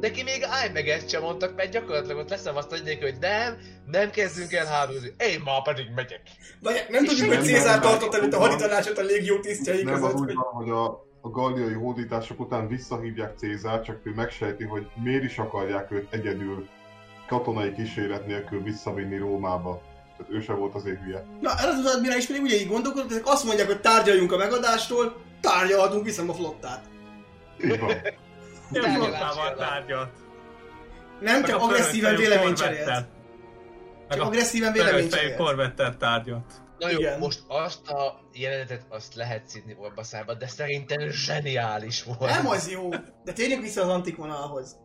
[0.00, 3.56] Neki még állj meg ezt sem mondtak, mert gyakorlatilag ott leszavazta neki, hogy nem,
[3.86, 5.14] nem kezdünk el háborúzni.
[5.18, 6.22] Én már pedig megyek.
[6.62, 8.48] Vagy nem tudjuk, nem, hogy Cézár nem, tartott nem, előtt a nem.
[8.48, 10.14] haditanácsot a légió tisztjei Nem, között.
[10.14, 10.34] úgy Hogy...
[10.34, 10.84] van, hogy a,
[11.20, 16.68] a galliai hódítások után visszahívják Cézár, csak ő megsejti, hogy miért is akarják őt egyedül
[17.28, 19.82] katonai kíséret nélkül visszavinni Rómába.
[20.16, 21.24] Tehát ő se volt az hülye.
[21.40, 25.16] Na, erre az admirális pedig ugye így gondolkodott, ezek azt mondják, hogy tárgyaljunk a megadástól,
[25.40, 26.84] tárgyalhatunk, viszem a flottát.
[27.64, 27.88] Így van.
[28.72, 30.10] Tárgyalás flottával tárgyalt.
[31.20, 33.06] Nem csak agresszíven törött fejű vélemény cserélt.
[34.10, 35.40] Csak a agresszíven törött vélemény fejű cserélt.
[35.40, 36.52] korvettet tárgyalt.
[36.78, 37.18] Na jó, Igen.
[37.18, 42.30] most azt a jelenetet azt lehet szidni orbaszába, de szerintem zseniális volt.
[42.30, 42.88] Nem az jó,
[43.24, 44.76] de térjünk vissza az antik vonalhoz.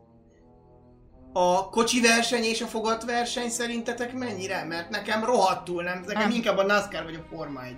[1.36, 4.64] A kocsi verseny és a fogat verseny szerintetek mennyire?
[4.64, 6.30] Mert nekem rohadtul nem, nekem Nem.
[6.30, 7.76] inkább a NASCAR vagy a Forma 1.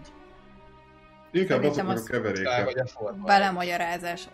[1.32, 2.64] Inkább Szerintem azoknak a az- Kár, keveréke.
[2.64, 3.24] vagy a forma.
[3.24, 4.28] Belemagyarázás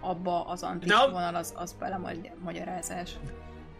[0.00, 3.10] abba az antik De a- vonal, az, az belemagyarázás.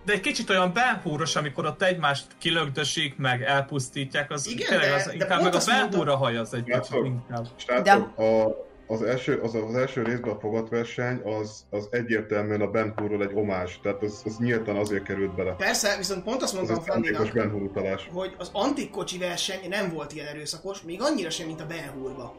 [0.05, 4.95] De egy kicsit olyan belhúros, amikor ott egymást kilögdösik, meg elpusztítják, az Igen, tényleg de-
[4.95, 7.47] az de inkább meg a belhúra hajaz egy kicsit inkább.
[7.57, 8.47] Srácok, a,
[8.93, 13.35] az, első, az, az első részben a fogatverseny az, az egyértelműen a Ben Hurról egy
[13.35, 15.53] omás, tehát az, az nyíltan azért került bele.
[15.53, 18.11] Persze, viszont pont azt Az mondtam Fanninak, Ben Hur utalás.
[18.13, 21.91] hogy az antik kocsi verseny nem volt ilyen erőszakos, még annyira sem, mint a Ben
[21.91, 22.35] Hurba.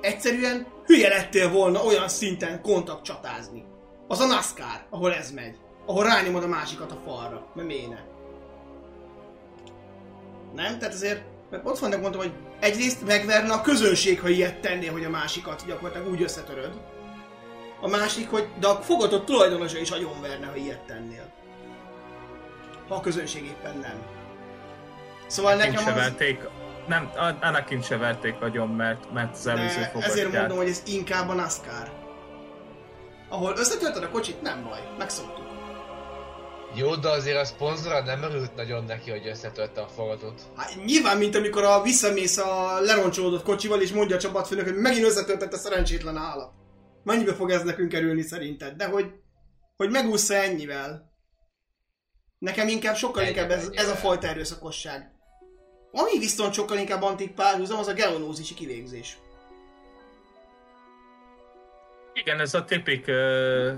[0.00, 3.64] Egyszerűen hülye lettél volna olyan szinten kontakt csatázni.
[4.08, 5.56] Az a NASCAR, ahol ez megy.
[5.86, 8.04] Ahol rányomod a másikat a falra, mert méne.
[10.54, 10.78] Nem?
[10.78, 15.04] Tehát azért, mert ott vannak mondtam, hogy egyrészt megverne a közönség, ha ilyet tennél, hogy
[15.04, 16.80] a másikat gyakorlatilag úgy összetöröd.
[17.80, 21.32] A másik, hogy de a fogatott tulajdonosa is agyonverne, ha ilyet tennél.
[22.88, 24.02] Ha a közönség éppen nem.
[25.26, 26.00] Szóval Anakin nekem az...
[26.00, 26.40] verték,
[26.86, 27.10] nem,
[27.40, 31.34] Anakin se verték agyon, mert, mert az előző De ezért mondom, hogy ez inkább a
[31.34, 31.90] NASCAR.
[33.28, 35.45] Ahol összetörted a kocsit, nem baj, megszoktuk.
[36.76, 40.42] Jó, de azért a szponzora nem örült nagyon neki, hogy összetörte a fogatot.
[40.56, 45.04] Hát nyilván, mint amikor a visszamész a leroncsolódott kocsival, és mondja a csapatfőnök, hogy megint
[45.04, 46.52] összetörtett a szerencsétlen állat.
[47.02, 48.76] Mennyibe fog ez nekünk kerülni szerinted?
[48.76, 49.06] De hogy,
[49.76, 51.12] hogy megúszza ennyivel.
[52.38, 55.10] Nekem inkább sokkal Ennyi- inkább ez, ez a fajta erőszakosság.
[55.92, 59.18] Ami viszont sokkal inkább antik párhuzam, az a geonózisi kivégzés.
[62.12, 63.72] Igen, ez a tipik uh,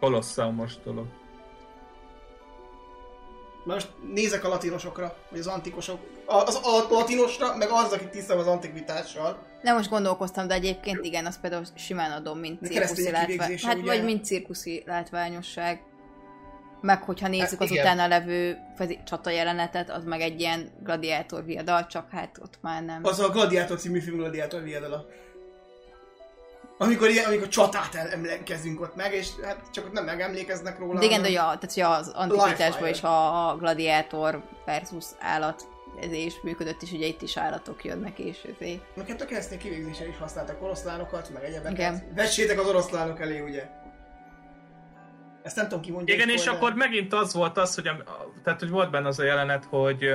[0.00, 1.06] kolosszalmos dolog.
[3.64, 6.00] Most nézek a latinosokra, vagy az antikosok.
[6.26, 9.38] Az, a latinosra, meg az, aki tisztában az antikvitással.
[9.62, 13.58] Nem most gondolkoztam, de egyébként igen, azt például simán adom, mint cirkuszi látvány.
[13.62, 13.84] Hát ugye?
[13.84, 15.82] vagy mint cirkuszi látványosság.
[16.80, 17.84] Meg hogyha nézzük Hát az igen.
[17.84, 18.58] utána levő
[19.04, 23.00] csata jelenetet, az meg egy ilyen gladiátor viadal, csak hát ott már nem.
[23.02, 25.06] Az a Gladiátor című film Gladiátor viadala.
[26.84, 30.98] Amikor, ilyen, amikor csatát emlékezünk ott meg, és hát csak ott nem megemlékeznek róla.
[30.98, 35.04] De igen, de hanem- hogy a, tehát, hogy az antikvitásban is a, a gladiátor versus
[35.18, 38.96] állat ez is működött, és ugye itt is állatok jönnek, és ezért.
[38.96, 41.72] Meg hát a keresztény kivégzéssel is használtak oroszlánokat, meg egyebeket.
[41.72, 42.02] Igen.
[42.14, 43.68] Vessétek az oroszlánok elé, ugye?
[45.42, 46.14] Ezt nem tudom ki mondja.
[46.14, 47.90] Igen, és de- akkor megint az volt az, hogy,
[48.44, 50.14] tehát, hogy volt benne az a jelenet, hogy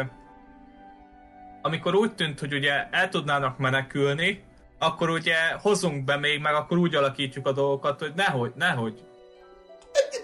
[1.62, 4.44] amikor úgy tűnt, hogy ugye el tudnának menekülni,
[4.80, 9.04] akkor ugye hozunk be még, meg akkor úgy alakítjuk a dolgokat, hogy nehogy, nehogy.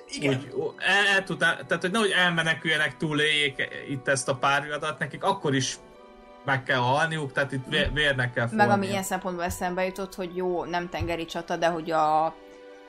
[0.07, 0.33] Igen.
[0.53, 5.55] Úgy, el, el tudná, tehát, hogy nehogy elmeneküljenek, túléljék itt ezt a párjadat, nekik akkor
[5.55, 5.77] is
[6.45, 10.35] meg kell halniuk, tehát itt vé- vérnek kell Meg ami ilyen szempontból eszembe jutott, hogy
[10.35, 12.25] jó, nem tengeri csata, de hogy a,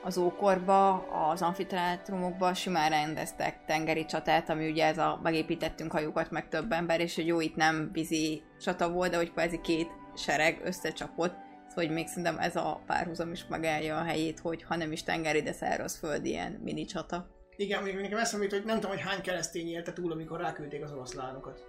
[0.03, 0.93] az ókorba,
[1.31, 6.99] az amfiteátrumokba simán rendeztek tengeri csatát, ami ugye ez a megépítettünk hajókat meg több ember,
[6.99, 11.35] és hogy jó, itt nem vízi csata volt, de hogy kvázi két sereg összecsapott,
[11.77, 15.41] hogy még szerintem ez a párhuzam is megállja a helyét, hogy ha nem is tengeri,
[15.41, 17.27] de szárazföld ilyen mini csata.
[17.55, 20.83] Igen, mondjuk nekem eszembe jut, hogy nem tudom, hogy hány keresztény élte túl, amikor ráküldték
[20.83, 21.63] az oroszlánokat.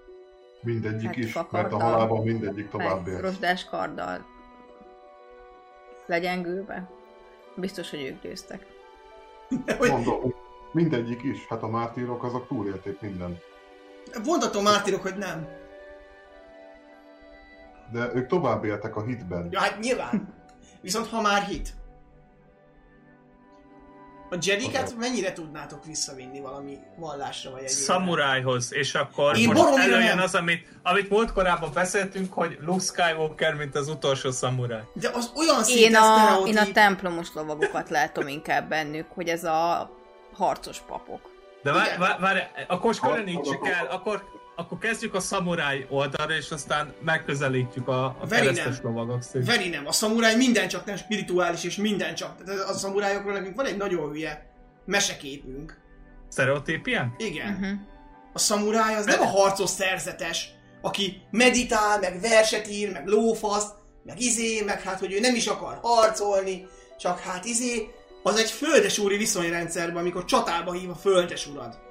[0.63, 1.63] Mindegyik Hát is, fakarddal.
[1.63, 3.21] mert a halálban mindegyik tovább Meg él.
[3.21, 4.25] rozsdás karddal
[6.07, 6.91] legyengülve.
[7.57, 8.67] Biztos, hogy ők győztek.
[9.91, 10.35] Mondom,
[10.73, 13.39] mindegyik is, hát a mártírok azok túlélték mindent.
[14.25, 15.49] mondhatom mártirok, hogy nem.
[17.93, 19.49] De ők tovább éltek a hitben.
[19.51, 20.35] Ja, hát nyilván.
[20.81, 21.77] Viszont ha már hit.
[24.31, 24.95] A Jediket Oké.
[24.99, 30.19] mennyire tudnátok visszavinni valami vallásra vagy egy Szamurájhoz, és akkor Én most előjön nem.
[30.19, 34.83] az, amit, amit múlt korábban beszéltünk, hogy Luke Skywalker, mint az utolsó szamuráj.
[34.93, 36.55] De az olyan Én a, sztereotíp.
[36.55, 39.91] én a templomos lovagokat látom inkább bennük, hogy ez a
[40.33, 41.31] harcos papok.
[41.63, 44.25] De várj, vár, vár, akkor most különítsük el, akkor,
[44.59, 48.93] akkor kezdjük a szamuráj oldalra, és aztán megközelítjük a, a Veri keresztes nem.
[48.93, 49.47] lovagok szint.
[49.47, 52.45] Veri nem, a szamuráj minden csak nem spirituális, és minden csak.
[52.45, 54.51] Tehát a szamurájokról nekünk van egy nagyon hülye
[54.85, 55.81] meseképünk.
[56.29, 57.15] Sztereotípien?
[57.19, 57.53] Igen.
[57.53, 57.79] Uh-huh.
[58.33, 63.67] A szamuráj az nem a harcos szerzetes, aki meditál, meg verset ír, meg lófasz,
[64.05, 66.67] meg izé, meg hát, hogy ő nem is akar harcolni,
[66.99, 67.89] csak hát izé,
[68.23, 71.87] az egy földesúri viszonyrendszerben, amikor csatába hív a földesurad.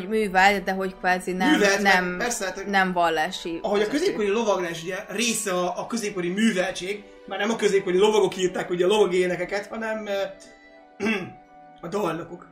[0.00, 3.58] Hogy művel, de hogy kvázi nem, Művelt, nem, persze, hát- nem vallási.
[3.62, 7.98] Ahogy a középkori lovagnál is ugye része a, a középkori műveltség, már nem a középkori
[7.98, 10.06] lovagok írták ugye a lovagi énekeket, hanem
[10.98, 11.10] uh,
[11.80, 12.46] a dalnokok.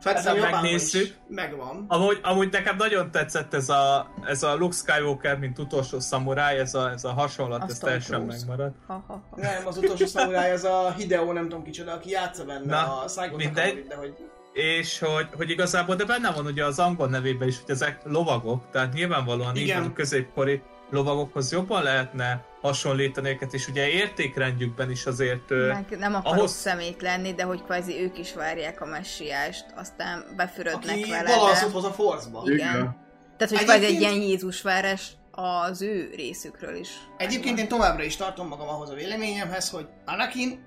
[0.00, 1.14] Felteszem, Hát, megnézzük.
[1.28, 1.84] megvan.
[1.88, 6.74] Amúgy, amúgy nekem nagyon tetszett ez a, ez a Luke Skywalker, mint utolsó szamuráj, ez
[6.74, 8.46] a, ez a hasonlat, Azt ez teljesen Cruise.
[8.46, 8.76] megmaradt.
[8.86, 9.36] Ha, ha, ha.
[9.40, 13.08] Nem, az utolsó szamuráj, az a Hideo, nem tudom kicsoda, aki játsza benne Na, a
[13.08, 13.86] Saigon mindegy.
[13.88, 14.14] De hogy...
[14.56, 18.70] És hogy, hogy igazából, de benne van ugye az angol nevében is, hogy ezek lovagok,
[18.70, 19.80] tehát nyilvánvalóan így Igen.
[19.80, 26.14] van a középkori lovagokhoz jobban lehetne hasonlítani őket, és ugye értékrendjükben is azért Meg nem
[26.14, 31.10] akarok ahhoz- szemét lenni, de hogy kvázi ők is várják a messiást, aztán befürödnek Aki
[31.10, 31.22] vele.
[31.22, 31.70] de...
[31.72, 32.42] hoz a Force-ba.
[32.44, 32.56] Igen.
[32.56, 32.96] Igen.
[33.36, 36.88] Tehát, hogy kvázi egy ilyen Jézusvárás az ő részükről is.
[37.16, 40.64] Egyébként én továbbra is tartom magam ahhoz a véleményemhez, hogy Anakin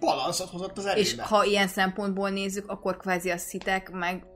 [0.00, 1.22] balanszot hozott az És erébe.
[1.22, 4.26] ha ilyen szempontból nézzük, akkor kvázi a szitek meg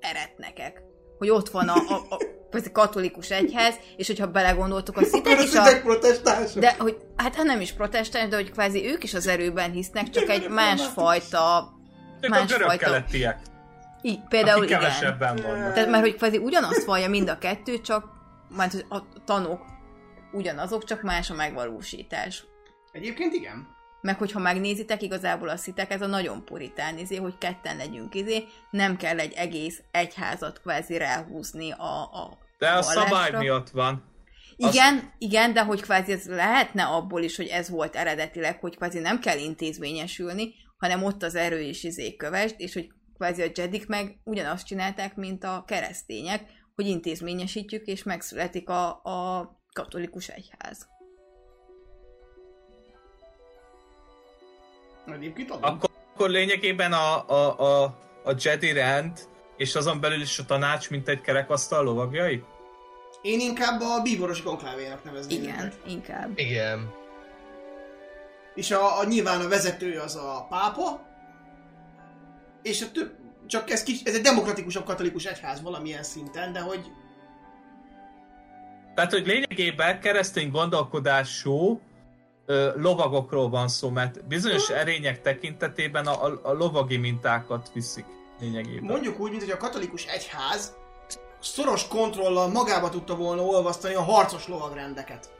[0.00, 0.82] eretnekek.
[1.18, 2.18] Hogy ott van a, a, a
[2.50, 5.64] kvázi katolikus egyház, és hogyha belegondoltuk a szitek a is a...
[5.64, 6.62] szitek protestánsok.
[6.62, 10.10] De hogy, hát ha nem is protestáns, de hogy kvázi ők is az erőben hisznek,
[10.10, 11.72] csak egy másfajta...
[12.20, 13.40] ők a görög másfajta- keletiek,
[14.02, 14.78] Így, például igen.
[14.78, 15.72] kevesebben vannak.
[15.72, 18.04] Tehát mert hogy kvázi ugyanazt vallja mind a kettő, csak
[18.56, 19.60] mert hogy a tanok
[20.32, 22.44] ugyanazok, csak más a megvalósítás.
[22.92, 23.76] Egyébként igen.
[24.00, 28.44] Meg hogyha megnézitek, igazából a szitek ez a nagyon puritán izé, hogy ketten legyünk izé,
[28.70, 33.02] nem kell egy egész egyházat kvázi ráhúzni a, a De a vallásra.
[33.02, 34.04] szabály miatt van.
[34.56, 38.98] Igen, igen, de hogy kvázi ez lehetne abból is, hogy ez volt eredetileg, hogy kvázi
[38.98, 43.86] nem kell intézményesülni, hanem ott az erő is izé kövest, és hogy kvázi a jedik
[43.86, 46.42] meg ugyanazt csinálták, mint a keresztények,
[46.74, 50.86] hogy intézményesítjük, és megszületik a, a katolikus egyház.
[55.12, 55.62] Egyébként adom.
[55.62, 57.84] Akkor, akkor lényegében a, a, a,
[58.24, 59.18] a Jedi rend,
[59.56, 62.42] és azon belül is a tanács, mint egy kerekasztal lovagjai?
[63.22, 65.80] Én inkább a bíborosi konklávénak nevezném Igen, őket.
[65.86, 66.38] inkább.
[66.38, 66.90] Igen.
[68.54, 71.06] És a, a, nyilván a vezető az a pápa,
[72.62, 73.16] és a több,
[73.46, 76.80] csak ez, kicsi, ez egy demokratikusabb katolikus egyház valamilyen szinten, de hogy
[78.94, 81.80] Tehát, hogy lényegében keresztény gondolkodású
[82.48, 88.04] ö, lovagokról van szó, mert bizonyos erények tekintetében a, a, a lovagi mintákat viszik
[88.40, 88.84] lényegében.
[88.84, 90.76] mondjuk úgy, mint hogy a katolikus egyház
[91.40, 95.30] szoros kontrollal magába tudta volna olvasztani a harcos lovagrendeket.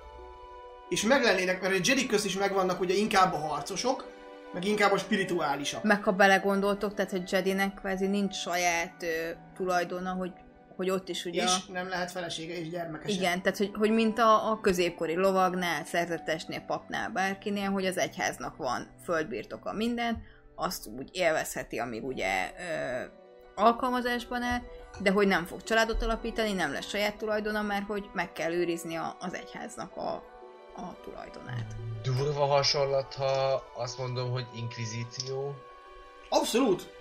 [0.89, 4.07] És meg lennének, mert a Jedi közt is megvannak ugye inkább a harcosok,
[4.53, 5.83] meg inkább a spirituálisak.
[5.83, 10.33] Meg ha belegondoltok, tehát hogy Jedinek kvázi nincs saját ö, tulajdona, hogy,
[10.79, 11.43] hogy ott is ugye...
[11.43, 13.17] a- És nem lehet felesége és gyermeke sem.
[13.19, 18.57] Igen, tehát hogy, hogy mint a, a középkori lovagnál, szerzetesnél, papnál, bárkinél, hogy az egyháznak
[18.57, 20.23] van földbirtoka minden,
[20.55, 23.05] azt úgy élvezheti, amíg ugye ö,
[23.55, 24.61] alkalmazásban áll,
[25.01, 28.95] de hogy nem fog családot alapítani, nem lesz saját tulajdona, mert hogy meg kell őrizni
[28.95, 30.11] a, az egyháznak a,
[30.77, 31.77] a tulajdonát.
[32.03, 35.55] Durva hasonlat, ha azt mondom, hogy inkvizíció.
[36.29, 36.93] Abszolút.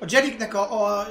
[0.00, 1.06] A Jediknek a, a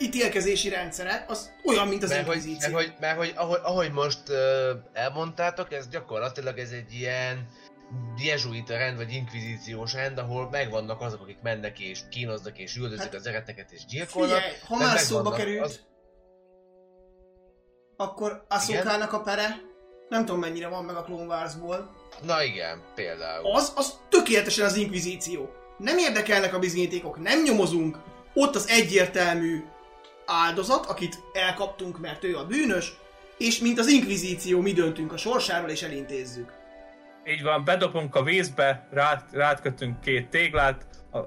[0.00, 2.72] ítélkezési rendszere az olyan, mint az Mert hogy, inkvizíció.
[2.74, 4.36] mert hogy, mert hogy ahogy, ahogy most uh,
[4.92, 7.48] elmondtátok, ez gyakorlatilag ez egy ilyen
[8.24, 13.14] jezsuita rend, vagy inkvizíciós rend, ahol megvannak azok, akik mennek és kínoznak és üldözik Hát,
[13.14, 14.36] az ereteket és gyilkolnak.
[14.36, 15.86] Figyelj, ha már szóba került, az-
[17.96, 19.56] akkor Ahsokának a pere,
[20.08, 21.90] nem tudom mennyire van meg a Clone Wars-ból,
[22.22, 23.52] Na igen, például.
[23.54, 25.50] az, az tökéletesen az inkvizíció.
[25.78, 27.98] Nem érdekelnek a bizonyítékok, nem nyomozunk,
[28.34, 29.64] ott az egyértelmű
[30.28, 32.92] áldozat, akit elkaptunk, mert ő a bűnös,
[33.38, 36.52] és mint az inkvizíció mi döntünk a sorsáról és elintézzük.
[37.24, 41.18] Így van, bedobunk a vízbe, rád, rátkötünk két téglát, a,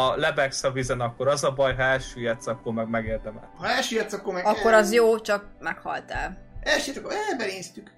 [0.00, 3.52] a lebegsz a vízen, akkor az a baj, ha elsüllyedsz, akkor meg megérdemel.
[3.56, 4.46] Ha elsietsz, akkor meg...
[4.46, 6.38] Akkor az jó, csak meghaltál.
[6.60, 7.90] Elsít, akkor elberéztük.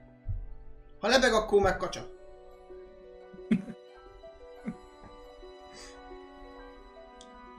[1.01, 2.01] Ha lebeg, akkor meg kacsa.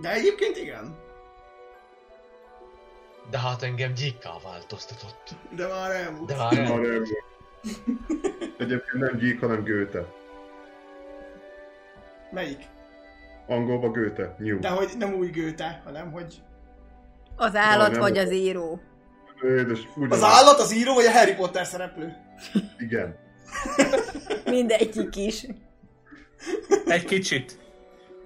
[0.02, 1.03] De egyébként igen.
[3.30, 5.36] De hát engem gyíkká változtatott.
[5.56, 6.28] De már elmúlt.
[6.28, 6.72] De már Már el...
[6.72, 7.10] elmúlt.
[8.58, 10.06] Egyébként nem gyík, hanem Göte.
[12.32, 12.62] Melyik?
[13.48, 14.36] Angolba Göte.
[14.40, 14.60] New.
[14.60, 16.42] De hogy nem úgy gőte, hanem hogy...
[17.36, 18.82] Az állat nem vagy az író.
[19.44, 20.18] Édes, ugyanaz.
[20.18, 22.16] Az állat, az író, vagy a Harry Potter szereplő?
[22.78, 23.16] Igen.
[24.46, 25.48] Mindegyik is.
[26.86, 27.58] Egy kicsit.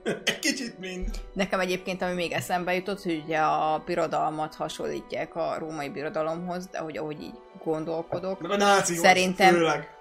[0.26, 1.10] Egy kicsit mind.
[1.34, 6.80] Nekem egyébként, ami még eszembe jutott, hogy ugye a birodalmat hasonlítják a római birodalomhoz, de
[6.80, 8.42] hogy ahogy így gondolkodok.
[8.42, 9.96] Meg a nácihoz, Szerintem- főleg.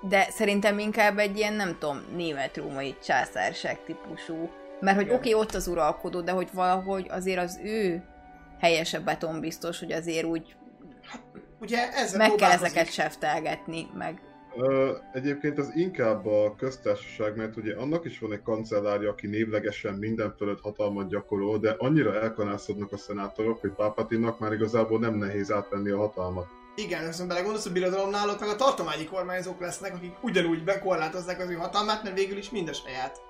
[0.00, 4.50] De szerintem inkább egy ilyen, nem tudom, német-római császárság típusú.
[4.80, 8.02] Mert hogy oké, okay, ott az uralkodó, de hogy valahogy azért az ő
[8.60, 10.56] helyesebb betonbiztos, hogy azért úgy
[11.60, 14.20] Ugye ezzel meg kell ezeket seftelgetni, meg
[14.60, 19.94] Ö, egyébként az inkább a köztársaság, mert ugye annak is van egy kancellárja, aki névlegesen
[19.94, 25.52] minden fölött hatalmat gyakorol, de annyira elkanászodnak a szenátorok, hogy Pápatinnak már igazából nem nehéz
[25.52, 26.46] átvenni a hatalmat.
[26.74, 31.50] Igen, viszont belegondolsz, a birodalomnál ott meg a tartományi kormányzók lesznek, akik ugyanúgy bekorlátozzák az
[31.50, 33.20] ő hatalmát, mert végül is mind a saját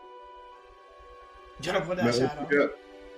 [1.60, 2.46] gyarapodására.
[2.46, 2.68] ugye,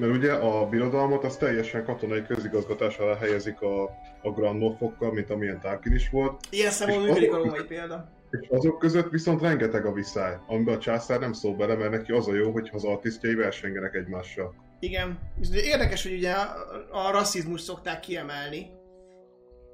[0.00, 3.82] mert ugye a birodalmat az teljesen katonai közigazgatás alá helyezik a,
[4.22, 8.08] a Grand Moffokkal, mint amilyen Tarkin is volt, Ilyen és működik a római példa.
[8.30, 12.12] és azok között viszont rengeteg a viszály, amiben a császár nem szól bele, mert neki
[12.12, 14.54] az a jó, hogy az artisztjai versengenek egymással.
[14.78, 15.18] Igen.
[15.38, 16.54] Ugye érdekes, hogy ugye a,
[16.90, 18.70] a rasszizmus szokták kiemelni.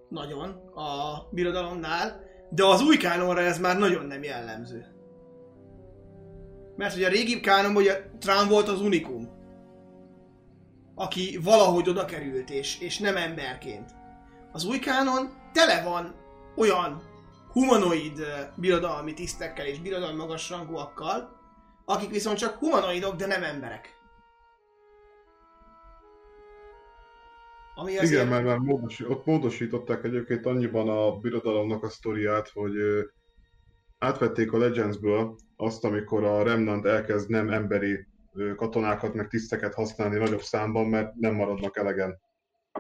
[0.09, 0.49] Nagyon.
[0.75, 2.25] A birodalomnál.
[2.51, 4.85] De az új kánonra ez már nagyon nem jellemző.
[6.77, 9.36] Mert ugye a régi kánonban ugye Trump volt az unikum.
[10.99, 13.91] Aki valahogy oda került, és, és nem emberként.
[14.53, 16.15] Az új kánon tele van
[16.57, 17.03] olyan
[17.53, 18.21] humanoid
[18.57, 21.41] birodalmi tisztekkel és birodalmi magasrangúakkal,
[21.85, 23.95] akik viszont csak humanoidok, de nem emberek.
[27.75, 28.13] Ami azért...
[28.13, 32.75] Igen, mert már módosi, ott módosították egyébként annyiban a birodalomnak a sztoriát, hogy
[33.99, 38.07] átvették a Legendsből azt, amikor a Remnant elkezd nem emberi
[38.57, 42.19] katonákat meg tiszteket használni nagyobb számban, mert nem maradnak elegen.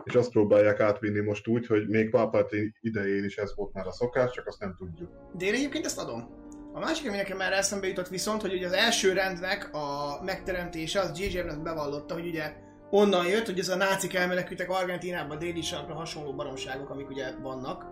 [0.05, 3.93] És azt próbálják átvinni most úgy, hogy még Palpatine idején is ez volt már a
[3.93, 5.11] szokás, csak azt nem tudjuk.
[5.33, 6.45] De én egyébként ezt adom.
[6.73, 11.01] A másik, ami nekem már eszembe jutott viszont, hogy ugye az első rendnek a megteremtése,
[11.01, 11.39] az J.J.
[11.39, 12.53] Abrams bevallotta, hogy ugye
[12.91, 17.85] onnan jött, hogy ez a nácik elmenekültek Argentinába, déli sarkra hasonló baromságok, amik ugye vannak.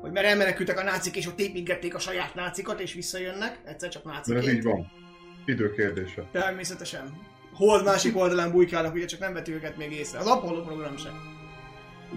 [0.00, 4.04] Hogy mert elmenekültek a nácik, és ott építgették a saját nácikat, és visszajönnek, egyszer csak
[4.04, 4.56] Mert ez náciként.
[4.56, 5.03] így van.
[5.46, 6.22] Idő kérdése.
[6.32, 7.12] Természetesen.
[7.54, 10.18] Hold másik oldalán bujkálnak, ugye csak nem vettük őket még észre.
[10.18, 11.20] Az Apollo program sem.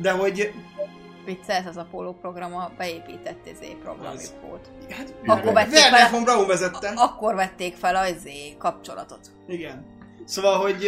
[0.02, 0.52] De hogy...
[1.26, 4.36] viccelsz az Apollo program a beépített izé programjuk Az.
[4.48, 4.70] volt.
[4.90, 6.94] Hát, Akkor vették Werner fel- von Braun vezette.
[6.96, 9.20] Akkor vették fel az izé kapcsolatot.
[9.48, 9.86] Igen.
[10.26, 10.86] Szóval, hogy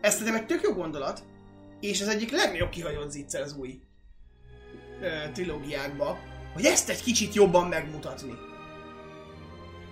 [0.00, 1.22] ez szerintem egy tök jó gondolat,
[1.80, 3.80] és az egyik legnagyobb kihagyott zicser az új
[5.00, 6.18] ö, trilógiákba,
[6.54, 8.32] hogy ezt egy kicsit jobban megmutatni.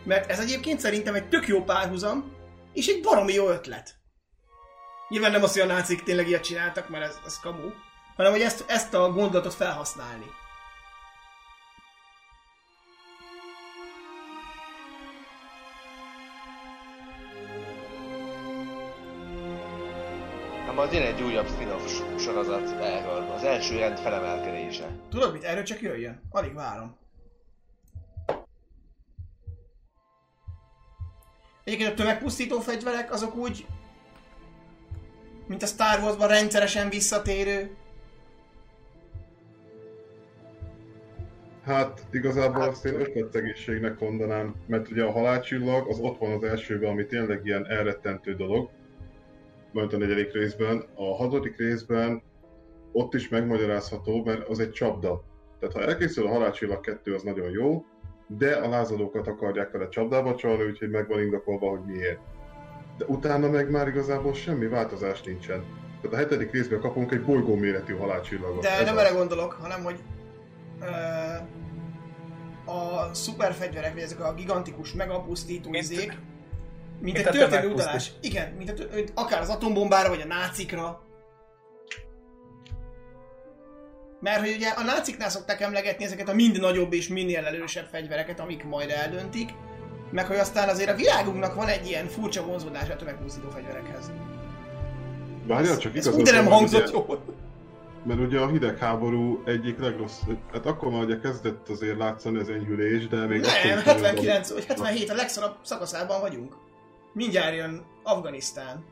[0.08, 2.32] Mert ez egyébként szerintem egy tök jó párhuzam,
[2.72, 3.94] és egy baromi jó ötlet.
[5.08, 7.70] Nyilván nem az, hogy a nácik tényleg ilyet csináltak, mert ez, ez kamu,
[8.16, 10.24] hanem hogy ezt, ezt a gondolatot felhasználni.
[20.74, 23.30] Majd jön egy újabb spin-off sorozat erről.
[23.30, 24.98] Az első rend felemelkedése.
[25.10, 25.44] Tudod mit?
[25.44, 26.20] Erről csak jöjjön.
[26.30, 26.96] Alig várom.
[31.68, 33.66] Egyébként a tömegpusztító fegyverek azok úgy,
[35.46, 37.70] mint a Star Wars-ban rendszeresen visszatérő.
[41.64, 46.90] Hát igazából azt én ötletszegészségnek mondanám, mert ugye a halálcsillag az ott van az elsőben,
[46.90, 48.70] ami tényleg ilyen elrettentő dolog,
[49.72, 50.84] majd a negyedik részben.
[50.94, 52.22] A hatodik részben
[52.92, 55.24] ott is megmagyarázható, mert az egy csapda.
[55.60, 57.84] Tehát ha elkészül a halálcsillag 2, az nagyon jó,
[58.28, 62.18] de a lázadókat akarják vele csapdába csalni, úgyhogy meg van indokolva, hogy miért.
[62.98, 65.64] De utána meg már igazából semmi változás nincsen.
[66.00, 68.62] Tehát a hetedik részben kapunk egy bolygó méretű halálcsillagot.
[68.62, 69.02] De Ez nem az.
[69.02, 69.98] erre gondolok, hanem hogy
[70.80, 70.86] ö,
[72.70, 76.18] a szuperfegyverek, vagy ezek a gigantikus megapusztító Mint- izék, mint,
[77.00, 78.12] mint egy történelmi utalás.
[78.20, 78.74] Igen, mint a,
[79.14, 81.02] akár az atombombára, vagy a nácikra.
[84.20, 88.40] Mert hogy ugye a náciknál szokták emlegetni ezeket a mind nagyobb és minél erősebb fegyvereket,
[88.40, 89.50] amik majd eldöntik,
[90.10, 94.10] meg hogy aztán azért a világunknak van egy ilyen furcsa vonzódása a tömegpusztító fegyverekhez.
[95.46, 97.24] Várjál, csak ez igazad nem hangzott jól.
[98.04, 100.20] Mert ugye a hidegháború egyik legrossz,
[100.52, 104.64] hát akkor már ugye kezdett azért látszani az enyhülés, de még nem, akkor 79 vagy
[104.64, 106.56] 77 a legszorabb szakaszában vagyunk.
[107.12, 108.84] Mindjárt jön Afganisztán.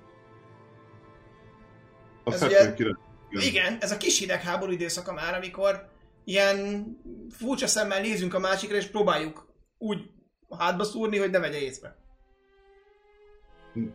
[2.24, 2.96] Az 79
[3.30, 3.42] Jön.
[3.42, 5.88] Igen, ez a kis hidegháború időszaka már, amikor
[6.24, 6.86] ilyen
[7.30, 9.46] furcsa szemmel nézünk a másikra, és próbáljuk
[9.78, 10.10] úgy
[10.58, 11.96] hátba szúrni, hogy ne vegye észre.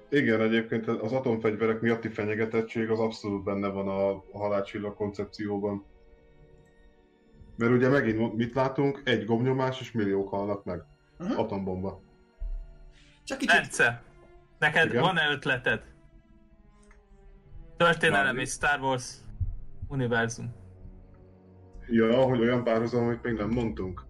[0.09, 5.85] Igen, egyébként az atomfegyverek miatti fenyegetettség az abszolút benne van a halálcsillag koncepcióban.
[7.55, 9.01] Mert ugye megint mit látunk?
[9.05, 10.83] Egy gomnyomás és milliók halnak meg.
[11.19, 11.39] Uh-huh.
[11.39, 12.01] Atombomba.
[13.23, 13.55] Csak kicsit...
[13.55, 14.03] Bence,
[14.59, 15.01] neked Igen?
[15.01, 15.90] van-e ötleted?
[17.85, 19.03] Történelem és Star Wars
[19.87, 20.53] univerzum.
[21.87, 24.01] Ja, hogy olyan párhuzam, amit még nem mondtunk.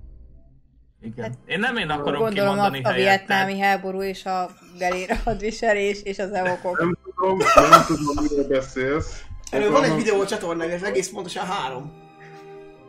[1.01, 1.33] Igen.
[1.45, 3.27] Én nem én akarom Gondolom a, kimondani a helyetted.
[3.27, 6.79] vietnámi háború és a gelér hadviselés és az evokok.
[6.79, 9.23] Nem tudom, nem tudom, miről beszélsz.
[9.51, 11.91] Erről van egy videó a csatornán, ez egész pontosan három.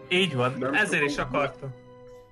[0.09, 1.29] Így van, Nem ezért is tudom.
[1.29, 1.75] akartam.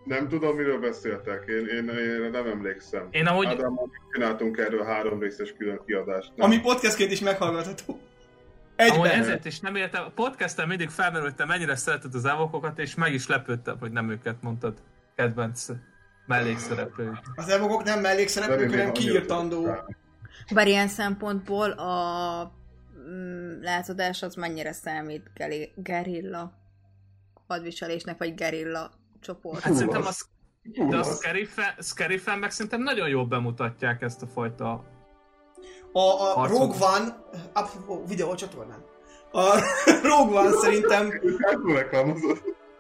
[0.05, 1.89] Nem tudom, miről beszéltek, én, én,
[2.25, 3.09] én nem emlékszem.
[3.11, 6.33] Én amúgy- Ádámmal csináltunk erről három részes külön kiadást.
[6.37, 6.47] Nem?
[6.47, 7.99] Ami podcastként is meghallgatható.
[8.89, 9.21] Amúgy Egyben.
[9.21, 10.05] ezért is nem értem.
[10.05, 14.43] A podcasten mindig felmerültem, mennyire szereted az evokokat, és meg is lepődtem, hogy nem őket
[14.43, 14.83] mondtad
[15.15, 15.67] kedvenc
[16.27, 17.17] mellékszereplők.
[17.35, 19.97] Az evokok nem mellékszereplők, hanem szeretem.
[20.55, 22.53] Bár ilyen szempontból a
[23.11, 26.53] mm, látszódás az mennyire számít geri- gerilla
[27.49, 28.91] hadviselésnek, vagy gerilla
[29.21, 29.61] csoport.
[29.63, 30.29] Hát szerintem az,
[30.89, 34.85] de a Scary Fan, Scary Fan meg szerintem nagyon jól bemutatják ezt a fajta...
[35.93, 36.47] A, a.
[36.47, 38.85] Rogue One, apropó, videó a csatornán.
[39.33, 39.45] A
[40.09, 41.21] Rogue One szerintem,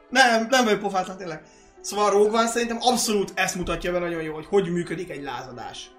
[0.08, 1.42] nem, nem vagyok pofátlan tényleg.
[1.80, 5.22] Szóval a Rogue One szerintem abszolút ezt mutatja be nagyon jó, hogy hogy működik egy
[5.22, 5.90] lázadás.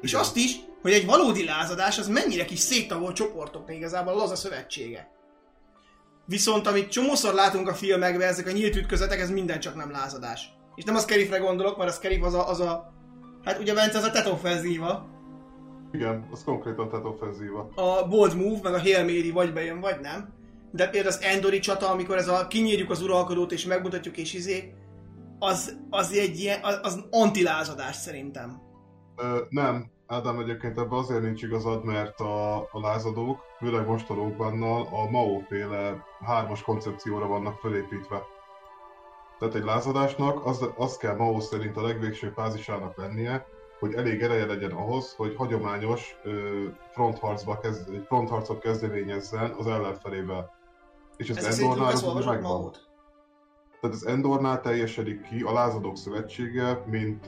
[0.00, 4.36] És azt is, hogy egy valódi lázadás az mennyire kis széttagolt csoportoknak igazából a laza
[4.36, 5.10] szövetsége.
[6.26, 10.48] Viszont amit csomószor látunk a filmekben, ezek a nyílt ütközetek, ez minden csak nem lázadás.
[10.74, 12.92] És nem a Scarifre gondolok, mert a Scarif az a, az a
[13.44, 15.08] hát ugye Bence az a tetoffenzíva,
[15.92, 17.68] Igen, az konkrétan tehát offenzíva.
[17.74, 20.32] a Bold Move, meg a Hail Mary vagy bejön, vagy nem.
[20.72, 24.74] De például az Endori csata, amikor ez a kinyírjuk az uralkodót és megmutatjuk és izé,
[25.38, 28.62] az, az egy ilyen, az, az antilázadás szerintem.
[29.16, 34.14] Ö, nem, Ádám egyébként ebben azért nincs igazad, mert a, a lázadók, főleg most a
[34.90, 38.22] a Mao féle hármas koncepcióra vannak felépítve.
[39.38, 43.46] Tehát egy lázadásnak az, az kell Mao szerint a legvégső fázisának lennie,
[43.80, 46.16] hogy elég ereje legyen ahhoz, hogy hagyományos
[46.90, 50.54] frontharcba kezd, frontharcot kezdeményezzen az ellenfelével.
[51.16, 52.70] És az Ez Endornál olvasott megvan.
[53.80, 57.26] Tehát az Endornál teljesedik ki a Lázadók Szövetsége, mint,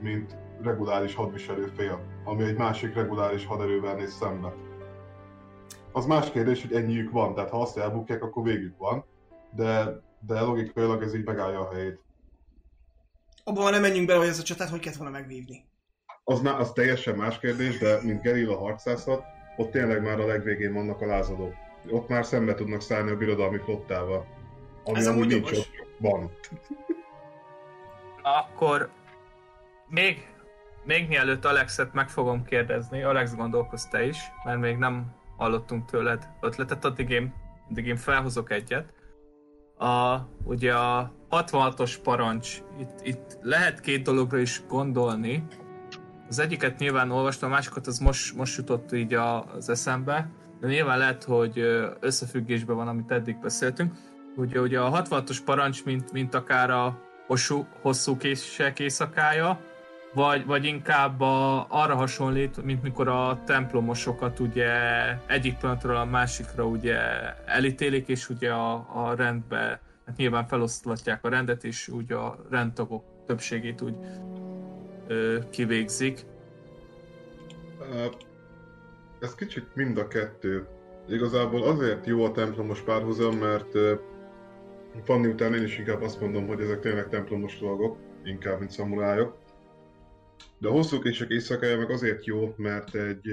[0.00, 4.54] mint reguláris hadviselő fél, ami egy másik reguláris haderővel néz szembe.
[5.92, 9.04] Az más kérdés, hogy ennyiük van, tehát ha azt elbukják, akkor végük van,
[9.54, 12.00] de, de logikailag ez így megállja a helyét.
[13.44, 15.67] Abban nem menjünk bele, hogy ez a csatát hogy kellett volna megvívni.
[16.30, 19.24] Az, má- az teljesen más kérdés, de mint gerilla harcászat,
[19.56, 21.54] ott tényleg már a legvégén vannak a lázadók.
[21.90, 24.26] Ott már szembe tudnak szállni a birodalmi flottával.
[24.84, 25.68] Ami Ez amúgy nincs ott.
[25.98, 26.30] Van.
[28.22, 28.90] Akkor
[29.86, 30.26] még,
[30.84, 36.28] még mielőtt Alexet meg fogom kérdezni, Alex gondolkozz te is, mert még nem hallottunk tőled
[36.40, 37.34] ötletet, addig én,
[37.70, 38.92] addig én felhozok egyet.
[39.78, 45.46] A, ugye a 66-os parancs, itt, itt lehet két dologra is gondolni.
[46.28, 50.30] Az egyiket nyilván olvastam, a másikat az most, most jutott így a, az eszembe,
[50.60, 51.58] de nyilván lehet, hogy
[52.00, 53.92] összefüggésben van, amit eddig beszéltünk.
[54.36, 59.60] Ugye, ugye a 66-os parancs, mint, mint akár a hosszú, hosszú kések éjszakája,
[60.14, 64.72] vagy, vagy inkább a, arra hasonlít, mint mikor a templomosokat ugye
[65.26, 66.98] egyik pillanatról a másikra ugye
[67.46, 73.04] elítélik, és ugye a, a rendbe, hát nyilván feloszlatják a rendet, és úgy a rendtagok
[73.26, 73.96] többségét úgy
[75.08, 76.26] ö, kivégzik.
[79.20, 80.66] Ez kicsit mind a kettő.
[81.08, 83.78] Igazából azért jó a templomos párhuzam, mert
[85.04, 89.36] Fanni után én is inkább azt mondom, hogy ezek tényleg templomos dolgok, inkább, mint szamurájok.
[90.58, 93.28] De a hosszú kések éjszakája meg azért jó, mert egy...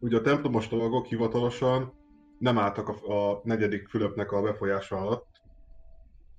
[0.00, 1.92] Ugye a templomos dolgok hivatalosan
[2.38, 5.26] nem álltak a, a negyedik Fülöpnek a befolyása alatt.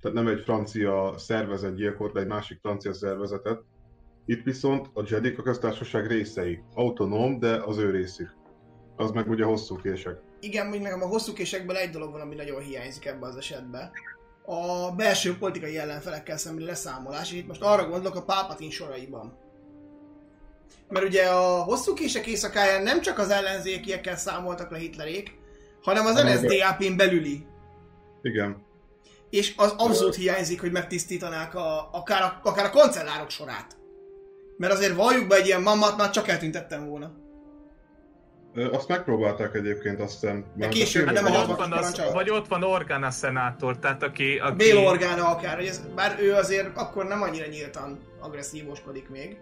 [0.02, 3.62] Tehát nem egy francia szervezet gyilkolt le egy másik francia szervezetet,
[4.30, 6.60] itt viszont a Jedik a köztársaság részei.
[6.74, 8.36] Autonóm, de az ő részük.
[8.96, 10.18] Az meg ugye hosszú kések.
[10.40, 13.92] Igen, mondjuk nekem a hosszú késekből egy dolog van, ami nagyon hiányzik ebben az esetben.
[14.46, 19.38] A belső politikai ellenfelekkel szembeni leszámolás, és itt most arra gondolok a Pápatin soraiban.
[20.88, 25.38] Mert ugye a hosszú kések éjszakáján nem csak az ellenzékiekkel számoltak le Hitlerék,
[25.82, 27.46] hanem az NSDAP-n belüli.
[28.22, 28.66] Igen.
[29.30, 33.79] És az abszolút hiányzik, hogy megtisztítanák a, akár, a, akár a kancellárok sorát.
[34.60, 37.12] Mert azért valljuk be egy ilyen mammat, már csak eltüntettem volna.
[38.54, 40.46] Ö, Azt megpróbálták egyébként, azt hiszem.
[40.56, 44.38] már később, Hát, nem vagy, ott van az, vagy ott van Organa szenátor, tehát aki...
[44.38, 49.38] aki Bél Orgána akár, hogy ez, bár ő azért akkor nem annyira nyíltan agresszívoskodik még.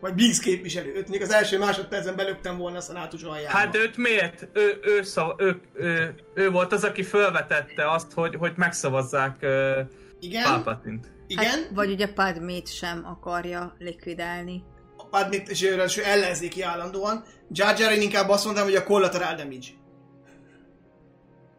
[0.00, 3.56] Vagy Biggs képviselő, őt még az első másodpercen belöktem volna a szenátus aljába.
[3.56, 4.48] Hát őt miért?
[4.52, 9.78] Ő, ő, szav, ő, ő, ő, volt az, aki felvetette azt, hogy, hogy megszavazzák uh,
[10.20, 11.06] igen, Palpatint.
[11.28, 14.64] Igen, Hát, vagy ugye Padmét sem akarja likvidálni.
[15.12, 17.24] hát még és ráadásul ellenzéki állandóan.
[17.50, 19.66] Jar Jar én inkább azt mondtam, hogy a collateral damage.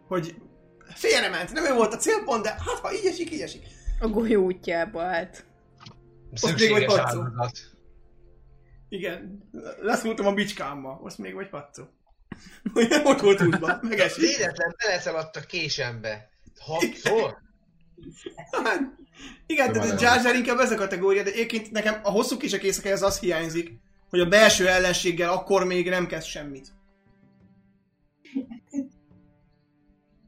[0.07, 0.35] Hogy
[0.93, 3.63] félrement, nem ő volt a célpont, de hát ha így esik, így esik.
[3.99, 5.45] A golyó útjába állt.
[6.29, 7.01] még vagy Szükséges Pacó.
[7.01, 7.57] áldozat.
[8.89, 9.49] Igen,
[9.81, 11.89] leszúrtam a bicskámmal, most még vagy.
[12.73, 14.37] Hogy nem ott volt útban, megesik.
[14.37, 16.29] Véletlen beleszaladt a késembe.
[16.59, 17.37] Hatszor?
[18.63, 18.79] Hát,
[19.45, 22.37] igen, De tehát a Jar Jar inkább ez a kategória, de egyébként nekem a hosszú
[22.37, 23.71] kisek éjszakája az az hiányzik,
[24.09, 26.67] hogy a belső ellenséggel akkor még nem kezd semmit.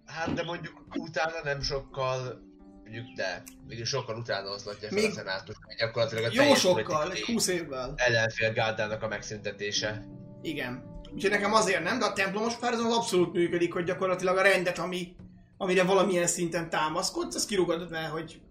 [0.05, 2.41] Hát de mondjuk utána nem sokkal,
[2.83, 6.79] mondjuk de, mondjuk sokkal utána oszlatja fel Még- a szenátus, hogy gyakorlatilag a Jó sokkal,
[6.79, 7.93] egy politikai 20 évvel.
[7.95, 10.03] ellenfél gárdának a megszüntetése.
[10.41, 10.89] Igen.
[11.13, 14.77] Úgyhogy nekem azért nem, de a templomos párhuzam az abszolút működik, hogy gyakorlatilag a rendet,
[14.77, 15.15] ami,
[15.61, 18.41] amire valamilyen szinten támaszkodsz, az kirúgod vele, hogy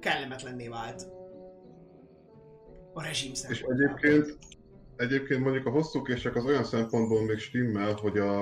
[0.00, 1.06] kellemetlenné vált.
[2.92, 4.38] A rezsim És egyébként,
[4.96, 8.40] egyébként mondjuk a hosszú kések az olyan szempontból még stimmel, hogy a,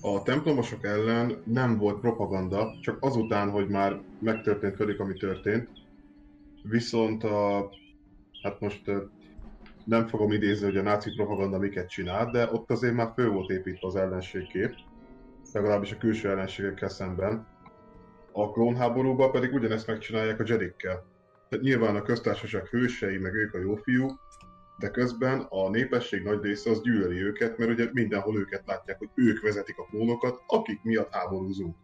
[0.00, 5.68] a templomosok ellen nem volt propaganda, csak azután, hogy már megtörtént velük, ami történt.
[6.62, 7.70] Viszont a,
[8.42, 8.82] hát most
[9.84, 13.50] nem fogom idézni, hogy a náci propaganda miket csinál, de ott azért már fő volt
[13.50, 14.74] építve az ellenségkép,
[15.56, 17.46] legalábbis a külső ellenségekkel szemben.
[18.32, 21.04] A klónháborúban pedig ugyanezt megcsinálják a jedikkel.
[21.48, 24.20] Tehát nyilván a köztársaság hősei, meg ők a jó fiúk,
[24.78, 29.08] de közben a népesség nagy része az gyűlöli őket, mert ugye mindenhol őket látják, hogy
[29.14, 31.76] ők vezetik a klónokat, akik miatt háborúzunk.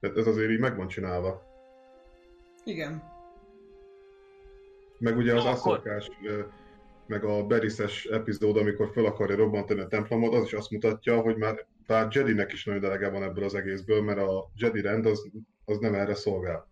[0.00, 1.42] Tehát ez azért így meg van csinálva.
[2.64, 3.02] Igen.
[4.98, 6.10] Meg ugye az akkor- asszokás,
[7.06, 11.36] meg a Beriszes epizód, amikor fel akarja robbantani a templomot, az is azt mutatja, hogy
[11.36, 15.30] már bár Jedinek is nagyon elege van ebből az egészből, mert a Jedi rend az,
[15.64, 16.70] az nem erre szolgál.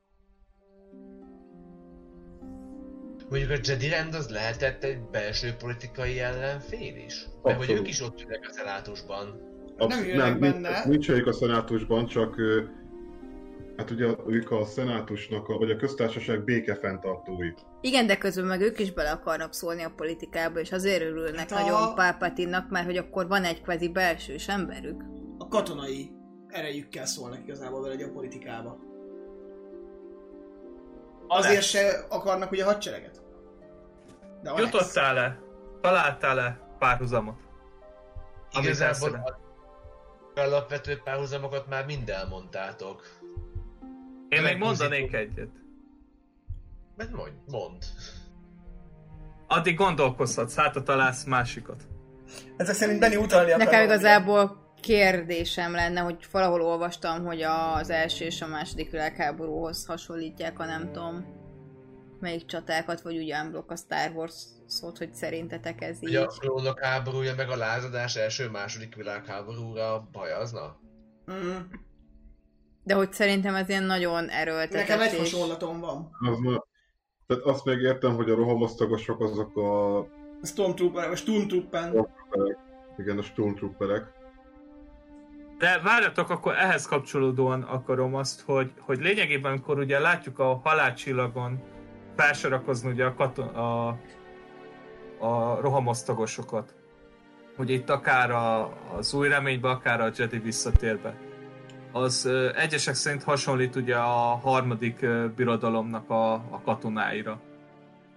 [3.28, 7.26] Mondjuk a Jedi rend az lehetett egy belső politikai ellenfél is?
[7.42, 9.40] Mert hogy ők is ott ülnek a szenátusban.
[9.76, 10.84] Nem ülnek benne.
[10.84, 12.36] Nincs, nincs a szenátusban, csak
[13.81, 17.52] hát ugye ők a szenátusnak, a, vagy a köztársaság békefenntartói.
[17.81, 21.52] Igen, de közben meg ők is bele akarnak szólni a politikába, és azért örülnek Hát
[21.52, 25.02] a- nagyon Palpatine-nak, mert hogy akkor van egy kvázi belsős emberük.
[25.39, 26.11] A katonai
[26.48, 28.78] erejükkel szólnak igazából vele a politikába.
[31.28, 33.23] Azért se akarnak ugye hadsereget.
[34.43, 35.40] De Jutottál-e?
[35.81, 37.36] Találtál-e párhuzamot?
[38.61, 39.40] Igazából
[40.35, 43.02] alapvető párhuzamokat már mind elmondtátok.
[44.31, 45.51] Én még Meg mondanék egyet.
[46.97, 47.85] Mert mondj, mond.
[49.47, 51.82] Addig gondolkozhatsz, hát ha találsz másikat.
[52.57, 58.24] Ezek szerint Benni utalni akar Nekem igazából kérdésem lenne, hogy valahol olvastam, hogy az első
[58.24, 61.39] és a második világháborúhoz hasonlítják a nem tudom
[62.20, 64.35] melyik csatákat, vagy ugye unblock a Star Wars
[64.66, 66.09] szót, hogy szerintetek ez így.
[66.09, 70.77] Ugye a klónok háborúja meg a lázadás első-második világháborúra bajazna?
[71.32, 71.57] Mm.
[72.91, 74.89] De hogy szerintem ez ilyen nagyon erőltetett.
[74.89, 76.11] Nekem egy hasonlatom van.
[76.31, 76.65] Az ma,
[77.27, 80.07] tehát azt még értem, hogy a rohamosztagosok azok a, A
[80.43, 81.93] Stormtrooper, vagy Sturmtrooper.
[82.99, 84.12] igen, a Stormtrooperek.
[85.59, 91.62] De várjatok, akkor ehhez kapcsolódóan akarom azt, hogy, hogy lényegében, amikor ugye látjuk a halálcsillagon
[92.17, 93.89] felsorakozni ugye a, katon, a,
[95.19, 96.75] a rohamosztagosokat,
[97.57, 101.29] hogy itt akár a, az új reménybe, akár a Jedi visszatérbe.
[101.93, 105.07] Az egyesek szerint hasonlít ugye a harmadik
[105.37, 107.41] birodalomnak a, a katonáira.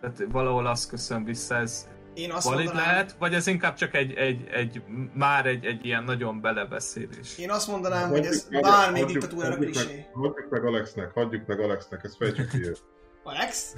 [0.02, 3.96] Tehát valahol azt köszön vissza, ez Én azt valid mondanám, lehet, vagy ez inkább csak
[3.96, 4.82] egy, egy, egy
[5.14, 7.38] már egy, egy ilyen nagyon belebeszélés.
[7.38, 10.06] én azt mondanám, hogy ez meg- hagyjuk- diktatúrára hagyjuk meg- klisé.
[10.14, 12.70] Hagyjuk meg Alexnek, hagyjuk meg Alexnek, ezt fejtsük ki.
[13.24, 13.74] Alex?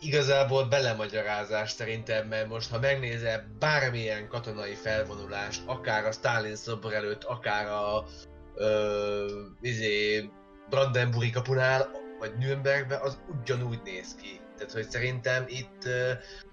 [0.00, 7.24] Igazából belemagyarázás szerintem, mert most ha megnézel bármilyen katonai felvonulást, akár a Stalin szobor előtt,
[7.24, 8.04] akár a
[8.56, 10.28] ö, izé,
[10.68, 14.40] Brandenburgi kapunál, vagy Nürnbergben, az ugyanúgy néz ki.
[14.56, 15.88] Tehát, hogy szerintem itt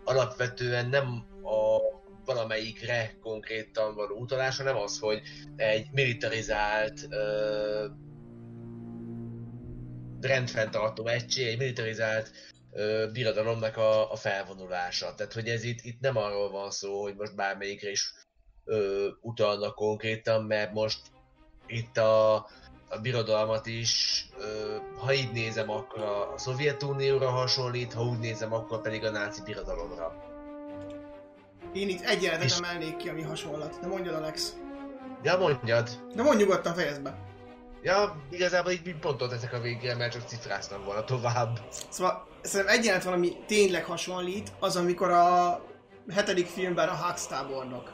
[0.04, 1.78] alapvetően nem a
[2.26, 5.22] valamelyikre konkrétan való utalás, hanem az, hogy
[5.56, 7.08] egy militarizált
[10.22, 12.32] rendfenntartó egység, egy militarizált
[12.72, 15.16] ö, birodalomnak a, a felvonulása.
[15.16, 18.14] Tehát, hogy ez itt, itt nem arról van szó, hogy most bármelyikre is
[18.66, 21.00] ö, utalnak konkrétan, mert most
[21.68, 22.34] itt a,
[22.90, 24.26] a birodalmat is,
[24.98, 30.32] ha így nézem, akkor a, Szovjetunióra hasonlít, ha úgy nézem, akkor pedig a náci birodalomra.
[31.74, 33.80] Én itt egy jelenetet És- emelnék ki, ami hasonlat.
[33.82, 34.54] De mondjad, Alex.
[35.24, 35.90] Ja, mondjad.
[36.16, 37.18] De mondj nyugodtan, fejezd be.
[37.82, 41.60] Ja, igazából így mind pontot teszek a végére, mert csak cifráztam volna tovább.
[41.90, 45.62] Szóval szerintem egy jelenet van, ami tényleg hasonlít, az amikor a
[46.10, 47.94] hetedik filmben a Hux tábornok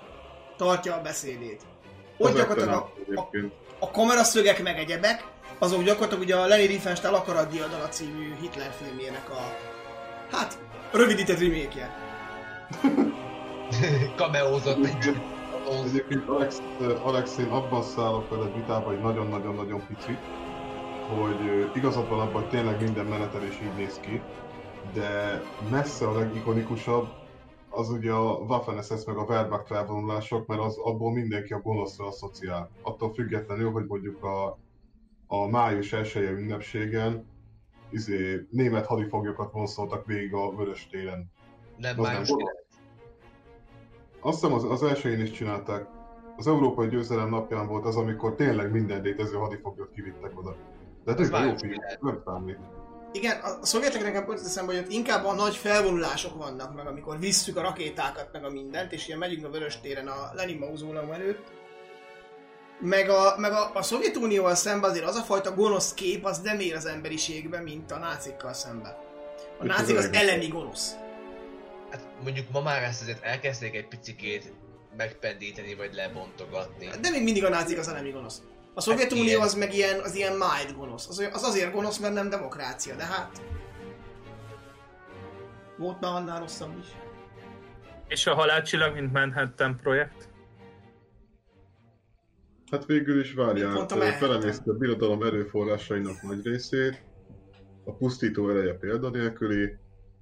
[0.57, 1.61] tartja a beszédét.
[2.19, 3.29] Ott gyakorlatilag a, a,
[3.79, 5.27] a kameraszögek meg egyebek,
[5.59, 9.55] azok gyakorlatilag ugye a Lenny Riefenstahl Akarat Diadala című Hitler filmjének a,
[10.31, 10.57] hát,
[10.91, 11.95] rövidített remake
[14.17, 15.15] Kameózott egy
[15.85, 16.61] Egyébként Alex,
[17.03, 20.17] Alex, én abban szállok veled vitába, hogy nagyon-nagyon-nagyon pici,
[21.15, 24.21] hogy igazad van abban, hogy tényleg minden menetelés így néz ki,
[24.93, 27.07] de messze a legikonikusabb
[27.79, 32.05] az ugye a Waffen SS meg a Wehrmacht felvonulások, mert az, abból mindenki a gonoszra
[32.05, 32.69] asszociál.
[32.81, 34.57] Attól függetlenül, hogy mondjuk a,
[35.27, 37.27] a május 1 ünnepségen
[37.89, 41.31] izé, német hadifoglyokat vonszoltak végig a Vörös téren.
[41.77, 42.57] nem Az május nem 9.
[44.19, 45.87] Azt hiszem az, az elsőjén is csinálták.
[46.37, 50.55] Az Európai Győzelem napján volt az, amikor tényleg minden létező hadifoglyot kivittek oda.
[51.03, 52.59] De tényleg jó film, nem számít.
[53.11, 57.19] Igen, a szovjetek nekem pont eszembe, hogy ott inkább a nagy felvonulások vannak, meg amikor
[57.19, 61.11] visszük a rakétákat, meg a mindent, és ilyen megyünk a Vörös téren a Lenin mauzóleum
[61.11, 61.47] előtt.
[62.79, 66.59] Meg a, meg a, a Szovjetunióval szemben azért az a fajta gonosz kép, az nem
[66.59, 68.95] ér az emberiségbe, mint a nácikkal szemben.
[69.59, 70.95] A nácik az elemi gonosz.
[71.89, 74.53] Hát mondjuk ma már ezt azért elkezdték egy picikét
[74.97, 76.89] megpendíteni vagy lebontogatni.
[77.01, 78.41] De még mindig a nácik az elemi gonosz.
[78.79, 79.41] A Szovjetunió igen.
[79.41, 81.07] az meg ilyen, az ilyen mild gonosz.
[81.07, 83.41] Az, az azért gonosz, mert nem demokrácia, de hát...
[85.77, 86.87] Volt már annál rosszabb is.
[88.07, 90.29] És a halálcsillag, mint Manhattan projekt?
[92.71, 93.99] Hát végül is Manhattan.
[94.11, 97.03] felemészte a birodalom erőforrásainak nagy részét,
[97.85, 99.77] a pusztító ereje példanélküli,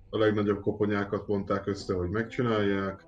[0.10, 3.06] a legnagyobb koponyákat vonták össze, hogy megcsinálják,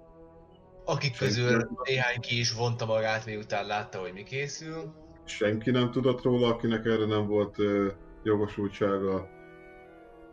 [0.86, 5.08] Akik közül néhány ki is vonta magát, miután látta, hogy mi készül.
[5.30, 7.56] Senki nem tudott róla, akinek erre nem volt
[8.24, 9.28] jogosultsága.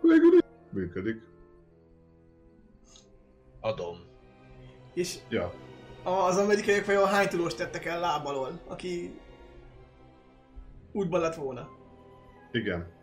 [0.02, 0.38] Végül
[0.70, 1.22] működik.
[3.60, 3.96] Adom.
[4.94, 5.52] És Ja.
[6.04, 9.20] az amerikaiak vajon hány tudós tettek el láb alól, aki
[10.92, 11.68] útban lett volna?
[12.52, 12.94] Igen.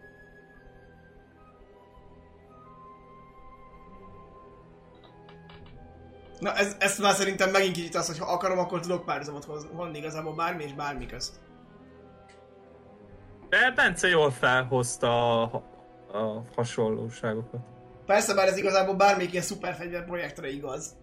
[6.40, 9.72] Na ez, ezt már szerintem megint kicsit az, hogy ha akarom, akkor tudok párhuzamot hoz-
[9.72, 11.40] vonni igazából bármi és bármi közt.
[13.54, 15.64] De Bence jól felhozta a,
[16.12, 17.60] a hasonlóságokat.
[18.06, 20.96] Persze, bár ez igazából bármelyik ilyen szuperfegyver projektre igaz.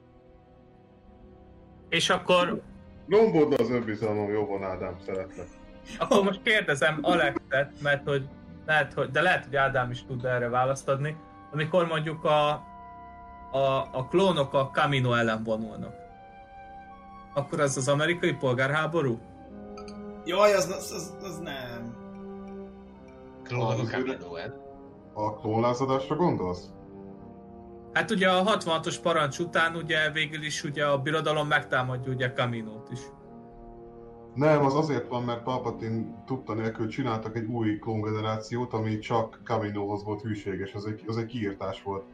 [1.88, 2.62] És akkor,
[3.06, 5.46] Lombodna az önbizalmam, jó van Ádám, szeretlek.
[5.98, 8.28] akkor most kérdezem Alexet, mert hogy
[8.66, 11.16] lehet, hogy, de lehet, hogy Ádám is tud erre választ adni.
[11.52, 12.50] Amikor mondjuk a,
[13.52, 15.94] a, a klónok a Camino ellen vonulnak,
[17.34, 19.18] akkor az az amerikai polgárháború?
[20.24, 21.99] Jaj, az, az, az, az nem.
[23.50, 24.54] Klónok a Az Caminoen.
[25.12, 26.64] A klónlázadásra gondolsz?
[27.92, 32.88] Hát ugye a 66-os parancs után ugye végül is ugye a birodalom megtámadja ugye Caminót
[32.92, 33.00] is.
[34.34, 40.04] Nem, az azért van, mert Palpatine tudta nélkül csináltak egy új klóngenerációt, ami csak Caminohoz
[40.04, 42.04] volt hűséges, az egy, az egy kiírtás volt.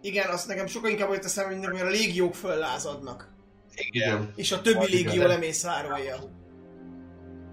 [0.00, 3.28] Igen, azt nekem sokkal inkább olyan teszem, hogy a légiók föllázadnak.
[3.74, 4.32] Igen.
[4.36, 6.16] És a többi légió lemészárolja.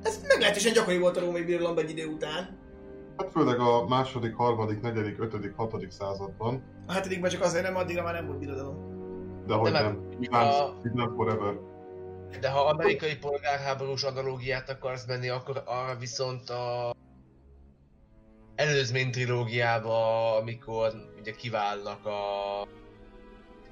[0.04, 2.58] Ez meglehetősen gyakori volt a római birodalomban egy idő után.
[3.18, 8.04] Hát főleg a második, harmadik, negyedik, ötödik, hatodik században, A hetedikben csak azért nem, addigra
[8.04, 8.88] már nem volt birodalom.
[9.48, 11.54] de hogy De nem, nem, a- nem forever.
[12.40, 16.96] De ha amerikai polgárháborús analógiát akarsz menni, akkor arra viszont a
[18.56, 22.22] előzmény trilógiába, amikor ugye kiválnak a...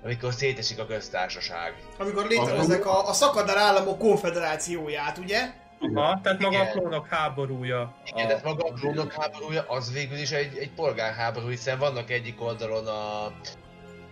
[0.04, 1.74] amikor szétesik a köztársaság.
[2.00, 5.40] Amikor létrehoznak a, a szakadár államok konfederációját, ugye?
[5.80, 6.72] Aha, tehát maga a Igen.
[6.72, 7.96] klónok háborúja.
[8.06, 12.42] Igen, de maga a klónok háborúja az végül is egy, egy polgárháború, hiszen vannak egyik
[12.42, 13.32] oldalon a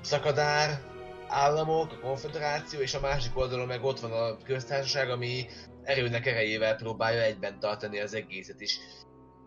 [0.01, 0.79] szakadár
[1.27, 5.45] államok, a konfederáció, és a másik oldalon meg ott van a köztársaság, ami
[5.83, 8.79] erőnek erejével próbálja egyben tartani az egészet is.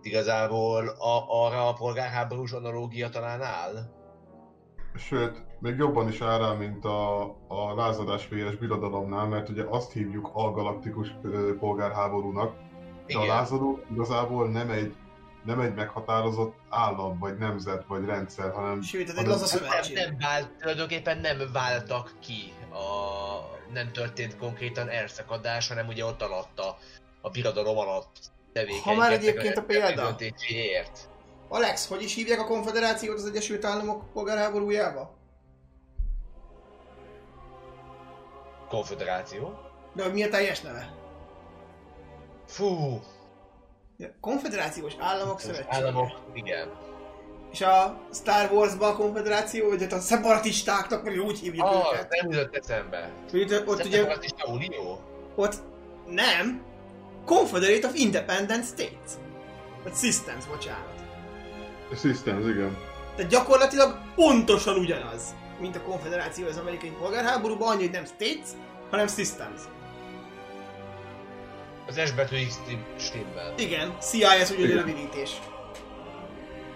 [0.03, 3.75] Igazából a, arra a polgárháborús analógia talán áll.
[4.95, 9.93] Sőt, még jobban is áll rá, mint a, a lázadás fejes birodalomnál, mert ugye azt
[9.93, 12.55] hívjuk algalaktikus ö, polgárháborúnak,
[13.07, 13.27] de a Igen.
[13.37, 14.95] lázadó igazából nem egy,
[15.45, 19.69] nem egy meghatározott állam, vagy nemzet, vagy rendszer, hanem Sőt, ez egy hanem- laza Nem,
[19.69, 19.97] szövetség.
[19.97, 22.83] nem vált, tulajdonképpen nem váltak ki a...
[23.73, 26.77] nem történt konkrétan elszakadás, hanem ugye ott alatt a,
[27.21, 28.17] a birodalom alatt
[28.53, 28.93] tevékenykedtek.
[28.95, 30.17] Ha már egyébként a példa.
[31.49, 35.18] Alex, hogy is hívják a konfederációt az Egyesült Államok polgárháborújába?
[38.69, 39.59] Konfederáció.
[39.95, 40.93] De mi a teljes neve?
[42.47, 43.01] Fú,
[44.21, 45.69] Konfederációs Államok Szövetsége.
[45.77, 46.69] államok, igen.
[47.53, 52.09] És a Star Wars-ban a konfederáció, vagy ott a szeparatistáknak, vagy úgy hívjuk Ah, őket.
[52.21, 53.11] nem jutott eszembe.
[53.31, 55.01] Hogy ott, ott ugye, Szeparatista Unió?
[55.37, 55.55] ott
[56.07, 56.63] nem,
[57.25, 59.13] Confederate of Independent States.
[59.83, 60.95] Vagy Systems, bocsánat.
[61.97, 62.77] Systems, igen.
[63.17, 65.35] Tehát gyakorlatilag pontosan ugyanaz.
[65.61, 68.49] Mint a konfederáció az amerikai polgárháborúban, annyi, hogy nem states,
[68.91, 69.61] hanem systems.
[71.87, 72.59] Az S betű X
[72.99, 73.55] stimmel.
[73.59, 75.39] Igen, CIS ugye a rövidítés.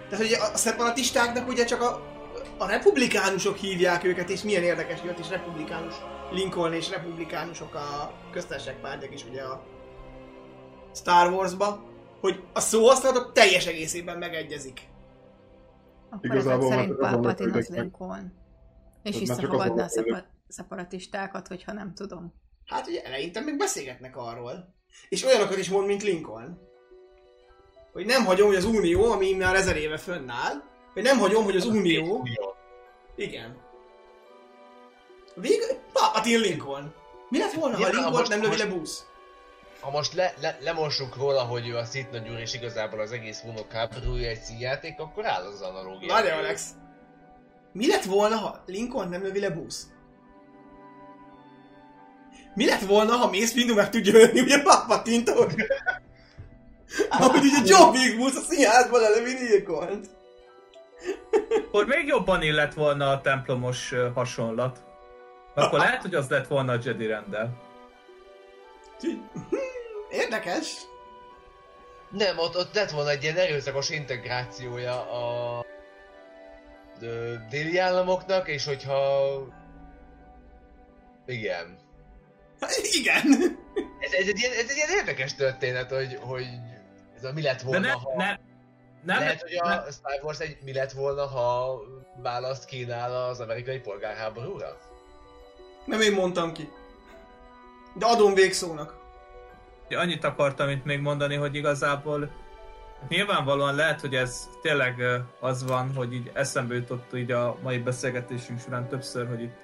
[0.08, 2.02] Tehát ugye a szeparatistáknak ugye csak a,
[2.58, 5.94] a republikánusok hívják őket, és milyen érdekes, hogy ott is republikánus
[6.30, 9.62] Lincoln és republikánusok a köztársaság pártják is ugye a
[10.94, 11.82] Star Wars-ba,
[12.20, 14.80] hogy a szóhasználatok teljes egészében megegyezik.
[16.10, 17.68] Akkor Igazából ezek már szerint Palpatine az.
[17.68, 18.41] Lincoln.
[19.02, 22.34] És visszafogadná a szeparatistákat, hogyha nem tudom.
[22.66, 24.74] Hát ugye eleinte még beszélgetnek arról.
[25.08, 26.58] És olyanokat is mond, mint Lincoln.
[27.92, 30.62] Hogy nem hagyom, hogy az Unió, ami már ezer éve fönnáll,
[30.92, 32.28] hogy nem hagyom, hogy az Unió...
[33.16, 33.56] Igen.
[35.34, 35.66] Végül...
[35.92, 36.94] Palpatine Lincoln.
[37.28, 39.06] Mi lett volna, ha Lincoln nem lövi le busz?
[39.80, 43.40] Ha most le, le, lemossuk róla, hogy ő a Sith nagyúr és igazából az egész
[43.40, 46.12] vonok háborúja egy színjáték, akkor áll az analógia.
[46.12, 46.70] Várj, Alex.
[47.72, 49.86] Mi lett volna, ha Lincoln nem lövi le busz?
[52.54, 55.52] Mi lett volna, ha Mace Windu meg tudja ölni ugye Palpatine-tól?
[57.08, 60.10] Ahogy ugye John Wilkes a színházban lelövi Lincoln-t.
[61.66, 64.84] Akkor még jobban illett volna a templomos hasonlat.
[65.54, 67.60] Akkor lehet, hogy az lett volna a Jedi rendel.
[70.10, 70.76] Érdekes.
[72.10, 75.64] Nem, ott, ott lett volna egy ilyen erőszakos integrációja a
[77.02, 79.30] ö, déli államoknak, és hogyha...
[81.26, 81.78] Igen.
[82.98, 83.26] Igen.
[84.00, 86.46] Ez, ez, egy, ilyen, ez egy ilyen érdekes történet, hogy, hogy
[87.16, 88.14] ez a mi lett De volna, ne, ha...
[88.16, 88.36] ne,
[89.02, 91.80] nem, Lehet, hogy a ne, Star Wars egy mi lett volna, ha
[92.22, 94.78] választ kínál az amerikai polgárháborúra?
[95.84, 96.68] Nem én mondtam ki.
[97.94, 99.00] De adom végszónak.
[99.90, 102.30] annyit akartam itt még mondani, hogy igazából
[103.08, 105.02] nyilvánvalóan lehet, hogy ez tényleg
[105.40, 109.56] az van, hogy így eszembe jutott így a mai beszélgetésünk során többször, hogy itt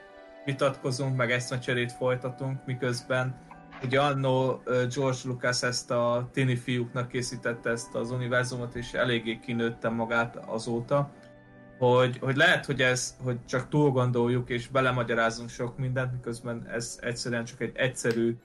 [0.45, 3.47] vitatkozunk, meg eszmecserét folytatunk, miközben
[3.83, 9.89] ugye annó George Lucas ezt a tini fiúknak készítette ezt az univerzumot, és eléggé kinőtte
[9.89, 11.13] magát azóta,
[11.79, 16.99] hogy, hogy lehet, hogy ez, hogy csak túl gondoljuk és belemagyarázunk sok mindent, miközben ez
[17.03, 18.37] egyszerűen csak egy egyszerű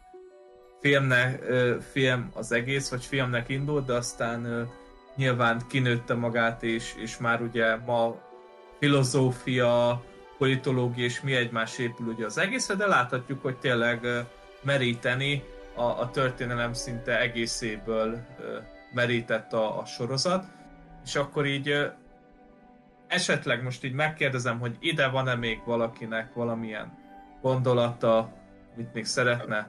[0.82, 4.70] filmnek, ö, film az egész, vagy filmnek indult, de aztán
[5.16, 8.16] nyilván kinőtte magát, és, és már ugye ma
[8.80, 10.04] filozófia,
[10.38, 14.08] politológia és mi egymás épül ugye az egészre, de láthatjuk, hogy tényleg
[14.64, 15.44] meríteni
[15.76, 18.26] a, a történelem szinte egészéből
[18.94, 20.46] merített a, a sorozat,
[21.06, 21.92] és akkor így
[23.08, 26.98] esetleg most így megkérdezem, hogy ide van-e még valakinek valamilyen
[27.42, 28.34] gondolata,
[28.76, 29.68] amit még szeretne Ugye,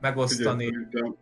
[0.00, 0.64] megosztani.
[0.64, 1.16] szerintem,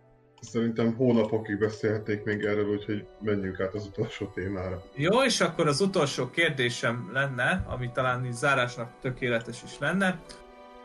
[0.45, 4.83] szerintem hónapokig beszélhetnék még erről, úgyhogy menjünk át az utolsó témára.
[4.95, 10.21] Jó, és akkor az utolsó kérdésem lenne, ami talán így zárásnak tökéletes is lenne,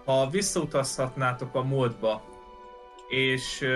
[0.06, 2.24] ha visszautazhatnátok a múltba,
[3.10, 3.68] és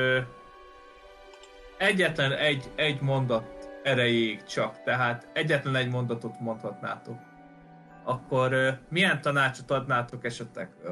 [1.78, 7.18] egyetlen egy, egy mondat erejéig csak, tehát egyetlen egy mondatot mondhatnátok,
[8.04, 10.90] akkor ö, milyen tanácsot adnátok esetleg a,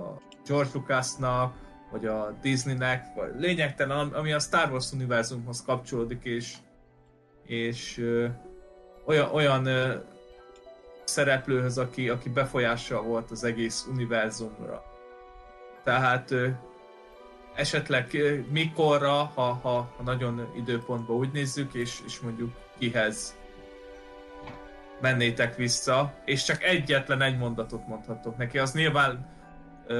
[0.00, 6.24] a George Lucasnak, vagy a Disneynek, vagy lényegtelen, am- ami a Star Wars univerzumhoz kapcsolódik,
[6.24, 6.54] és,
[7.46, 8.26] és ö,
[9.04, 9.94] olyan, olyan ö,
[11.04, 14.82] szereplőhöz, aki, aki befolyással volt az egész univerzumra.
[15.84, 16.48] Tehát ö,
[17.54, 23.36] esetleg ö, mikorra, ha, ha, ha nagyon időpontban úgy nézzük, és, és mondjuk kihez
[25.00, 28.58] mennétek vissza, és csak egyetlen egy mondatot mondhatok neki.
[28.58, 29.35] Az nyilván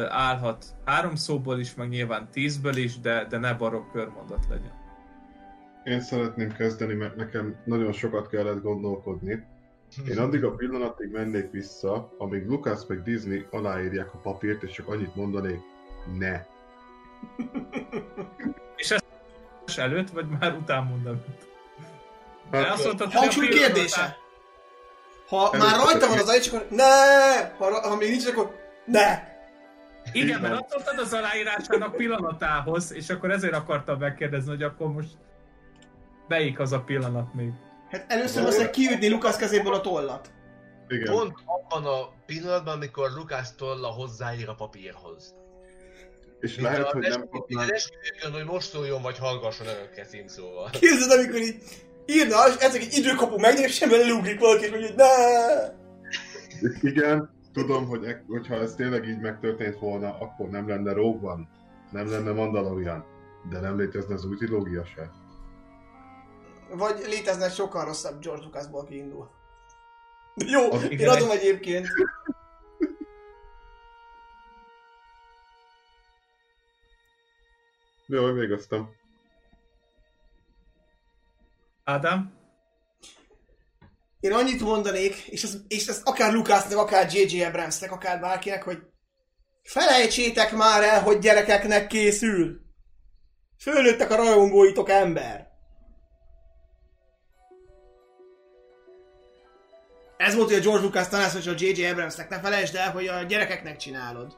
[0.08, 4.72] állhat három szóból is, meg nyilván tízből is, de, de ne barokk körmondat legyen.
[5.84, 9.44] Én szeretném kezdeni, mert nekem nagyon sokat kellett gondolkodni.
[10.08, 14.88] Én addig a pillanatig mennék vissza, amíg Lucas meg Disney aláírják a papírt, és csak
[14.88, 15.60] annyit mondanék,
[16.18, 16.40] ne.
[18.76, 19.02] És ez
[19.76, 21.24] előtt, vagy már után mondom?
[22.50, 24.16] De Hát, azt mondtad, Hangsúly kérdése.
[25.28, 26.84] Ha már rajta van az ajtó, akkor ne!
[27.58, 29.35] Ha, ha még nincs, akkor ne!
[30.12, 35.08] Igen, mert azt mondtad az aláírásának pillanatához, és akkor ezért akartam megkérdezni, hogy akkor most
[36.28, 37.52] melyik az a pillanat még.
[37.90, 40.30] Hát először azt kiütni Lukasz kezéből a tollat.
[40.88, 41.12] igen.
[41.12, 45.34] Pont abban a pillanatban, amikor Lucas tolla hozzáír a papírhoz.
[46.40, 47.70] És Mint lehet, hogy nem kapnánk...
[47.70, 50.70] esküvőkön, hogy most szóljon, vagy hallgasson önökkel címszóval.
[50.70, 51.62] Képzeld, amikor így
[52.06, 55.06] írna, és ezek egy időkapu megy, és sem valaki, és mondja, hogy ne!
[56.90, 61.36] Igen, tudom, hogy e- hogyha ez tényleg így megtörtént volna, akkor nem lenne Rogue
[61.90, 63.04] nem lenne Mandalorian,
[63.50, 65.10] de nem létezne az új trilógia se.
[66.70, 69.30] Vagy létezne sokkal rosszabb George Lucasból kiindul.
[70.54, 71.38] Jó, az én adom egy...
[71.38, 71.86] egyébként.
[78.06, 78.90] Jó, végeztem.
[81.84, 82.32] Ádám?
[84.26, 87.42] Én annyit mondanék, és ezt, és ezt akár Lukásznak, akár J.J.
[87.42, 88.78] Abramsnek, akár bárkinek, hogy
[89.62, 92.60] felejtsétek már el, hogy gyerekeknek készül.
[93.58, 95.48] Fölnőttek a rajongóitok ember.
[100.16, 101.86] Ez volt, hogy a George Lucas tanács, hogy a J.J.
[101.86, 104.36] Abramsnek ne felejtsd el, hogy a gyerekeknek csinálod.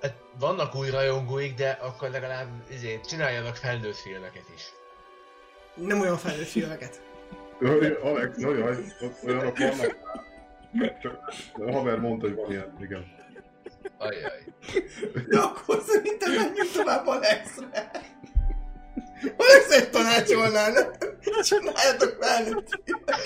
[0.00, 4.62] Hát vannak új rajongóik, de akkor legalább izé, csináljanak felnőtt filmeket is.
[5.74, 7.09] Nem olyan felnőtt filmeket.
[7.60, 9.96] Jaj, Alex, nagyon ott olyanok vannak.
[11.02, 11.18] Csak
[11.52, 13.06] a haver mondta, hogy van ilyen, igen.
[13.98, 14.44] Ajjaj.
[15.28, 17.90] De akkor szerintem menjünk tovább Alexre.
[19.36, 21.42] Alex egy tanácsolnál, ne?
[21.42, 22.16] Csináljatok
[22.84, 23.24] filmeket.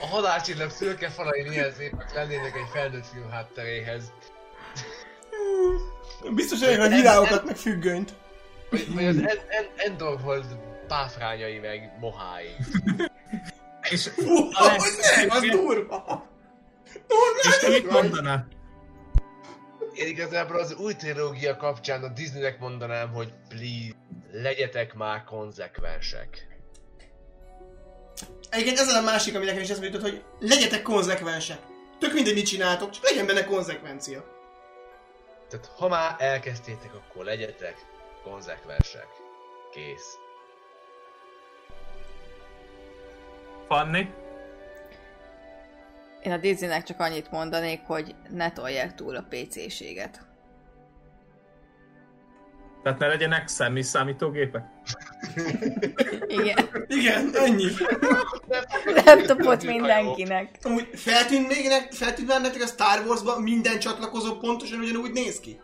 [0.00, 4.12] A halálcsillag szürke falai milyen szépek lennének egy felnőtt film hátteréhez.
[6.30, 8.14] Biztos olyan a virágokat, meg függönyt.
[8.70, 10.44] Vagy, az en, en, Endorhold
[10.88, 12.56] páfrányai meg mohái.
[13.90, 14.10] És,
[14.52, 16.26] Alex, hogy nem, az durva.
[17.42, 18.46] és te mit mondaná?
[19.94, 23.94] Én igazából az új trilógia kapcsán a Disneynek mondanám, hogy please,
[24.32, 26.46] legyetek már konzekvensek.
[28.50, 31.58] Egyébként ez a másik, ami nekem is eszembe jutott, hogy legyetek konzekvensek.
[31.98, 34.31] Tök mindegy, mit csináltok, csak legyen benne konzekvencia.
[35.52, 37.86] Tehát ha már elkezdtétek, akkor legyetek
[38.22, 39.06] konzekvensek.
[39.70, 40.18] Kész.
[43.66, 44.14] Fanni?
[46.22, 50.20] Én a Disneynek csak annyit mondanék, hogy ne tolják túl a PC-séget.
[52.82, 54.64] Tehát ne legyenek személy számítógépek?
[56.26, 57.66] Igen, Igen, ennyi.
[59.04, 60.58] laptopot mindenkinek.
[60.62, 65.40] Amúgy feltűnt még nek, feltűnt már nektek a Star Wars-ban minden csatlakozó pontosan ugyanúgy néz
[65.40, 65.60] ki?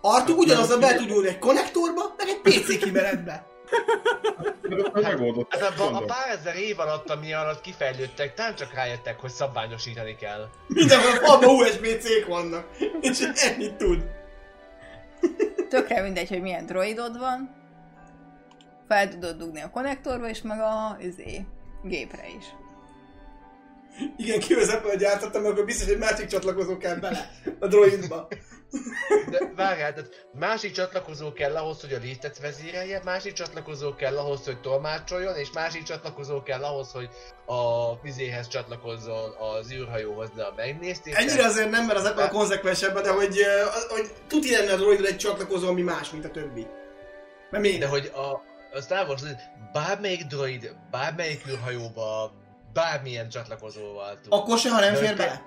[0.00, 3.46] Artu ugyanazzal be tud ülni egy konnektorba, meg egy PC kimeretbe.
[4.92, 5.52] Már megoldott.
[5.54, 6.06] Hát abban a Mondom.
[6.06, 10.48] pár ezer év alatt, ami alatt kifejlődtek, talán csak rájöttek, hogy szabványosítani kell.
[10.66, 12.66] Mindenhol a falban USB-C-k vannak.
[13.00, 14.02] És ennyit tud.
[15.68, 17.54] Tökre mindegy, hogy milyen droidod van.
[18.88, 21.44] Fel tudod dugni a konnektorba is, meg a izé,
[21.82, 22.44] gépre is.
[24.16, 28.28] Igen, kivezetve gyártottam, akkor biztos, hogy másik csatlakozó kell bele a droidba.
[29.30, 34.44] De várjál, tehát másik csatlakozó kell ahhoz, hogy a liftet vezérelje, másik csatlakozó kell ahhoz,
[34.44, 37.08] hogy tolmácsoljon, és másik csatlakozó kell ahhoz, hogy
[37.46, 41.14] a vizéhez csatlakozzon az űrhajóhoz, de a megnézték.
[41.14, 43.38] Ennyire azért nem, mert az Apple konzekvensebb, de hogy,
[43.74, 46.66] az- hogy tuti lenne a droidra egy csatlakozó, ami más, mint a többi.
[47.50, 48.30] Mert még De hogy a,
[48.76, 49.22] a Star Wars,
[49.72, 52.32] bármelyik droid, bármelyik űrhajóba,
[52.76, 54.32] bármilyen csatlakozóval tud.
[54.32, 55.42] akkor se, ha nem De fér bele.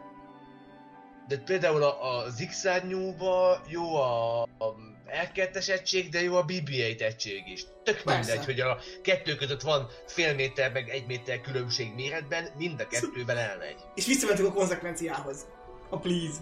[1.27, 4.75] De például a, a Zigzárnyúba jó a, a
[5.23, 7.65] R2-es egység, de jó a BB-8 egység is.
[7.83, 8.19] Tök Persze.
[8.19, 12.87] mindegy, hogy a kettő között van fél méter meg egy méter különbség méretben, mind a
[12.87, 13.77] kettőben elmegy.
[13.95, 15.45] És visszamentünk a konzekvenciához.
[15.89, 16.37] A please.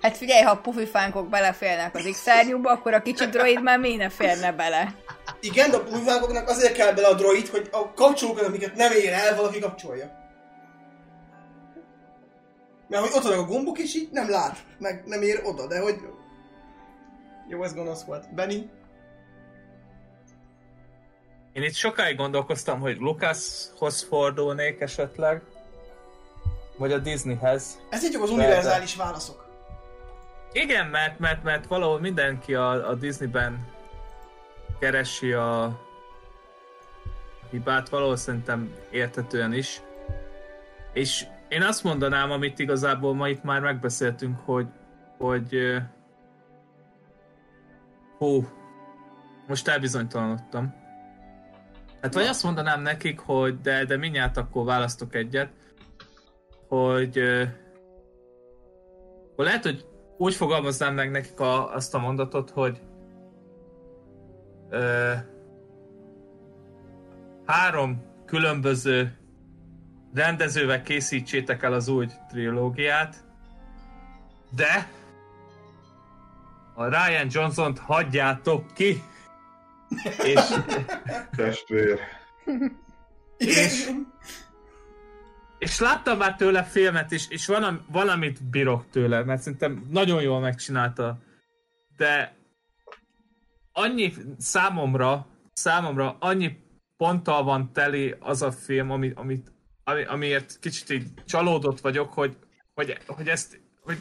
[0.00, 2.26] Hát figyelj, ha a pufifánkok beleférnek az x
[2.62, 4.94] akkor a kicsi droid már miért ne férne bele?
[5.44, 9.12] Igen, de a pulvágoknak azért kell bele a droid, hogy a kapcsolókat, amiket nem ér
[9.12, 10.22] el, valaki kapcsolja.
[12.88, 15.80] Mert hogy ott vannak a gombok, és így nem lát, meg nem ér oda, de
[15.80, 16.00] hogy...
[17.48, 18.34] Jó, ez gonosz volt.
[18.34, 18.70] Benny?
[21.52, 25.42] Én itt sokáig gondolkoztam, hogy Lucashoz fordulnék esetleg,
[26.76, 27.78] vagy a Disneyhez.
[27.90, 29.48] Ez csak az De- univerzális válaszok.
[30.52, 33.73] Igen, mert, mert, mert valahol mindenki a, a Disneyben
[34.84, 35.80] keresi a
[37.50, 39.82] hibát, valahol szerintem értetően is.
[40.92, 44.66] És én azt mondanám, amit igazából ma itt már megbeszéltünk, hogy,
[45.18, 45.58] hogy
[48.18, 48.48] hú,
[49.46, 50.74] most elbizonytalanodtam.
[52.00, 55.50] Hát vagy azt mondanám nekik, hogy de, de mindjárt akkor választok egyet,
[56.68, 57.18] hogy
[59.32, 59.86] akkor lehet, hogy
[60.18, 62.80] úgy fogalmaznám meg nekik a, azt a mondatot, hogy
[64.70, 65.12] ö,
[67.46, 69.16] három különböző
[70.14, 73.24] rendezővel készítsétek el az új trilógiát,
[74.56, 74.88] de
[76.74, 79.02] a Ryan Johnson-t hagyjátok ki,
[80.24, 80.40] és,
[81.36, 81.98] Testvér.
[83.36, 83.90] És-
[85.58, 89.86] és láttam már tőle filmet, és, és van, am- van, amit bírok tőle, mert szerintem
[89.90, 91.18] nagyon jól megcsinálta.
[91.96, 92.33] De
[93.74, 96.56] annyi számomra, számomra annyi
[96.96, 99.52] ponttal van teli az a film, amit, amit
[99.84, 102.36] ami, amiért kicsit így csalódott vagyok, hogy,
[102.74, 103.98] hogy, hogy ezt, hogy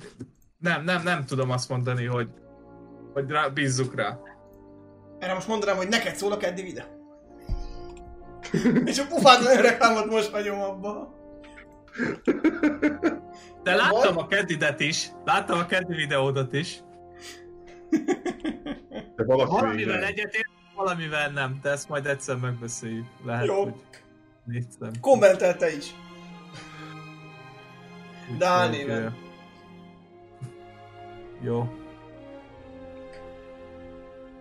[0.57, 2.29] nem, nem, nem tudom azt mondani, hogy,
[3.13, 4.19] hogy rá, bízzuk rá.
[5.19, 6.85] Erre most mondanám, hogy neked szól a keddi videó.
[8.91, 11.13] És a pufátlan reklámot most vagyom abba.
[13.63, 16.79] De láttam a keddidet is, láttam a keddi videódat is.
[19.15, 20.03] De valaki Valamivel igen.
[20.03, 23.05] egyetért, valamivel nem, de ezt majd egyszer megbeszéljük.
[23.25, 23.63] Lehet, Jó.
[23.63, 23.73] hogy
[24.43, 24.91] néztem.
[25.01, 25.85] Kommentelte is.
[28.21, 29.03] Úgyhogy, Dál néven.
[29.03, 29.07] ö,
[31.41, 31.73] Jó.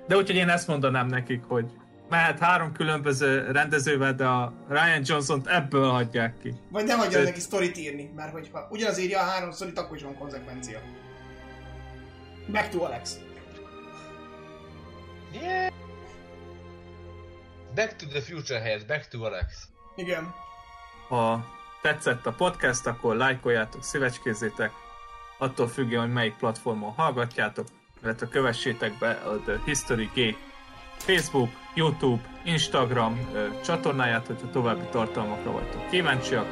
[0.06, 1.70] De úgyhogy én ezt mondanám nekik, hogy
[2.08, 6.54] mehet három különböző rendezővel, de a Ryan Johnson-t ebből adják ki.
[6.70, 7.26] Vagy nem hagyja Sőt.
[7.26, 10.78] neki sztorit írni, mert hogyha ugyanaz írja a három sztorit, akkor is van konzekvencia.
[12.52, 13.18] Back to Alex.
[15.32, 15.72] Yeah.
[17.74, 19.68] Back to the future helyett Back to Alex.
[19.96, 20.34] Igen.
[21.08, 21.44] Ha
[21.82, 24.72] tetszett a podcast, akkor lájkoljátok, szívecskézzétek,
[25.38, 27.66] attól függően, hogy melyik platformon hallgatjátok,
[28.02, 30.36] illetve kövessétek be a The History G
[30.96, 33.28] Facebook, YouTube, Instagram
[33.64, 36.46] csatornáját, hogyha további tartalmakra vagytok kíváncsiak.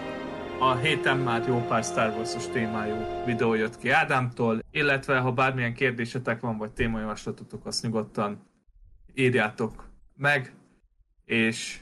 [0.59, 5.74] A héten már jó pár Star Wars-os témájú videó jött ki Ádámtól, illetve ha bármilyen
[5.74, 8.48] kérdésetek van, vagy témajavaslatotok, azt nyugodtan
[9.15, 10.55] írjátok meg,
[11.24, 11.81] és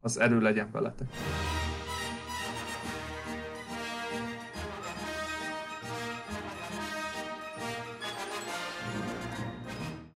[0.00, 1.08] az erő legyen veletek.